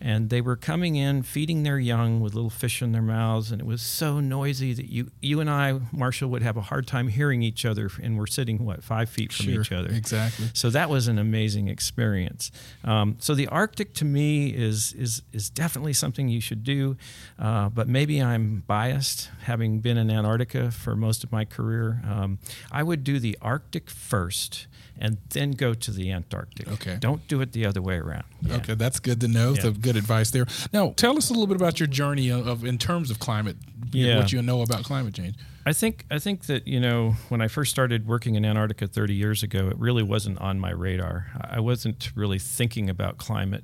And 0.00 0.30
they 0.30 0.40
were 0.40 0.56
coming 0.56 0.96
in 0.96 1.22
feeding 1.22 1.62
their 1.62 1.78
young 1.78 2.20
with 2.20 2.34
little 2.34 2.50
fish 2.50 2.80
in 2.82 2.92
their 2.92 3.02
mouths, 3.02 3.52
and 3.52 3.60
it 3.60 3.66
was 3.66 3.82
so 3.82 4.18
noisy 4.20 4.72
that 4.72 4.90
you 4.90 5.10
you 5.20 5.40
and 5.40 5.50
I, 5.50 5.78
Marshall, 5.92 6.30
would 6.30 6.42
have 6.42 6.56
a 6.56 6.62
hard 6.62 6.86
time 6.86 7.08
hearing 7.08 7.42
each 7.42 7.64
other, 7.64 7.90
and 8.02 8.16
we're 8.18 8.26
sitting 8.26 8.64
what 8.64 8.82
five 8.82 9.08
feet 9.10 9.32
from 9.32 9.46
Sure, 9.46 9.60
each 9.60 9.72
other. 9.72 9.90
exactly. 9.90 10.46
So 10.54 10.70
that 10.70 10.88
was 10.88 11.08
an 11.08 11.18
amazing 11.18 11.68
experience. 11.68 12.50
Um, 12.84 13.16
so 13.20 13.34
the 13.34 13.46
Arctic 13.48 13.92
to 13.94 14.04
me 14.04 14.48
is 14.48 14.92
is 14.94 15.22
is 15.32 15.50
definitely 15.50 15.92
something 15.92 16.28
you 16.28 16.40
should 16.40 16.64
do, 16.64 16.96
uh, 17.38 17.68
but 17.68 17.88
maybe 17.88 18.22
I'm 18.22 18.62
biased, 18.66 19.28
having 19.42 19.80
been 19.80 19.98
in 19.98 20.10
Antarctica 20.10 20.70
for 20.70 20.96
most 20.96 21.24
of 21.24 21.32
my 21.32 21.44
career. 21.44 22.00
Um, 22.08 22.38
I 22.72 22.82
would 22.82 23.04
do 23.04 23.18
the 23.18 23.36
Arctic 23.42 23.90
first. 23.90 24.66
And 25.02 25.16
then 25.30 25.52
go 25.52 25.72
to 25.72 25.90
the 25.92 26.10
Antarctic. 26.12 26.68
Okay. 26.68 26.98
Don't 27.00 27.26
do 27.26 27.40
it 27.40 27.52
the 27.52 27.64
other 27.64 27.80
way 27.80 27.96
around. 27.96 28.24
Yeah. 28.42 28.56
Okay, 28.56 28.74
that's 28.74 29.00
good 29.00 29.18
to 29.22 29.28
know. 29.28 29.54
Yeah. 29.54 29.62
So 29.62 29.72
good 29.72 29.89
advice 29.96 30.30
there. 30.30 30.46
Now, 30.72 30.92
tell 30.96 31.16
us 31.16 31.30
a 31.30 31.32
little 31.32 31.46
bit 31.46 31.56
about 31.56 31.80
your 31.80 31.86
journey 31.86 32.28
of, 32.30 32.46
of 32.46 32.64
in 32.64 32.78
terms 32.78 33.10
of 33.10 33.18
climate. 33.18 33.56
Yeah. 33.92 34.18
What 34.18 34.32
you 34.32 34.40
know 34.42 34.62
about 34.62 34.84
climate 34.84 35.14
change. 35.14 35.36
I 35.70 35.72
think 35.72 36.04
I 36.10 36.18
think 36.18 36.46
that 36.46 36.66
you 36.66 36.80
know 36.80 37.14
when 37.28 37.40
I 37.40 37.46
first 37.46 37.70
started 37.70 38.08
working 38.08 38.34
in 38.34 38.44
Antarctica 38.44 38.88
30 38.88 39.14
years 39.14 39.44
ago, 39.44 39.68
it 39.68 39.78
really 39.78 40.02
wasn't 40.02 40.40
on 40.40 40.58
my 40.58 40.72
radar. 40.72 41.28
I 41.40 41.60
wasn't 41.60 42.10
really 42.16 42.40
thinking 42.40 42.90
about 42.90 43.18
climate. 43.18 43.62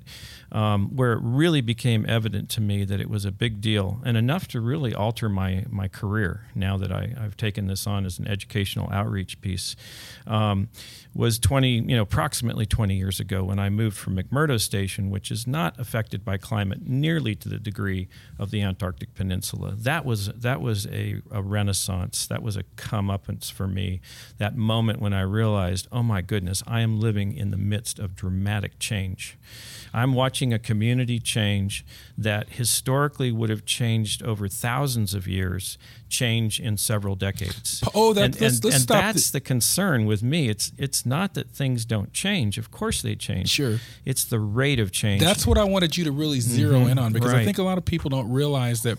Um, 0.53 0.95
where 0.95 1.15
it 1.15 1.19
really 1.23 1.61
became 1.61 2.07
evident 2.09 2.49
to 2.51 2.61
me 2.61 2.85
that 2.85 3.01
it 3.01 3.11
was 3.11 3.25
a 3.25 3.33
big 3.33 3.61
deal 3.61 4.01
and 4.05 4.17
enough 4.17 4.47
to 4.49 4.61
really 4.61 4.95
alter 4.95 5.29
my 5.29 5.65
my 5.69 5.89
career. 5.89 6.47
Now 6.55 6.77
that 6.77 6.93
I, 6.93 7.13
I've 7.21 7.37
taken 7.37 7.67
this 7.67 7.89
on 7.89 8.07
as 8.07 8.21
an 8.21 8.29
educational 8.29 8.89
outreach 8.93 9.41
piece, 9.41 9.75
um, 10.29 10.69
was 11.13 11.41
20 11.41 11.71
you 11.71 11.97
know 11.97 12.03
approximately 12.03 12.67
20 12.67 12.95
years 12.95 13.19
ago 13.19 13.43
when 13.43 13.59
I 13.59 13.69
moved 13.69 13.97
from 13.97 14.17
McMurdo 14.17 14.61
Station, 14.61 15.11
which 15.11 15.33
is 15.33 15.45
not 15.45 15.77
affected 15.81 16.25
by 16.25 16.37
climate 16.37 16.87
nearly 16.87 17.35
to 17.35 17.49
the 17.49 17.59
degree 17.59 18.07
of 18.39 18.53
the 18.53 18.63
Antarctic 18.63 19.13
Peninsula. 19.17 19.75
That 19.77 20.05
was 20.05 20.29
that 20.29 20.61
was 20.61 20.87
a, 20.87 21.21
a 21.33 21.43
renaissance. 21.43 21.96
That 22.29 22.43
was 22.43 22.57
a 22.57 22.63
comeuppance 22.77 23.51
for 23.51 23.67
me. 23.67 24.01
That 24.39 24.57
moment 24.57 25.01
when 25.01 25.13
I 25.13 25.23
realized, 25.23 25.89
oh 25.91 26.03
my 26.03 26.21
goodness, 26.23 26.63
I 26.67 26.81
am 26.81 27.01
living 27.01 27.33
in 27.37 27.51
the 27.51 27.57
midst 27.57 27.99
of 27.99 28.15
dramatic 28.15 28.79
change. 28.79 29.37
I'm 29.95 30.13
watching 30.13 30.53
a 30.53 30.59
community 30.59 31.19
change 31.19 31.85
that 32.19 32.51
historically 32.51 33.33
would 33.33 33.49
have 33.51 33.65
changed 33.65 34.23
over 34.23 34.47
thousands 34.49 35.15
of 35.15 35.27
years, 35.27 35.79
change 36.09 36.61
in 36.61 36.77
several 36.77 37.15
decades. 37.17 37.83
Oh, 37.95 38.13
that- 38.13 38.25
and, 38.25 38.41
let's- 38.41 38.55
and, 38.57 38.65
let's 38.65 38.77
and 38.77 38.89
that's 38.89 39.31
the 39.31 39.41
concern 39.41 40.05
with 40.05 40.23
me. 40.23 40.49
It's 40.49 40.73
it's 40.77 41.07
not 41.07 41.35
that 41.35 41.51
things 41.51 41.85
don't 41.85 42.13
change. 42.13 42.59
Of 42.59 42.71
course 42.71 43.01
they 43.03 43.15
change. 43.15 43.49
Sure. 43.49 43.79
It's 44.05 44.25
the 44.25 44.39
rate 44.39 44.79
of 44.81 44.93
change. 44.93 45.23
That's 45.23 45.47
what 45.47 45.57
I 45.59 45.65
wanted 45.65 45.97
you 45.97 46.05
to 46.05 46.13
really 46.13 46.41
0 46.41 46.87
in 46.87 46.99
on 46.99 47.13
because 47.13 47.33
I 47.33 47.37
Mm-hmm. 47.37 47.45
Think 47.47 47.59
a 47.59 47.63
lot 47.63 47.79
of 47.79 47.85
people 47.85 48.11
don't 48.11 48.31
realize 48.31 48.83
that. 48.83 48.99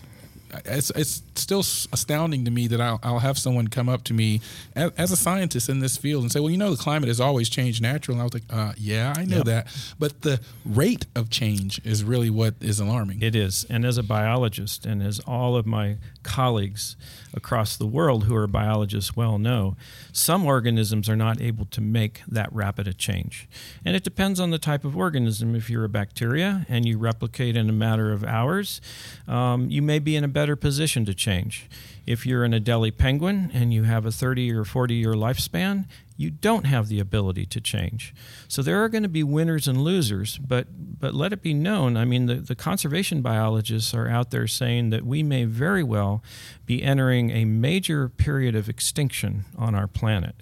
It's, 0.66 0.90
it's 0.92 1.22
still 1.36 1.60
astounding 1.60 2.46
to 2.46 2.52
me 2.52 2.68
that 2.68 2.80
I'll, 2.82 3.00
I'll 3.04 3.20
have 3.20 3.38
someone 3.38 3.68
come 3.68 3.90
up 3.90 4.04
to 4.06 4.14
me 4.14 4.42
as, 4.76 4.92
as 4.98 5.12
a 5.12 5.18
scientist 5.18 5.70
in 5.70 5.80
this 5.80 5.98
field 5.98 6.24
and 6.24 6.32
say, 6.32 6.40
"Well, 6.40 6.50
you 6.50 6.58
know, 6.58 6.72
the 6.72 6.82
climate 6.82 7.08
has 7.10 7.20
always 7.20 7.50
changed 7.50 7.82
naturally." 7.82 8.16
And 8.16 8.22
I 8.22 8.24
was 8.26 8.34
like, 8.34 8.44
uh, 8.50 8.74
"Yeah, 8.78 9.14
I 9.16 9.26
know 9.26 9.38
Yep. 9.38 9.46
that, 9.46 9.68
but 10.00 10.22
the 10.22 10.40
rate 10.66 11.06
of 11.16 11.30
change 11.30 11.82
is 11.84 12.04
really 12.04 12.30
what 12.30 12.56
is 12.62 12.80
alarming." 12.80 13.22
It 13.22 13.36
is. 13.36 13.66
And 13.70 13.86
as 13.86 13.98
a 13.98 14.04
biologist, 14.04 14.86
and 14.86 15.02
as 15.04 15.20
all 15.22 15.56
of 15.56 15.66
my 15.66 15.98
colleagues 16.24 16.96
across 17.34 17.78
the 17.78 17.86
world 17.86 18.24
who 18.26 18.36
are 18.36 18.48
biologists 18.48 19.16
well 19.16 19.38
know, 19.38 19.76
some 20.12 20.46
organisms 20.46 21.08
are 21.10 21.16
not 21.16 21.40
able 21.42 21.66
to 21.66 21.82
make 21.82 22.22
that 22.28 22.52
rapid 22.52 22.88
a 22.88 22.94
change. 22.94 23.48
And 23.86 23.96
it 23.96 24.04
depends 24.04 24.40
on 24.40 24.50
the 24.52 24.58
type 24.58 24.84
of 24.84 24.98
organism. 24.98 25.56
If 25.56 25.70
you're 25.70 25.84
a 25.84 25.90
bacteria 25.90 26.66
and 26.68 26.86
you 26.86 26.98
replicate 26.98 27.56
in 27.56 27.70
a 27.70 27.74
matter 27.74 28.12
of 28.12 28.24
hours, 28.24 28.82
um, 29.28 29.70
you 29.70 29.82
may 29.82 30.00
be 30.00 30.16
in 30.16 30.24
a 30.24 30.28
better 30.38 30.56
position 30.56 31.04
to 31.04 31.16
change. 31.16 31.68
If 32.06 32.24
you're 32.24 32.44
an 32.44 32.52
Adelie 32.52 32.96
penguin 32.96 33.50
and 33.56 33.74
you 33.74 33.86
have 33.86 34.06
a 34.06 34.12
30 34.12 34.54
or 34.54 34.64
40 34.64 34.94
year 34.94 35.14
lifespan, 35.14 35.86
you 36.16 36.30
don't 36.30 36.68
have 36.68 36.90
the 36.90 37.00
ability 37.00 37.48
to 37.48 37.60
change. 37.60 38.14
So 38.48 38.62
there 38.62 38.84
are 38.84 38.88
going 38.88 39.02
to 39.02 39.10
be 39.10 39.24
winners 39.24 39.68
and 39.68 39.82
losers, 39.82 40.38
but 40.38 40.68
but 41.00 41.16
let 41.16 41.34
it 41.34 41.42
be 41.42 41.54
known, 41.54 41.98
I 41.98 42.06
mean 42.06 42.28
the, 42.28 42.36
the 42.36 42.56
conservation 42.56 43.22
biologists 43.24 43.96
are 43.96 44.08
out 44.08 44.30
there 44.30 44.48
saying 44.48 44.92
that 44.92 45.06
we 45.06 45.24
may 45.24 45.46
very 45.46 45.84
well 45.84 46.24
be 46.68 46.84
entering 46.84 47.32
a 47.32 47.46
major 47.46 48.08
period 48.08 48.56
of 48.56 48.70
extinction 48.70 49.46
on 49.58 49.74
our 49.74 49.88
planet 49.88 50.36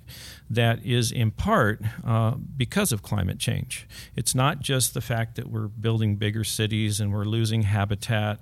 that 0.49 0.86
is 0.86 1.12
in 1.12 1.31
part 1.31 1.81
uh, 2.05 2.31
because 2.31 2.91
of 2.91 3.01
climate 3.01 3.39
change. 3.39 3.88
It's 4.15 4.36
not 4.36 4.60
just 4.60 4.93
the 4.93 5.01
fact 5.01 5.36
that 5.36 5.47
we're 5.47 5.67
building 5.67 6.15
bigger 6.15 6.43
cities 6.43 6.99
and 6.99 7.12
we're 7.12 7.25
losing 7.25 7.63
habitat. 7.63 8.39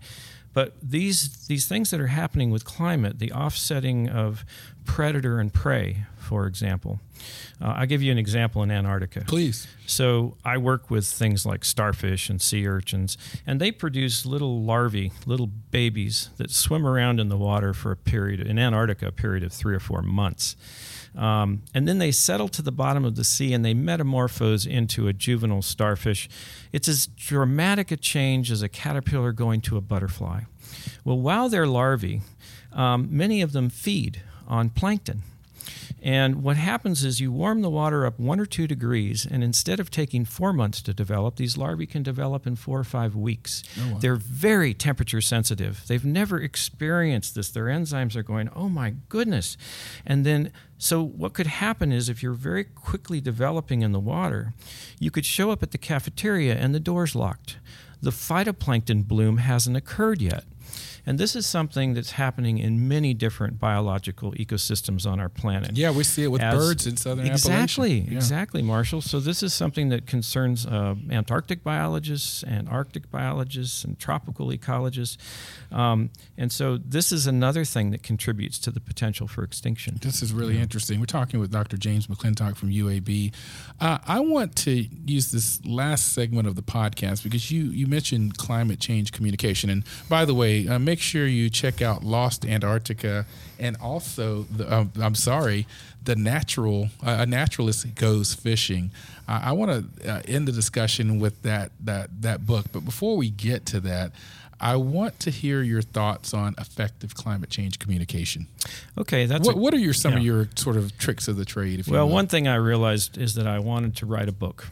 But 0.54 0.76
these 0.82 1.48
these 1.48 1.68
things 1.68 1.89
that 1.89 2.00
are 2.00 2.08
happening 2.08 2.52
with 2.52 2.63
climate, 2.63 3.20
the 3.20 3.32
offsetting 3.32 4.10
of 4.10 4.46
predator 4.86 5.39
and 5.39 5.52
prey, 5.52 6.06
for 6.24 6.48
example. 6.48 7.00
Uh, 7.62 7.74
I'll 7.78 7.86
give 7.86 8.02
you 8.02 8.12
an 8.12 8.18
example 8.18 8.64
in 8.64 8.72
Antarctica. 8.72 9.24
Please. 9.28 9.68
So 9.86 10.38
I 10.44 10.58
work 10.58 10.90
with 10.90 11.06
things 11.06 11.46
like 11.46 11.64
starfish 11.64 12.30
and 12.30 12.42
sea 12.42 12.68
urchins, 12.68 13.18
and 13.46 13.60
they 13.60 13.72
produce 13.72 14.26
little 14.26 14.64
larvae, 14.64 15.12
little 15.26 15.48
babies 15.48 16.30
that 16.38 16.52
swim 16.52 16.86
around 16.86 17.20
in 17.20 17.30
the 17.30 17.38
water 17.38 17.74
for 17.74 17.92
a 17.92 17.98
period 17.98 18.40
in 18.40 18.58
Antarctica, 18.58 19.08
a 19.08 19.12
period 19.12 19.44
of 19.44 19.54
three 19.54 19.76
or 19.76 19.80
four 19.80 20.02
months. 20.02 20.56
Um, 21.16 21.62
and 21.74 21.88
then 21.88 22.00
they 22.00 22.12
settle 22.12 22.48
to 22.50 22.62
the 22.62 22.72
bottom 22.72 23.06
of 23.06 23.16
the 23.16 23.24
sea 23.24 23.54
and 23.54 23.64
they 23.64 23.74
metamorphose 23.74 24.66
into 24.66 25.08
a 25.08 25.14
juvenile 25.14 25.62
starfish. 25.62 26.28
It's 26.72 26.88
as 26.88 27.06
dramatic 27.08 27.92
a 27.92 27.98
change 27.98 28.52
as 28.52 28.62
a 28.62 28.70
caterpillar 28.70 29.32
going 29.32 29.62
to 29.62 29.78
a 29.78 29.82
butterfly. 29.82 30.42
Well, 31.06 31.20
while 31.20 31.50
they're 31.50 31.68
larvae, 31.68 32.22
um, 32.72 33.10
many 33.12 33.42
of 33.42 33.52
them 33.52 33.70
feed 33.70 34.22
on 34.48 34.70
plankton. 34.72 35.22
And 36.04 36.44
what 36.44 36.58
happens 36.58 37.06
is 37.06 37.22
you 37.22 37.32
warm 37.32 37.62
the 37.62 37.70
water 37.70 38.06
up 38.06 38.20
one 38.20 38.38
or 38.38 38.46
two 38.46 38.68
degrees, 38.68 39.26
and 39.26 39.42
instead 39.42 39.80
of 39.80 39.89
taking 39.89 40.26
four 40.26 40.52
months 40.52 40.82
to 40.82 40.94
develop, 40.94 41.38
these 41.38 41.58
larvae 41.58 41.86
can 41.86 42.04
develop 42.04 42.46
in 42.46 42.58
four 42.58 42.78
or 42.78 42.84
five 42.84 43.16
weeks. 43.16 43.63
Oh, 43.80 44.00
They're 44.00 44.18
very 44.18 44.74
temperature 44.74 45.22
sensitive. 45.22 45.88
They've 45.88 46.04
never 46.04 46.42
experienced 46.42 47.36
this. 47.36 47.50
Their 47.50 47.68
enzymes 47.68 48.18
are 48.18 48.24
going, 48.24 48.50
oh 48.54 48.68
my 48.68 48.96
goodness. 49.08 49.56
And 50.06 50.26
then, 50.26 50.52
so 50.78 51.02
what 51.02 51.34
could 51.34 51.48
happen 51.48 51.94
is 51.94 52.10
if 52.10 52.22
you're 52.22 52.34
very 52.34 52.66
quickly 52.66 53.22
developing 53.22 53.82
in 53.82 53.94
the 53.94 54.00
water, 54.02 54.54
you 55.00 55.10
could 55.10 55.26
show 55.26 55.52
up 55.52 55.63
at 55.63 55.72
the 55.72 55.78
cafeteria 55.78 56.56
and 56.56 56.76
the 56.76 56.82
door's 56.82 57.16
locked. 57.16 57.60
The 58.02 58.12
phytoplankton 58.12 59.08
bloom 59.08 59.38
hasn't 59.38 59.78
occurred 59.78 60.22
yet. 60.22 60.44
And 61.06 61.20
this 61.20 61.36
is 61.36 61.46
something 61.46 61.94
that's 61.94 62.12
happening 62.12 62.58
in 62.58 62.88
many 62.88 63.13
different 63.13 63.60
biological 63.60 64.32
ecosystems 64.34 65.10
on 65.10 65.20
our 65.20 65.30
planet. 65.30 65.76
Yeah, 65.76 65.92
we 65.92 66.04
see 66.04 66.24
it 66.24 66.30
with 66.30 66.42
As- 66.42 66.56
birds 66.56 66.88
in 66.88 66.98
southern 66.98 67.28
exactly, 67.28 68.02
Appalachia. 68.02 68.12
Yeah. 68.12 68.18
Exactly, 68.18 68.62
Marshall. 68.62 69.02
So 69.02 69.20
this 69.20 69.44
is 69.44 69.54
something 69.54 69.89
that 69.89 70.06
concerns 70.06 70.66
uh, 70.66 70.96
Antarctic 71.12 71.63
biologists 71.63 72.44
and 72.44 72.70
Arctic 72.70 73.12
biologists 73.12 73.84
and 73.84 74.00
tropical 74.00 74.48
ecologists. 74.48 75.18
Um, 75.72 76.12
and 76.38 76.52
so 76.52 76.78
this 76.78 77.12
is 77.12 77.28
another 77.28 77.66
thing 77.66 77.92
that 77.92 78.04
contributes 78.04 78.58
to 78.60 78.72
the 78.72 78.80
potential 78.80 79.28
for 79.28 79.44
extinction. 79.44 79.98
This 80.02 80.22
is 80.22 80.32
really 80.32 80.58
interesting. 80.60 81.00
We're 81.00 81.06
talking 81.06 81.39
with 81.39 81.52
Dr. 81.52 81.78
James 81.78 82.08
McClintock 82.08 82.56
from 82.56 82.70
UAB. 82.70 83.34
Uh, 83.80 83.98
I 84.08 84.20
want 84.20 84.56
to 84.58 84.88
use 85.06 85.32
this 85.32 85.63
last 85.66 86.13
segment 86.13 86.48
of 86.48 86.56
the 86.56 86.62
podcast 86.62 87.24
because 87.24 87.52
you 87.52 87.66
you 87.66 87.88
mentioned 87.88 88.38
climate 88.38 88.80
change 88.80 89.12
communication. 89.12 89.70
And 89.70 89.84
by 90.08 90.26
the 90.26 90.34
way, 90.34 90.68
uh, 90.68 90.80
make 90.94 91.02
sure 91.02 91.26
you 91.26 91.50
check 91.50 91.82
out 91.82 92.04
Lost 92.04 92.46
Antarctica 92.46 93.26
and 93.58 93.76
also 93.82 94.44
the, 94.44 94.72
uh, 94.72 94.86
I'm 95.02 95.16
sorry, 95.16 95.66
the 96.04 96.16
natural 96.16 96.90
uh, 97.04 97.18
a 97.22 97.26
naturalist 97.26 97.96
goes 97.96 98.36
fishing. 98.36 98.92
Uh, 99.28 99.42
I 99.46 99.54
want 99.54 99.72
to 99.72 100.12
uh, 100.12 100.22
end 100.28 100.48
the 100.48 100.52
discussion 100.52 101.20
with 101.20 101.42
that 101.42 101.72
that 101.84 102.22
that 102.22 102.46
book. 102.46 102.66
But 102.72 102.86
before 102.86 103.18
we 103.18 103.30
get 103.32 103.66
to 103.68 103.80
that. 103.82 104.12
I 104.62 104.78
want 104.78 105.20
to 105.22 105.30
hear 105.30 105.62
your 105.62 105.82
thoughts 105.82 106.34
on 106.34 106.56
effective 106.58 107.16
climate 107.16 107.50
change 107.50 107.80
communication. 107.80 108.48
Okay, 108.98 109.26
that's 109.26 109.46
What, 109.46 109.56
a- 109.56 109.60
what 109.60 109.74
are 109.74 109.80
your 109.80 109.94
some 109.94 110.14
of 110.14 110.24
your 110.24 110.48
sort 110.56 110.78
of 110.78 110.98
tricks 110.98 111.28
of 111.28 111.36
the 111.36 111.44
trade? 111.44 111.82
If 111.82 111.90
Well, 111.90 112.08
one 112.08 112.28
thing 112.28 112.48
I 112.48 112.56
realized 112.56 113.18
is 113.18 113.34
that 113.36 113.46
I 113.46 113.60
wanted 113.60 113.98
to 113.98 114.06
write 114.06 114.30
a 114.30 114.32
book 114.32 114.68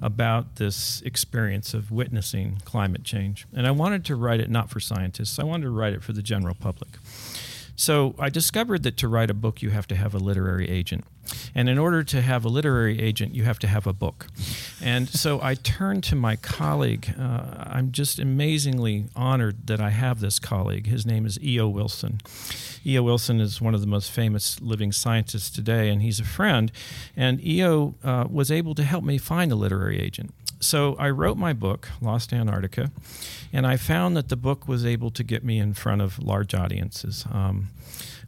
about 0.00 0.56
this 0.56 1.00
experience 1.02 1.74
of 1.74 1.90
witnessing 1.90 2.60
climate 2.64 3.04
change. 3.04 3.46
And 3.54 3.66
I 3.66 3.70
wanted 3.70 4.04
to 4.06 4.16
write 4.16 4.40
it 4.40 4.50
not 4.50 4.70
for 4.70 4.80
scientists, 4.80 5.38
I 5.38 5.44
wanted 5.44 5.64
to 5.64 5.70
write 5.70 5.92
it 5.92 6.02
for 6.02 6.12
the 6.12 6.22
general 6.22 6.54
public. 6.54 6.90
So 7.76 8.14
I 8.18 8.28
discovered 8.28 8.82
that 8.84 8.96
to 8.98 9.08
write 9.08 9.30
a 9.30 9.34
book, 9.34 9.62
you 9.62 9.70
have 9.70 9.86
to 9.88 9.96
have 9.96 10.14
a 10.14 10.18
literary 10.18 10.68
agent. 10.68 11.04
And 11.54 11.68
in 11.68 11.78
order 11.78 12.02
to 12.02 12.20
have 12.20 12.44
a 12.44 12.48
literary 12.48 13.00
agent, 13.00 13.34
you 13.34 13.44
have 13.44 13.58
to 13.60 13.66
have 13.66 13.86
a 13.86 13.92
book. 13.92 14.26
And 14.82 15.08
so 15.08 15.40
I 15.42 15.54
turned 15.54 16.02
to 16.04 16.16
my 16.16 16.36
colleague. 16.36 17.14
Uh, 17.18 17.42
I'm 17.58 17.92
just 17.92 18.18
amazingly 18.18 19.06
honored 19.14 19.66
that 19.66 19.80
I 19.80 19.90
have 19.90 20.20
this 20.20 20.38
colleague. 20.38 20.86
His 20.86 21.06
name 21.06 21.24
is 21.24 21.38
E.O. 21.42 21.68
Wilson. 21.68 22.20
E.O. 22.84 23.02
Wilson 23.02 23.40
is 23.40 23.60
one 23.60 23.74
of 23.74 23.80
the 23.80 23.86
most 23.86 24.10
famous 24.10 24.60
living 24.60 24.90
scientists 24.92 25.50
today, 25.50 25.88
and 25.88 26.02
he's 26.02 26.18
a 26.18 26.24
friend. 26.24 26.72
And 27.16 27.44
E.O. 27.44 27.94
Uh, 28.02 28.26
was 28.28 28.50
able 28.50 28.74
to 28.74 28.82
help 28.82 29.04
me 29.04 29.18
find 29.18 29.52
a 29.52 29.56
literary 29.56 30.00
agent. 30.00 30.34
So 30.62 30.96
I 30.98 31.10
wrote 31.10 31.36
my 31.36 31.52
book, 31.52 31.88
Lost 32.00 32.32
Antarctica, 32.32 32.90
and 33.52 33.66
I 33.66 33.76
found 33.76 34.16
that 34.16 34.28
the 34.28 34.36
book 34.36 34.68
was 34.68 34.86
able 34.86 35.10
to 35.10 35.24
get 35.24 35.44
me 35.44 35.58
in 35.58 35.74
front 35.74 36.00
of 36.00 36.22
large 36.22 36.54
audiences. 36.54 37.26
Um, 37.30 37.68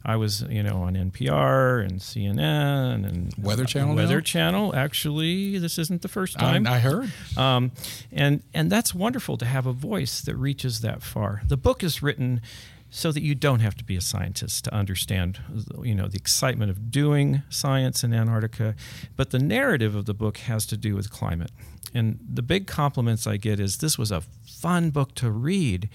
I 0.03 0.17
was, 0.17 0.41
you 0.43 0.61
know, 0.61 0.83
on 0.83 0.93
NPR 0.93 1.83
and 1.83 1.99
CNN 1.99 3.07
and 3.07 3.33
Weather 3.37 3.65
Channel. 3.65 3.95
Weather 3.95 4.17
now? 4.17 4.21
Channel. 4.21 4.75
Actually, 4.75 5.57
this 5.57 5.79
isn't 5.79 6.03
the 6.03 6.07
first 6.07 6.37
time. 6.37 6.67
I, 6.67 6.75
I 6.75 6.79
heard. 6.79 7.11
Um, 7.35 7.71
and 8.11 8.43
and 8.53 8.71
that's 8.71 8.93
wonderful 8.93 9.37
to 9.37 9.45
have 9.45 9.65
a 9.65 9.73
voice 9.73 10.21
that 10.21 10.35
reaches 10.35 10.81
that 10.81 11.01
far. 11.01 11.41
The 11.47 11.57
book 11.57 11.83
is 11.83 12.03
written 12.03 12.41
so 12.95 13.11
that 13.11 13.21
you 13.21 13.35
don't 13.35 13.59
have 13.59 13.75
to 13.75 13.83
be 13.83 13.97
a 13.97 14.01
scientist 14.01 14.63
to 14.63 14.73
understand 14.73 15.39
you 15.83 15.93
know 15.93 16.07
the 16.07 16.15
excitement 16.15 16.71
of 16.71 16.89
doing 16.89 17.43
science 17.49 18.05
in 18.05 18.13
Antarctica 18.13 18.73
but 19.17 19.31
the 19.31 19.39
narrative 19.39 19.95
of 19.95 20.05
the 20.05 20.13
book 20.13 20.37
has 20.37 20.65
to 20.67 20.77
do 20.77 20.95
with 20.95 21.11
climate 21.11 21.51
and 21.93 22.19
the 22.33 22.41
big 22.41 22.67
compliments 22.67 23.27
I 23.27 23.37
get 23.37 23.59
is 23.59 23.77
this 23.77 23.97
was 23.97 24.11
a 24.11 24.21
fun 24.45 24.91
book 24.91 25.13
to 25.15 25.29
read 25.29 25.89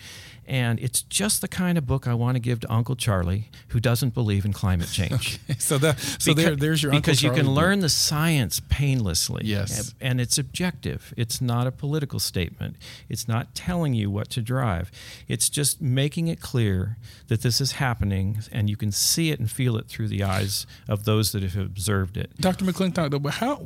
and 0.50 0.80
it's 0.80 1.02
just 1.02 1.42
the 1.42 1.48
kind 1.48 1.78
of 1.78 1.86
book 1.86 2.08
I 2.08 2.14
want 2.14 2.34
to 2.34 2.40
give 2.40 2.58
to 2.60 2.72
Uncle 2.72 2.96
Charlie, 2.96 3.50
who 3.68 3.78
doesn't 3.78 4.14
believe 4.14 4.44
in 4.44 4.52
climate 4.52 4.88
change. 4.88 5.38
Okay. 5.50 5.58
So 5.58 5.78
that 5.78 6.00
so 6.00 6.34
because, 6.34 6.44
there, 6.44 6.56
there's 6.56 6.82
your 6.82 6.92
because 6.92 7.22
you 7.22 7.30
can 7.30 7.48
learn 7.50 7.80
the 7.80 7.88
science 7.88 8.60
painlessly. 8.68 9.42
Yes. 9.44 9.94
and 10.00 10.20
it's 10.20 10.38
objective. 10.38 11.14
It's 11.16 11.40
not 11.40 11.66
a 11.66 11.70
political 11.70 12.18
statement. 12.18 12.76
It's 13.08 13.28
not 13.28 13.54
telling 13.54 13.94
you 13.94 14.10
what 14.10 14.30
to 14.30 14.42
drive. 14.42 14.90
It's 15.28 15.48
just 15.48 15.80
making 15.80 16.28
it 16.28 16.40
clear 16.40 16.89
that 17.28 17.42
this 17.42 17.60
is 17.60 17.72
happening, 17.72 18.38
and 18.52 18.68
you 18.68 18.76
can 18.76 18.92
see 18.92 19.30
it 19.30 19.38
and 19.38 19.50
feel 19.50 19.76
it 19.76 19.86
through 19.86 20.08
the 20.08 20.22
eyes 20.22 20.66
of 20.88 21.04
those 21.04 21.32
that 21.32 21.42
have 21.42 21.56
observed 21.56 22.16
it. 22.16 22.30
Dr. 22.38 22.64
McClintock, 22.64 23.28
how? 23.30 23.56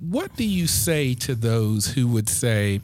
What 0.00 0.36
do 0.36 0.44
you 0.44 0.66
say 0.66 1.14
to 1.14 1.34
those 1.34 1.88
who 1.88 2.08
would 2.08 2.28
say? 2.28 2.80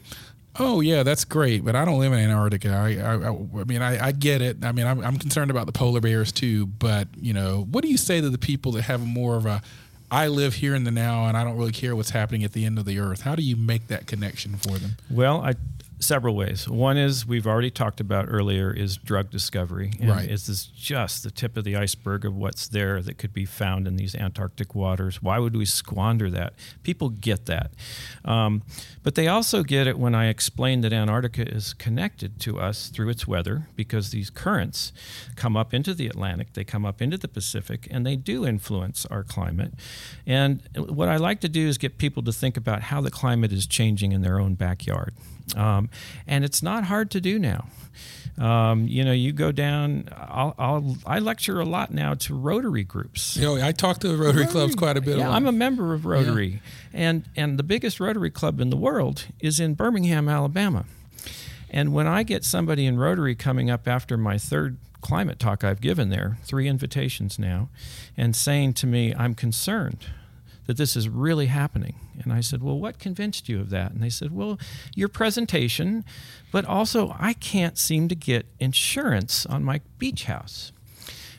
Oh 0.57 0.81
yeah, 0.81 1.03
that's 1.03 1.25
great, 1.25 1.63
but 1.63 1.75
I 1.75 1.85
don't 1.85 1.99
live 1.99 2.11
in 2.11 2.19
Antarctica. 2.19 2.69
I, 2.69 2.97
I, 2.97 3.29
I 3.29 3.63
mean, 3.63 3.81
I, 3.81 4.07
I 4.07 4.11
get 4.11 4.41
it. 4.41 4.65
I 4.65 4.71
mean, 4.71 4.87
I'm, 4.87 4.99
I'm 5.01 5.17
concerned 5.17 5.51
about 5.51 5.67
the 5.67 5.71
polar 5.71 6.01
bears 6.01 6.31
too. 6.31 6.65
But 6.65 7.07
you 7.17 7.33
know, 7.33 7.67
what 7.71 7.83
do 7.83 7.89
you 7.89 7.97
say 7.97 8.19
to 8.19 8.29
the 8.29 8.37
people 8.37 8.73
that 8.73 8.83
have 8.83 9.05
more 9.05 9.35
of 9.35 9.45
a, 9.45 9.61
I 10.11 10.27
live 10.27 10.55
here 10.55 10.75
in 10.75 10.83
the 10.83 10.91
now, 10.91 11.27
and 11.27 11.37
I 11.37 11.43
don't 11.43 11.55
really 11.55 11.71
care 11.71 11.95
what's 11.95 12.09
happening 12.09 12.43
at 12.43 12.53
the 12.53 12.65
end 12.65 12.77
of 12.77 12.85
the 12.85 12.99
earth? 12.99 13.21
How 13.21 13.35
do 13.35 13.43
you 13.43 13.55
make 13.55 13.87
that 13.87 14.07
connection 14.07 14.57
for 14.57 14.77
them? 14.77 14.97
Well, 15.09 15.41
I 15.41 15.53
several 15.99 16.35
ways. 16.35 16.67
One 16.67 16.97
is 16.97 17.25
we've 17.25 17.45
already 17.45 17.69
talked 17.69 17.99
about 17.99 18.25
earlier 18.29 18.71
is 18.71 18.97
drug 18.97 19.29
discovery. 19.29 19.91
And 19.99 20.09
Right. 20.09 20.29
Is 20.29 20.47
this 20.47 20.65
just 20.65 21.23
the 21.23 21.31
tip 21.31 21.57
of 21.57 21.63
the 21.63 21.75
iceberg 21.75 22.25
of 22.25 22.35
what's 22.35 22.67
there 22.67 23.01
that 23.01 23.17
could 23.17 23.33
be 23.33 23.45
found 23.45 23.87
in 23.87 23.95
these 23.97 24.15
Antarctic 24.15 24.73
waters? 24.73 25.21
Why 25.21 25.39
would 25.39 25.55
we 25.55 25.65
squander 25.65 26.29
that? 26.31 26.53
People 26.83 27.09
get 27.09 27.45
that. 27.47 27.71
Um, 28.23 28.63
but 29.03 29.15
they 29.15 29.27
also 29.27 29.63
get 29.63 29.87
it 29.87 29.99
when 29.99 30.15
I 30.15 30.27
explain 30.27 30.81
that 30.81 30.93
Antarctica 30.93 31.47
is 31.47 31.73
connected 31.73 32.39
to 32.41 32.59
us 32.59 32.89
through 32.89 33.09
its 33.09 33.27
weather 33.27 33.67
because 33.75 34.11
these 34.11 34.29
currents 34.29 34.91
come 35.35 35.57
up 35.57 35.73
into 35.73 35.93
the 35.93 36.07
Atlantic, 36.07 36.53
they 36.53 36.63
come 36.63 36.85
up 36.85 37.01
into 37.01 37.17
the 37.17 37.27
Pacific, 37.27 37.87
and 37.91 38.05
they 38.05 38.15
do 38.15 38.45
influence 38.45 39.05
our 39.07 39.23
climate. 39.23 39.73
And 40.25 40.61
what 40.75 41.09
I 41.09 41.17
like 41.17 41.39
to 41.41 41.49
do 41.49 41.67
is 41.67 41.77
get 41.77 41.97
people 41.97 42.23
to 42.23 42.31
think 42.31 42.57
about 42.57 42.83
how 42.83 43.01
the 43.01 43.11
climate 43.11 43.51
is 43.51 43.67
changing 43.67 44.11
in 44.11 44.21
their 44.21 44.39
own 44.39 44.55
backyard. 44.55 45.13
Um, 45.55 45.89
and 46.27 46.43
it's 46.45 46.61
not 46.61 46.85
hard 46.85 47.11
to 47.11 47.21
do 47.21 47.39
now. 47.39 47.67
Um, 48.39 48.87
you 48.87 49.03
know, 49.03 49.11
you 49.11 49.33
go 49.33 49.51
down. 49.51 50.07
I'll, 50.15 50.55
I'll 50.57 50.97
I 51.05 51.19
lecture 51.19 51.59
a 51.59 51.65
lot 51.65 51.91
now 51.91 52.13
to 52.13 52.33
Rotary 52.35 52.85
groups. 52.85 53.35
You 53.35 53.43
know, 53.43 53.55
I 53.61 53.73
talk 53.73 53.99
to 53.99 54.07
the 54.07 54.17
Rotary 54.17 54.45
clubs 54.45 54.75
quite 54.75 54.95
a 54.95 55.01
bit. 55.01 55.17
Yeah, 55.17 55.29
I'm 55.29 55.45
a 55.45 55.51
member 55.51 55.93
of 55.93 56.05
Rotary, 56.05 56.61
and 56.93 57.27
and 57.35 57.59
the 57.59 57.63
biggest 57.63 57.99
Rotary 57.99 58.29
club 58.29 58.61
in 58.61 58.69
the 58.69 58.77
world 58.77 59.25
is 59.41 59.59
in 59.59 59.73
Birmingham, 59.73 60.29
Alabama. 60.29 60.85
And 61.69 61.93
when 61.93 62.07
I 62.07 62.23
get 62.23 62.45
somebody 62.45 62.85
in 62.85 62.97
Rotary 62.97 63.35
coming 63.35 63.69
up 63.69 63.87
after 63.87 64.17
my 64.17 64.37
third 64.37 64.77
climate 65.01 65.37
talk 65.37 65.63
I've 65.63 65.81
given 65.81 66.09
there, 66.09 66.37
three 66.43 66.67
invitations 66.67 67.37
now, 67.37 67.69
and 68.17 68.35
saying 68.35 68.73
to 68.75 68.87
me, 68.87 69.13
I'm 69.13 69.33
concerned 69.33 70.05
that 70.69 70.77
this 70.77 70.95
is 70.95 71.09
really 71.09 71.47
happening. 71.47 71.95
And 72.21 72.31
I 72.31 72.41
said, 72.41 72.61
Well, 72.61 72.77
what 72.77 72.99
convinced 72.99 73.49
you 73.49 73.59
of 73.59 73.71
that? 73.71 73.91
And 73.91 74.03
they 74.03 74.09
said, 74.11 74.31
Well, 74.31 74.59
your 74.95 75.07
presentation, 75.07 76.05
but 76.51 76.63
also 76.63 77.15
I 77.17 77.33
can't 77.33 77.75
seem 77.75 78.07
to 78.07 78.13
get 78.13 78.45
insurance 78.59 79.47
on 79.47 79.63
my 79.63 79.81
beach 79.97 80.25
house. 80.25 80.71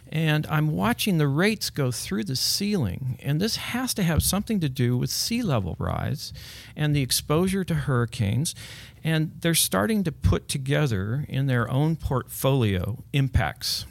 And 0.08 0.48
I'm 0.48 0.72
watching 0.72 1.18
the 1.18 1.28
rates 1.28 1.70
go 1.70 1.92
through 1.92 2.24
the 2.24 2.34
ceiling. 2.34 3.20
And 3.22 3.40
this 3.40 3.54
has 3.54 3.94
to 3.94 4.02
have 4.02 4.24
something 4.24 4.58
to 4.58 4.68
do 4.68 4.96
with 4.96 5.10
sea 5.10 5.42
level 5.42 5.76
rise 5.78 6.32
and 6.74 6.96
the 6.96 7.00
exposure 7.00 7.62
to 7.62 7.74
hurricanes. 7.74 8.56
And 9.04 9.30
they're 9.42 9.54
starting 9.54 10.02
to 10.02 10.10
put 10.10 10.48
together 10.48 11.24
in 11.28 11.46
their 11.46 11.70
own 11.70 11.94
portfolio 11.94 13.04
impacts. 13.12 13.86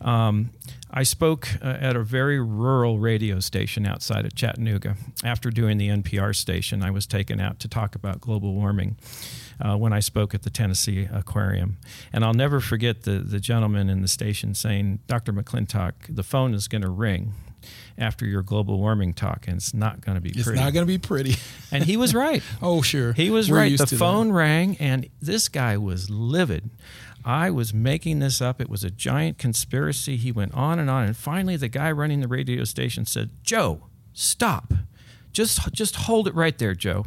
Um, 0.00 0.48
I 0.92 1.04
spoke 1.04 1.48
uh, 1.62 1.68
at 1.80 1.96
a 1.96 2.02
very 2.02 2.38
rural 2.38 2.98
radio 2.98 3.40
station 3.40 3.86
outside 3.86 4.26
of 4.26 4.34
Chattanooga. 4.34 4.96
After 5.24 5.50
doing 5.50 5.78
the 5.78 5.88
NPR 5.88 6.36
station, 6.36 6.82
I 6.82 6.90
was 6.90 7.06
taken 7.06 7.40
out 7.40 7.58
to 7.60 7.68
talk 7.68 7.94
about 7.94 8.20
global 8.20 8.52
warming 8.54 8.96
uh, 9.58 9.76
when 9.76 9.92
I 9.94 10.00
spoke 10.00 10.34
at 10.34 10.42
the 10.42 10.50
Tennessee 10.50 11.08
Aquarium. 11.10 11.78
And 12.12 12.24
I'll 12.24 12.34
never 12.34 12.60
forget 12.60 13.02
the, 13.04 13.18
the 13.20 13.40
gentleman 13.40 13.88
in 13.88 14.02
the 14.02 14.08
station 14.08 14.54
saying, 14.54 14.98
Dr. 15.06 15.32
McClintock, 15.32 15.92
the 16.10 16.22
phone 16.22 16.52
is 16.52 16.68
going 16.68 16.82
to 16.82 16.90
ring 16.90 17.32
after 17.96 18.26
your 18.26 18.42
global 18.42 18.78
warming 18.78 19.14
talk, 19.14 19.46
and 19.46 19.56
it's 19.56 19.72
not 19.72 20.00
going 20.00 20.16
to 20.16 20.20
be 20.20 20.30
It's 20.30 20.42
pretty. 20.42 20.58
not 20.60 20.72
going 20.72 20.84
to 20.84 20.92
be 20.92 20.98
pretty. 20.98 21.36
and 21.70 21.84
he 21.84 21.96
was 21.96 22.12
right. 22.14 22.42
oh, 22.62 22.82
sure. 22.82 23.12
He 23.12 23.30
was 23.30 23.50
We're 23.50 23.56
right. 23.58 23.78
The 23.78 23.86
to 23.86 23.94
that. 23.94 23.98
phone 23.98 24.32
rang, 24.32 24.76
and 24.78 25.08
this 25.20 25.48
guy 25.48 25.76
was 25.78 26.10
livid. 26.10 26.68
I 27.24 27.50
was 27.50 27.72
making 27.72 28.18
this 28.18 28.40
up. 28.40 28.60
It 28.60 28.68
was 28.68 28.84
a 28.84 28.90
giant 28.90 29.38
conspiracy. 29.38 30.16
He 30.16 30.32
went 30.32 30.54
on 30.54 30.78
and 30.78 30.90
on, 30.90 31.04
and 31.04 31.16
finally, 31.16 31.56
the 31.56 31.68
guy 31.68 31.90
running 31.92 32.20
the 32.20 32.28
radio 32.28 32.64
station 32.64 33.06
said, 33.06 33.30
"Joe, 33.42 33.86
stop. 34.12 34.74
Just, 35.32 35.72
just 35.72 35.96
hold 35.96 36.26
it 36.28 36.34
right 36.34 36.58
there, 36.58 36.74
Joe. 36.74 37.06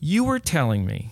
You 0.00 0.24
were 0.24 0.38
telling 0.38 0.84
me 0.86 1.10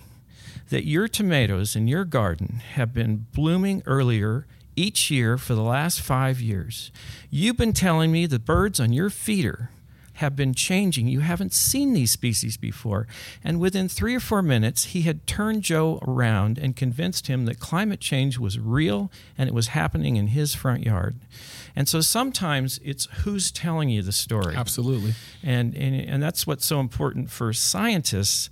that 0.69 0.85
your 0.85 1.07
tomatoes 1.07 1.75
in 1.75 1.87
your 1.87 2.03
garden 2.05 2.61
have 2.73 2.93
been 2.93 3.27
blooming 3.33 3.83
earlier." 3.85 4.47
Each 4.73 5.11
year 5.11 5.37
for 5.37 5.53
the 5.53 5.61
last 5.61 5.99
five 5.99 6.39
years. 6.39 6.91
You've 7.29 7.57
been 7.57 7.73
telling 7.73 8.09
me 8.09 8.25
the 8.25 8.39
birds 8.39 8.79
on 8.79 8.93
your 8.93 9.09
feeder 9.09 9.69
have 10.21 10.35
been 10.35 10.53
changing. 10.53 11.07
You 11.07 11.19
haven't 11.19 11.51
seen 11.51 11.93
these 11.93 12.11
species 12.11 12.55
before. 12.55 13.07
And 13.43 13.59
within 13.59 13.89
three 13.89 14.15
or 14.15 14.19
four 14.19 14.41
minutes, 14.41 14.85
he 14.85 15.01
had 15.01 15.27
turned 15.27 15.63
Joe 15.63 15.99
around 16.07 16.57
and 16.57 16.75
convinced 16.75 17.27
him 17.27 17.45
that 17.45 17.59
climate 17.59 17.99
change 17.99 18.37
was 18.37 18.57
real 18.57 19.11
and 19.37 19.49
it 19.49 19.53
was 19.53 19.67
happening 19.69 20.15
in 20.15 20.27
his 20.27 20.53
front 20.55 20.83
yard. 20.83 21.15
And 21.75 21.89
so 21.89 22.01
sometimes 22.01 22.79
it's 22.83 23.07
who's 23.23 23.51
telling 23.51 23.89
you 23.89 24.01
the 24.01 24.11
story. 24.11 24.55
Absolutely. 24.55 25.13
And, 25.43 25.75
and, 25.75 25.95
and 25.95 26.23
that's 26.23 26.45
what's 26.45 26.65
so 26.65 26.79
important 26.79 27.31
for 27.31 27.51
scientists 27.51 28.49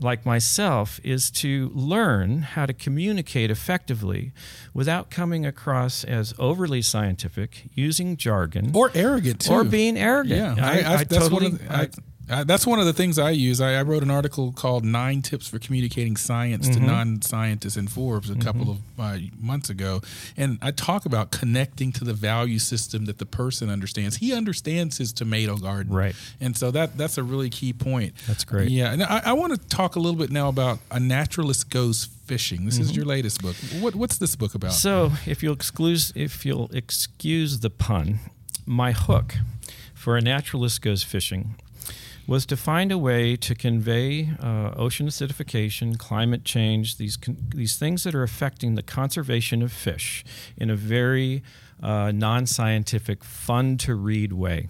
like 0.00 0.26
myself 0.26 0.98
is 1.04 1.30
to 1.30 1.70
learn 1.74 2.42
how 2.42 2.66
to 2.66 2.72
communicate 2.72 3.50
effectively 3.50 4.32
without 4.72 5.10
coming 5.10 5.46
across 5.46 6.02
as 6.04 6.34
overly 6.38 6.82
scientific, 6.82 7.68
using 7.74 8.16
jargon, 8.16 8.72
Or 8.74 8.90
arrogant 8.94 9.42
too. 9.42 9.52
or 9.52 9.64
being 9.64 9.96
arrogant. 9.96 10.58
Yeah, 10.58 10.66
I, 10.66 10.72
I, 10.94 11.04
that's 11.04 11.16
totally. 11.16 11.50
one 11.50 11.52
of 11.52 11.68
the, 11.68 11.72
I, 11.76 11.88
I, 12.30 12.44
that's 12.44 12.66
one 12.66 12.78
of 12.80 12.86
the 12.86 12.92
things 12.92 13.18
I 13.18 13.30
use. 13.30 13.60
I, 13.60 13.74
I 13.74 13.82
wrote 13.82 14.02
an 14.02 14.10
article 14.10 14.52
called 14.52 14.84
Nine 14.84 15.20
Tips 15.22 15.46
for 15.48 15.58
Communicating 15.58 16.16
Science 16.16 16.68
Mm-hmm. 16.68 16.80
to 16.80 16.86
Non-Scientists 16.86 17.76
in 17.76 17.88
Forbes 17.88 18.30
a 18.30 18.36
couple 18.36 18.70
of 18.70 18.78
uh, 18.98 19.18
months 19.38 19.68
ago, 19.70 20.00
and 20.36 20.58
I 20.62 20.70
talk 20.70 21.04
about 21.04 21.30
connecting 21.30 21.92
to 21.92 22.04
the 22.04 22.14
value 22.14 22.58
system 22.58 23.04
that 23.06 23.18
the 23.18 23.26
person 23.26 23.68
understands. 23.68 24.16
He 24.16 24.32
understands 24.32 24.98
his 24.98 25.12
tomato 25.12 25.56
garden, 25.56 25.92
Right. 25.92 26.14
And 26.40 26.56
so 26.56 26.70
that 26.70 26.96
that's 26.96 27.18
a 27.18 27.22
really 27.22 27.50
key 27.50 27.72
point. 27.72 28.14
That's 28.26 28.44
great. 28.44 28.70
Yeah, 28.70 28.92
and 28.92 29.02
I, 29.02 29.22
I 29.26 29.32
want 29.34 29.52
to 29.52 29.68
talk 29.68 29.96
a 29.96 30.00
little 30.00 30.18
bit 30.18 30.30
now 30.30 30.48
about 30.48 30.78
a 30.90 31.00
naturalist 31.00 31.70
goes 31.70 32.08
fishing. 32.26 32.64
This 32.64 32.78
is 32.78 32.96
your 32.96 33.04
latest 33.04 33.42
book. 33.42 33.56
What, 33.80 33.94
what's 33.94 34.16
this 34.18 34.34
book 34.36 34.54
about? 34.54 34.70
Mm-hmm. 34.70 35.14
so, 35.14 35.30
if 35.30 35.42
you'll 35.42 35.54
excuse, 35.54 36.12
if 36.16 36.46
you'll 36.46 36.70
excuse 36.72 37.60
the 37.60 37.70
pun, 37.70 38.20
my 38.64 38.92
hook 38.92 39.34
for 39.92 40.16
a 40.16 40.20
naturalist 40.20 40.80
goes 40.82 41.02
fishing 41.02 41.56
was 42.26 42.46
to 42.46 42.56
find 42.56 42.90
a 42.90 42.98
way 42.98 43.36
to 43.36 43.54
convey 43.54 44.30
uh, 44.42 44.72
ocean 44.76 45.06
acidification, 45.06 45.98
climate 45.98 46.44
change, 46.44 46.96
these 46.96 47.16
con- 47.16 47.36
these 47.54 47.76
things 47.76 48.04
that 48.04 48.14
are 48.14 48.22
affecting 48.22 48.74
the 48.74 48.82
conservation 48.82 49.62
of 49.62 49.72
fish 49.72 50.24
in 50.56 50.70
a 50.70 50.76
very 50.76 51.42
uh, 51.82 52.10
non-scientific, 52.12 53.22
fun 53.24 53.76
to 53.76 53.94
read 53.94 54.32
way. 54.32 54.68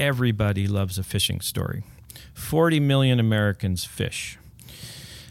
Everybody 0.00 0.66
loves 0.66 0.98
a 0.98 1.02
fishing 1.02 1.40
story. 1.40 1.84
Forty 2.32 2.80
million 2.80 3.20
Americans 3.20 3.84
fish. 3.84 4.38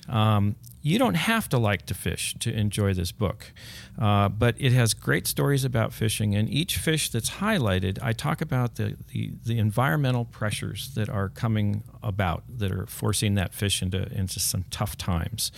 Um, 0.07 0.55
you 0.81 0.97
don't 0.97 1.15
have 1.15 1.47
to 1.49 1.57
like 1.57 1.85
to 1.85 1.93
fish 1.93 2.33
to 2.39 2.51
enjoy 2.51 2.93
this 2.93 3.11
book, 3.11 3.53
uh, 3.99 4.29
but 4.29 4.55
it 4.57 4.71
has 4.71 4.93
great 4.93 5.27
stories 5.27 5.63
about 5.63 5.93
fishing. 5.93 6.33
And 6.35 6.49
each 6.49 6.77
fish 6.77 7.09
that's 7.09 7.31
highlighted, 7.31 7.99
I 8.01 8.13
talk 8.13 8.41
about 8.41 8.75
the, 8.75 8.97
the, 9.11 9.33
the 9.45 9.59
environmental 9.59 10.25
pressures 10.25 10.91
that 10.95 11.07
are 11.07 11.29
coming 11.29 11.83
about 12.01 12.43
that 12.57 12.71
are 12.71 12.87
forcing 12.87 13.35
that 13.35 13.53
fish 13.53 13.83
into, 13.83 14.11
into 14.11 14.39
some 14.39 14.65
tough 14.71 14.97
times. 14.97 15.51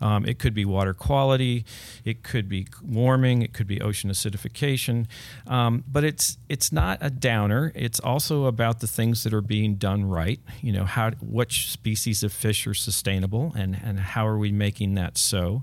Um, 0.00 0.24
it 0.24 0.38
could 0.38 0.54
be 0.54 0.64
water 0.64 0.94
quality, 0.94 1.64
it 2.04 2.22
could 2.22 2.48
be 2.48 2.68
warming, 2.82 3.42
it 3.42 3.52
could 3.52 3.66
be 3.66 3.80
ocean 3.80 4.10
acidification, 4.10 5.06
um, 5.48 5.82
but 5.90 6.04
it's 6.04 6.38
it's 6.48 6.70
not 6.70 6.98
a 7.00 7.10
downer. 7.10 7.72
It's 7.74 7.98
also 7.98 8.44
about 8.44 8.78
the 8.80 8.86
things 8.86 9.24
that 9.24 9.34
are 9.34 9.42
being 9.42 9.74
done 9.74 10.04
right. 10.04 10.40
You 10.62 10.72
know, 10.72 10.84
how 10.84 11.10
which 11.20 11.70
species 11.70 12.22
of 12.22 12.32
fish 12.32 12.66
are 12.66 12.74
sustainable, 12.74 13.52
and 13.56 13.78
and 13.82 13.98
how 13.98 14.26
are 14.26 14.38
we 14.38 14.52
making 14.52 14.67
making 14.68 14.94
that 14.96 15.16
so. 15.16 15.62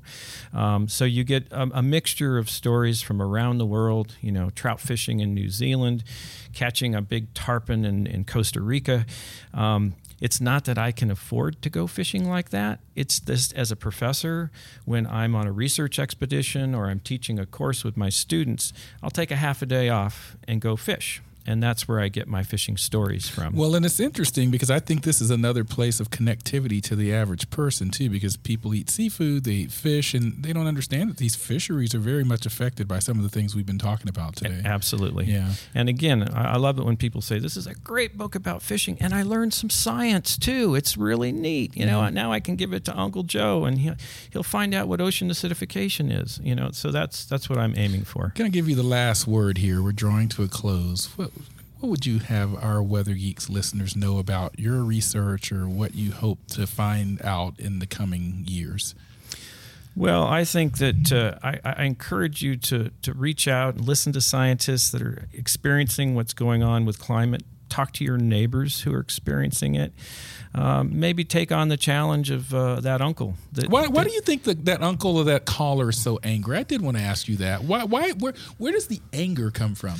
Um, 0.52 0.88
so 0.88 1.06
you 1.06 1.24
get 1.24 1.52
a, 1.52 1.70
a, 1.76 1.84
mixture 1.84 2.40
of 2.40 2.50
stories 2.50 3.04
from 3.04 3.22
around 3.22 3.60
the 3.60 3.66
world, 3.66 4.16
you 4.20 4.32
know, 4.32 4.50
trout 4.50 4.80
fishing 4.80 5.20
in 5.20 5.36
New 5.36 5.48
Zealand, 5.48 6.04
catching 6.54 6.96
a 6.96 7.04
big 7.04 7.32
tarpon 7.36 7.86
in, 7.86 8.08
in 8.08 8.26
Costa 8.26 8.62
Rica. 8.62 9.06
Um, 9.54 9.94
it's 10.20 10.42
not 10.42 10.66
that 10.66 10.80
I 10.80 10.92
can 10.92 11.12
afford 11.12 11.62
to 11.62 11.70
go 11.70 11.86
fishing 11.86 12.28
like 12.28 12.50
that. 12.50 12.80
It's 12.96 13.20
this 13.20 13.52
as 13.52 13.72
a 13.72 13.76
professor, 13.76 14.50
when 14.86 15.06
I'm 15.06 15.36
on 15.36 15.46
a 15.46 15.52
research 15.52 16.00
expedition 16.00 16.74
or 16.74 16.88
I'm 16.88 17.00
teaching 17.00 17.38
a 17.38 17.46
course 17.46 17.84
with 17.84 17.96
my 17.96 18.10
students, 18.10 18.74
I'll 19.04 19.12
take 19.12 19.30
a 19.30 19.36
half 19.36 19.62
a 19.62 19.68
day 19.68 19.88
off 19.88 20.36
and 20.48 20.60
go 20.60 20.76
fish 20.76 21.22
and 21.46 21.62
that's 21.62 21.88
where 21.88 22.00
I 22.00 22.08
get 22.08 22.28
my 22.28 22.44
fishing 22.44 22.78
stories 22.78 23.28
from. 23.28 23.56
Well, 23.56 23.76
and 23.76 23.86
it's 23.86 24.00
interesting 24.00 24.52
because 24.52 24.72
I 24.72 24.80
think 24.80 25.04
this 25.04 25.22
is 25.22 25.30
another 25.30 25.64
place 25.64 26.00
of 26.00 26.10
connectivity 26.10 26.82
to 26.84 26.96
the 26.96 27.14
average 27.14 27.50
person 27.50 27.90
too, 27.90 28.10
because 28.10 28.38
people 28.38 28.74
eat 28.74 28.90
seafood, 28.90 29.44
they 29.44 29.52
eat 29.52 29.72
fish, 29.72 30.14
and 30.14 30.44
they 30.44 30.54
don't 30.54 30.68
understand 30.68 31.10
that 31.10 31.18
these 31.18 31.36
fisheries 31.36 31.94
are 31.94 32.00
very 32.00 32.24
much 32.24 32.46
affected 32.46 32.88
by 32.88 33.00
some 33.00 33.18
of 33.18 33.24
the 33.24 33.30
things 33.30 33.56
we've 33.56 33.66
been 33.66 33.78
talking 33.78 34.10
about 34.10 34.36
today. 34.36 34.62
Absolutely. 34.66 35.26
Yeah. 35.26 35.52
And 35.74 35.90
again, 35.90 36.30
I 36.34 36.58
love 36.58 36.80
it 36.80 36.86
when 36.86 36.98
people 36.98 37.22
say 37.22 37.40
this 37.40 37.58
is 37.58 37.68
a 37.68 37.76
great 37.76 38.18
book 38.18 38.36
about 38.36 38.62
fishing, 38.62 38.98
and 39.00 39.14
I 39.14 39.24
learned 39.24 39.54
some 39.54 39.70
science 39.70 40.38
too. 40.38 40.76
It's 40.76 40.98
really 40.98 41.32
neat. 41.32 41.76
You 41.76 41.86
know, 41.86 42.02
yeah. 42.02 42.10
now 42.10 42.32
I 42.32 42.40
can 42.40 42.56
give 42.56 42.74
it 42.74 42.86
to 42.86 42.98
Uncle 42.98 43.24
Joe, 43.24 43.66
and 43.66 43.80
he'll 43.80 43.96
he'll 44.32 44.44
find 44.44 44.74
out 44.74 44.88
what 44.88 45.02
ocean 45.02 45.30
acidification 45.30 46.12
is. 46.12 46.40
You 46.44 46.56
know, 46.56 46.72
so 46.72 46.92
that's 46.92 47.26
that's 47.26 47.50
what 47.50 47.60
I'm 47.60 47.74
aiming 47.78 48.04
for. 48.04 48.32
Can 48.36 48.46
I 48.46 48.50
give 48.50 48.68
you 48.68 48.76
the 48.76 48.84
last 48.84 49.28
word 49.28 49.60
here? 49.60 49.82
We're 49.82 49.92
drawing 49.92 50.30
to 50.30 50.44
a 50.44 50.48
close. 50.48 51.06
What 51.18 51.32
what 51.86 51.92
would 51.92 52.06
you 52.08 52.18
have 52.18 52.56
our 52.64 52.82
Weather 52.82 53.14
Geeks 53.14 53.48
listeners 53.48 53.96
know 53.96 54.18
about 54.18 54.58
your 54.58 54.84
research 54.84 55.52
or 55.52 55.70
what 55.70 55.94
you 55.94 56.14
hope 56.14 56.40
to 56.48 56.66
find 56.66 57.22
out 57.22 57.60
in 57.60 57.78
the 57.78 57.86
coming 57.86 58.44
years? 58.48 58.96
Well, 59.96 60.24
I 60.24 60.46
think 60.46 60.80
that 60.80 61.12
uh, 61.12 61.38
I, 61.44 61.60
I, 61.64 61.86
encourage 61.86 62.42
you 62.42 62.58
to, 62.58 62.90
to 63.04 63.14
reach 63.14 63.48
out 63.48 63.76
and 63.76 63.88
listen 63.88 64.14
to 64.14 64.22
scientists 64.22 64.90
that 64.94 65.02
are 65.04 65.28
experiencing 65.32 66.16
what's 66.16 66.34
going 66.34 66.64
on 66.64 66.86
with 66.86 66.98
climate. 66.98 67.44
Talk 67.70 67.94
to 67.94 68.04
your 68.04 68.18
neighbors 68.18 68.82
who 68.82 68.92
are 68.92 69.00
experiencing 69.00 69.76
it. 69.76 69.94
Um, 70.56 71.00
maybe 71.00 71.24
take 71.24 71.52
on 71.52 71.70
the 71.70 71.78
challenge 71.78 72.32
of 72.32 72.52
uh, 72.52 72.80
that 72.80 73.00
uncle. 73.00 73.36
That, 73.52 73.70
why, 73.70 73.86
why 73.90 74.06
do 74.06 74.12
you 74.12 74.22
think 74.22 74.44
that, 74.46 74.66
that 74.66 74.82
uncle 74.82 75.18
or 75.18 75.26
that 75.26 75.46
caller 75.46 75.90
is 75.90 76.02
so 76.02 76.20
angry? 76.24 76.58
I 76.58 76.64
did 76.64 76.82
want 76.82 76.98
to 76.98 77.04
ask 77.04 77.28
you 77.28 77.38
that. 77.38 77.64
Why, 77.64 77.84
why, 77.84 78.10
where, 78.14 78.34
where 78.58 78.72
does 78.72 78.88
the 78.88 79.02
anger 79.14 79.52
come 79.52 79.76
from? 79.76 79.98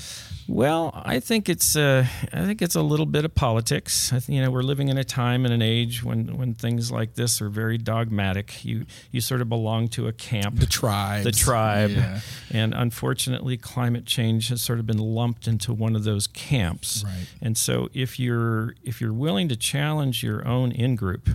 Well, 0.48 0.92
I 0.94 1.20
think 1.20 1.50
it's 1.50 1.76
uh, 1.76 2.06
I 2.32 2.46
think 2.46 2.62
it's 2.62 2.76
a 2.76 2.82
little 2.82 3.08
bit 3.08 3.26
of 3.26 3.34
politics. 3.34 4.14
I 4.14 4.20
think, 4.20 4.36
you 4.36 4.42
know, 4.44 4.52
we're 4.52 4.62
living 4.62 4.90
in 4.90 4.98
a 4.98 5.04
time 5.04 5.44
and 5.44 5.54
an 5.54 5.62
age 5.62 6.04
when, 6.04 6.38
when 6.38 6.54
things 6.54 6.92
like 6.92 7.16
this 7.16 7.42
are 7.42 7.50
very 7.50 7.78
dogmatic. 7.78 8.64
You 8.64 8.86
you 9.12 9.22
sort 9.22 9.42
of 9.42 9.50
belong 9.50 9.88
to 9.90 10.08
a 10.08 10.14
camp, 10.14 10.60
the 10.60 10.68
tribe, 10.68 11.24
the 11.24 11.32
tribe, 11.32 11.92
yeah. 11.92 12.20
and 12.52 12.74
unfortunately, 12.76 13.58
climate 13.58 14.06
change 14.06 14.50
has 14.50 14.62
sort 14.62 14.80
of 14.80 14.86
been 14.86 15.00
lumped 15.00 15.48
into 15.48 15.74
one 15.74 15.96
of 15.96 16.04
those 16.04 16.28
camps. 16.28 17.04
Right. 17.04 17.28
And 17.42 17.58
so, 17.58 17.90
if 17.94 18.20
you're 18.20 18.76
if 18.84 19.02
you're 19.02 19.14
willing 19.14 19.50
to 19.50 19.56
challenge 19.56 20.22
your 20.24 20.48
own 20.48 20.72
in 20.72 20.96
group 20.96 21.28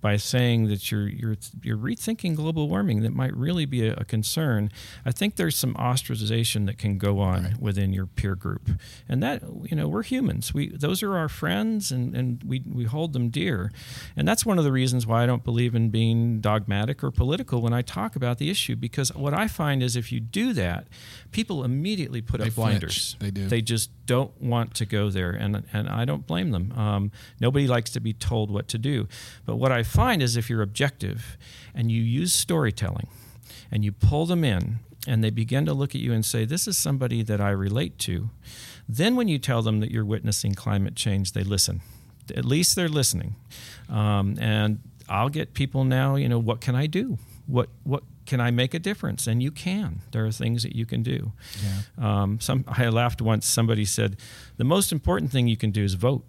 by 0.00 0.16
saying 0.16 0.68
that 0.68 0.90
you're 0.90 1.08
you're 1.08 1.36
you're 1.62 1.76
rethinking 1.76 2.36
global 2.36 2.68
warming 2.68 3.02
that 3.02 3.12
might 3.12 3.34
really 3.36 3.66
be 3.66 3.86
a, 3.86 3.94
a 3.94 4.04
concern. 4.04 4.70
I 5.04 5.12
think 5.12 5.36
there's 5.36 5.56
some 5.56 5.74
ostracization 5.74 6.66
that 6.66 6.78
can 6.78 6.98
go 6.98 7.18
on 7.18 7.44
right. 7.44 7.60
within 7.60 7.92
your 7.92 8.06
peer 8.06 8.34
group, 8.34 8.70
and 9.08 9.22
that 9.22 9.42
you 9.64 9.76
know 9.76 9.88
we're 9.88 10.04
humans. 10.04 10.54
We 10.54 10.68
those 10.68 11.02
are 11.02 11.16
our 11.16 11.28
friends, 11.28 11.90
and 11.90 12.14
and 12.14 12.42
we 12.44 12.62
we 12.66 12.84
hold 12.84 13.12
them 13.12 13.30
dear, 13.30 13.72
and 14.16 14.26
that's 14.26 14.46
one 14.46 14.58
of 14.58 14.64
the 14.64 14.72
reasons 14.72 15.06
why 15.06 15.24
I 15.24 15.26
don't 15.26 15.44
believe 15.44 15.74
in 15.74 15.90
being 15.90 16.40
dogmatic 16.40 17.02
or 17.02 17.10
political 17.10 17.60
when 17.60 17.72
I 17.72 17.82
talk 17.82 18.14
about 18.14 18.38
the 18.38 18.50
issue. 18.50 18.76
Because 18.76 19.12
what 19.14 19.34
I 19.34 19.48
find 19.48 19.82
is 19.82 19.96
if 19.96 20.12
you 20.12 20.20
do 20.20 20.52
that, 20.52 20.86
people 21.32 21.64
immediately 21.64 22.20
put 22.20 22.40
they 22.40 22.48
up 22.48 22.54
blinders. 22.54 23.16
They 23.18 23.30
do. 23.30 23.48
They 23.48 23.62
just 23.62 23.90
don't 24.06 24.40
want 24.40 24.74
to 24.74 24.86
go 24.86 25.10
there, 25.10 25.32
and 25.32 25.64
and 25.72 25.88
I 25.88 26.04
don't 26.04 26.26
blame 26.26 26.52
them. 26.52 26.72
Um, 26.72 27.10
nobody 27.40 27.66
likes 27.66 27.90
to 27.90 28.00
be 28.00 28.12
told 28.12 28.50
what 28.50 28.68
to 28.68 28.78
do, 28.78 29.08
but 29.44 29.56
what 29.56 29.72
I 29.72 29.82
find 29.88 30.22
is 30.22 30.36
if 30.36 30.48
you're 30.48 30.62
objective 30.62 31.36
and 31.74 31.90
you 31.90 32.02
use 32.02 32.32
storytelling 32.32 33.08
and 33.70 33.84
you 33.84 33.92
pull 33.92 34.26
them 34.26 34.44
in 34.44 34.78
and 35.06 35.22
they 35.24 35.30
begin 35.30 35.66
to 35.66 35.74
look 35.74 35.94
at 35.94 36.00
you 36.00 36.12
and 36.12 36.24
say, 36.24 36.44
This 36.44 36.68
is 36.68 36.76
somebody 36.76 37.22
that 37.22 37.40
I 37.40 37.50
relate 37.50 37.98
to, 38.00 38.30
then 38.88 39.16
when 39.16 39.28
you 39.28 39.38
tell 39.38 39.62
them 39.62 39.80
that 39.80 39.90
you're 39.90 40.04
witnessing 40.04 40.54
climate 40.54 40.94
change, 40.94 41.32
they 41.32 41.42
listen. 41.42 41.80
At 42.34 42.44
least 42.44 42.76
they're 42.76 42.88
listening. 42.88 43.36
Um, 43.88 44.36
and 44.40 44.80
I'll 45.08 45.30
get 45.30 45.54
people 45.54 45.84
now, 45.84 46.16
you 46.16 46.28
know, 46.28 46.38
what 46.38 46.60
can 46.60 46.74
I 46.74 46.86
do? 46.86 47.18
What, 47.46 47.70
what 47.84 48.02
can 48.26 48.40
I 48.40 48.50
make 48.50 48.74
a 48.74 48.78
difference? 48.78 49.26
And 49.26 49.42
you 49.42 49.50
can. 49.50 50.00
There 50.12 50.26
are 50.26 50.30
things 50.30 50.62
that 50.62 50.76
you 50.76 50.84
can 50.84 51.02
do. 51.02 51.32
Yeah. 51.62 52.22
Um, 52.22 52.40
some 52.40 52.64
I 52.68 52.88
laughed 52.90 53.22
once. 53.22 53.46
Somebody 53.46 53.86
said, 53.86 54.18
"The 54.58 54.64
most 54.64 54.92
important 54.92 55.32
thing 55.32 55.48
you 55.48 55.56
can 55.56 55.70
do 55.70 55.82
is 55.82 55.94
vote." 55.94 56.24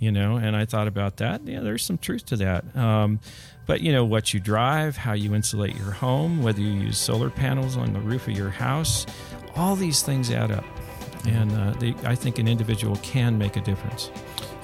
You 0.00 0.10
know, 0.10 0.36
and 0.36 0.56
I 0.56 0.64
thought 0.64 0.88
about 0.88 1.18
that. 1.18 1.46
Yeah, 1.46 1.60
there's 1.60 1.84
some 1.84 1.98
truth 1.98 2.26
to 2.26 2.36
that. 2.36 2.76
Um, 2.76 3.20
but 3.66 3.82
you 3.82 3.92
know 3.92 4.04
what 4.04 4.34
you 4.34 4.40
drive, 4.40 4.96
how 4.96 5.12
you 5.12 5.34
insulate 5.34 5.76
your 5.76 5.92
home, 5.92 6.42
whether 6.42 6.60
you 6.60 6.72
use 6.72 6.98
solar 6.98 7.30
panels 7.30 7.76
on 7.76 7.92
the 7.92 8.00
roof 8.00 8.26
of 8.26 8.36
your 8.36 8.50
house, 8.50 9.06
all 9.54 9.76
these 9.76 10.02
things 10.02 10.30
add 10.30 10.50
up, 10.50 10.64
and 11.28 11.52
uh, 11.52 11.72
they, 11.78 11.94
I 12.04 12.16
think 12.16 12.38
an 12.38 12.48
individual 12.48 12.96
can 12.96 13.38
make 13.38 13.56
a 13.56 13.60
difference. 13.60 14.10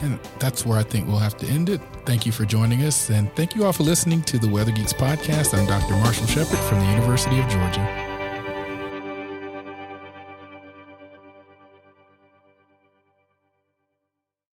And 0.01 0.19
that's 0.39 0.67
where 0.67 0.79
I 0.79 0.83
think 0.83 1.07
we'll 1.07 1.19
have 1.19 1.37
to 1.39 1.47
end 1.47 1.69
it. 1.69 1.81
Thank 2.05 2.27
you 2.27 2.33
for 2.33 2.45
joining 2.45 2.83
us, 2.83 3.11
and 3.11 3.33
thank 3.37 3.55
you 3.55 3.65
all 3.65 3.73
for 3.73 3.85
listening 3.85 4.23
to 4.23 4.39
the 4.39 4.49
Weather 4.49 4.73
Geeks 4.73 4.93
podcast. 4.93 5.57
I'm 5.57 5.67
Dr. 5.67 5.95
Marshall 5.97 6.27
Shepard 6.27 6.59
from 6.59 6.81
the 6.81 6.87
University 6.87 7.39
of 7.39 7.49
Georgia. 7.49 8.06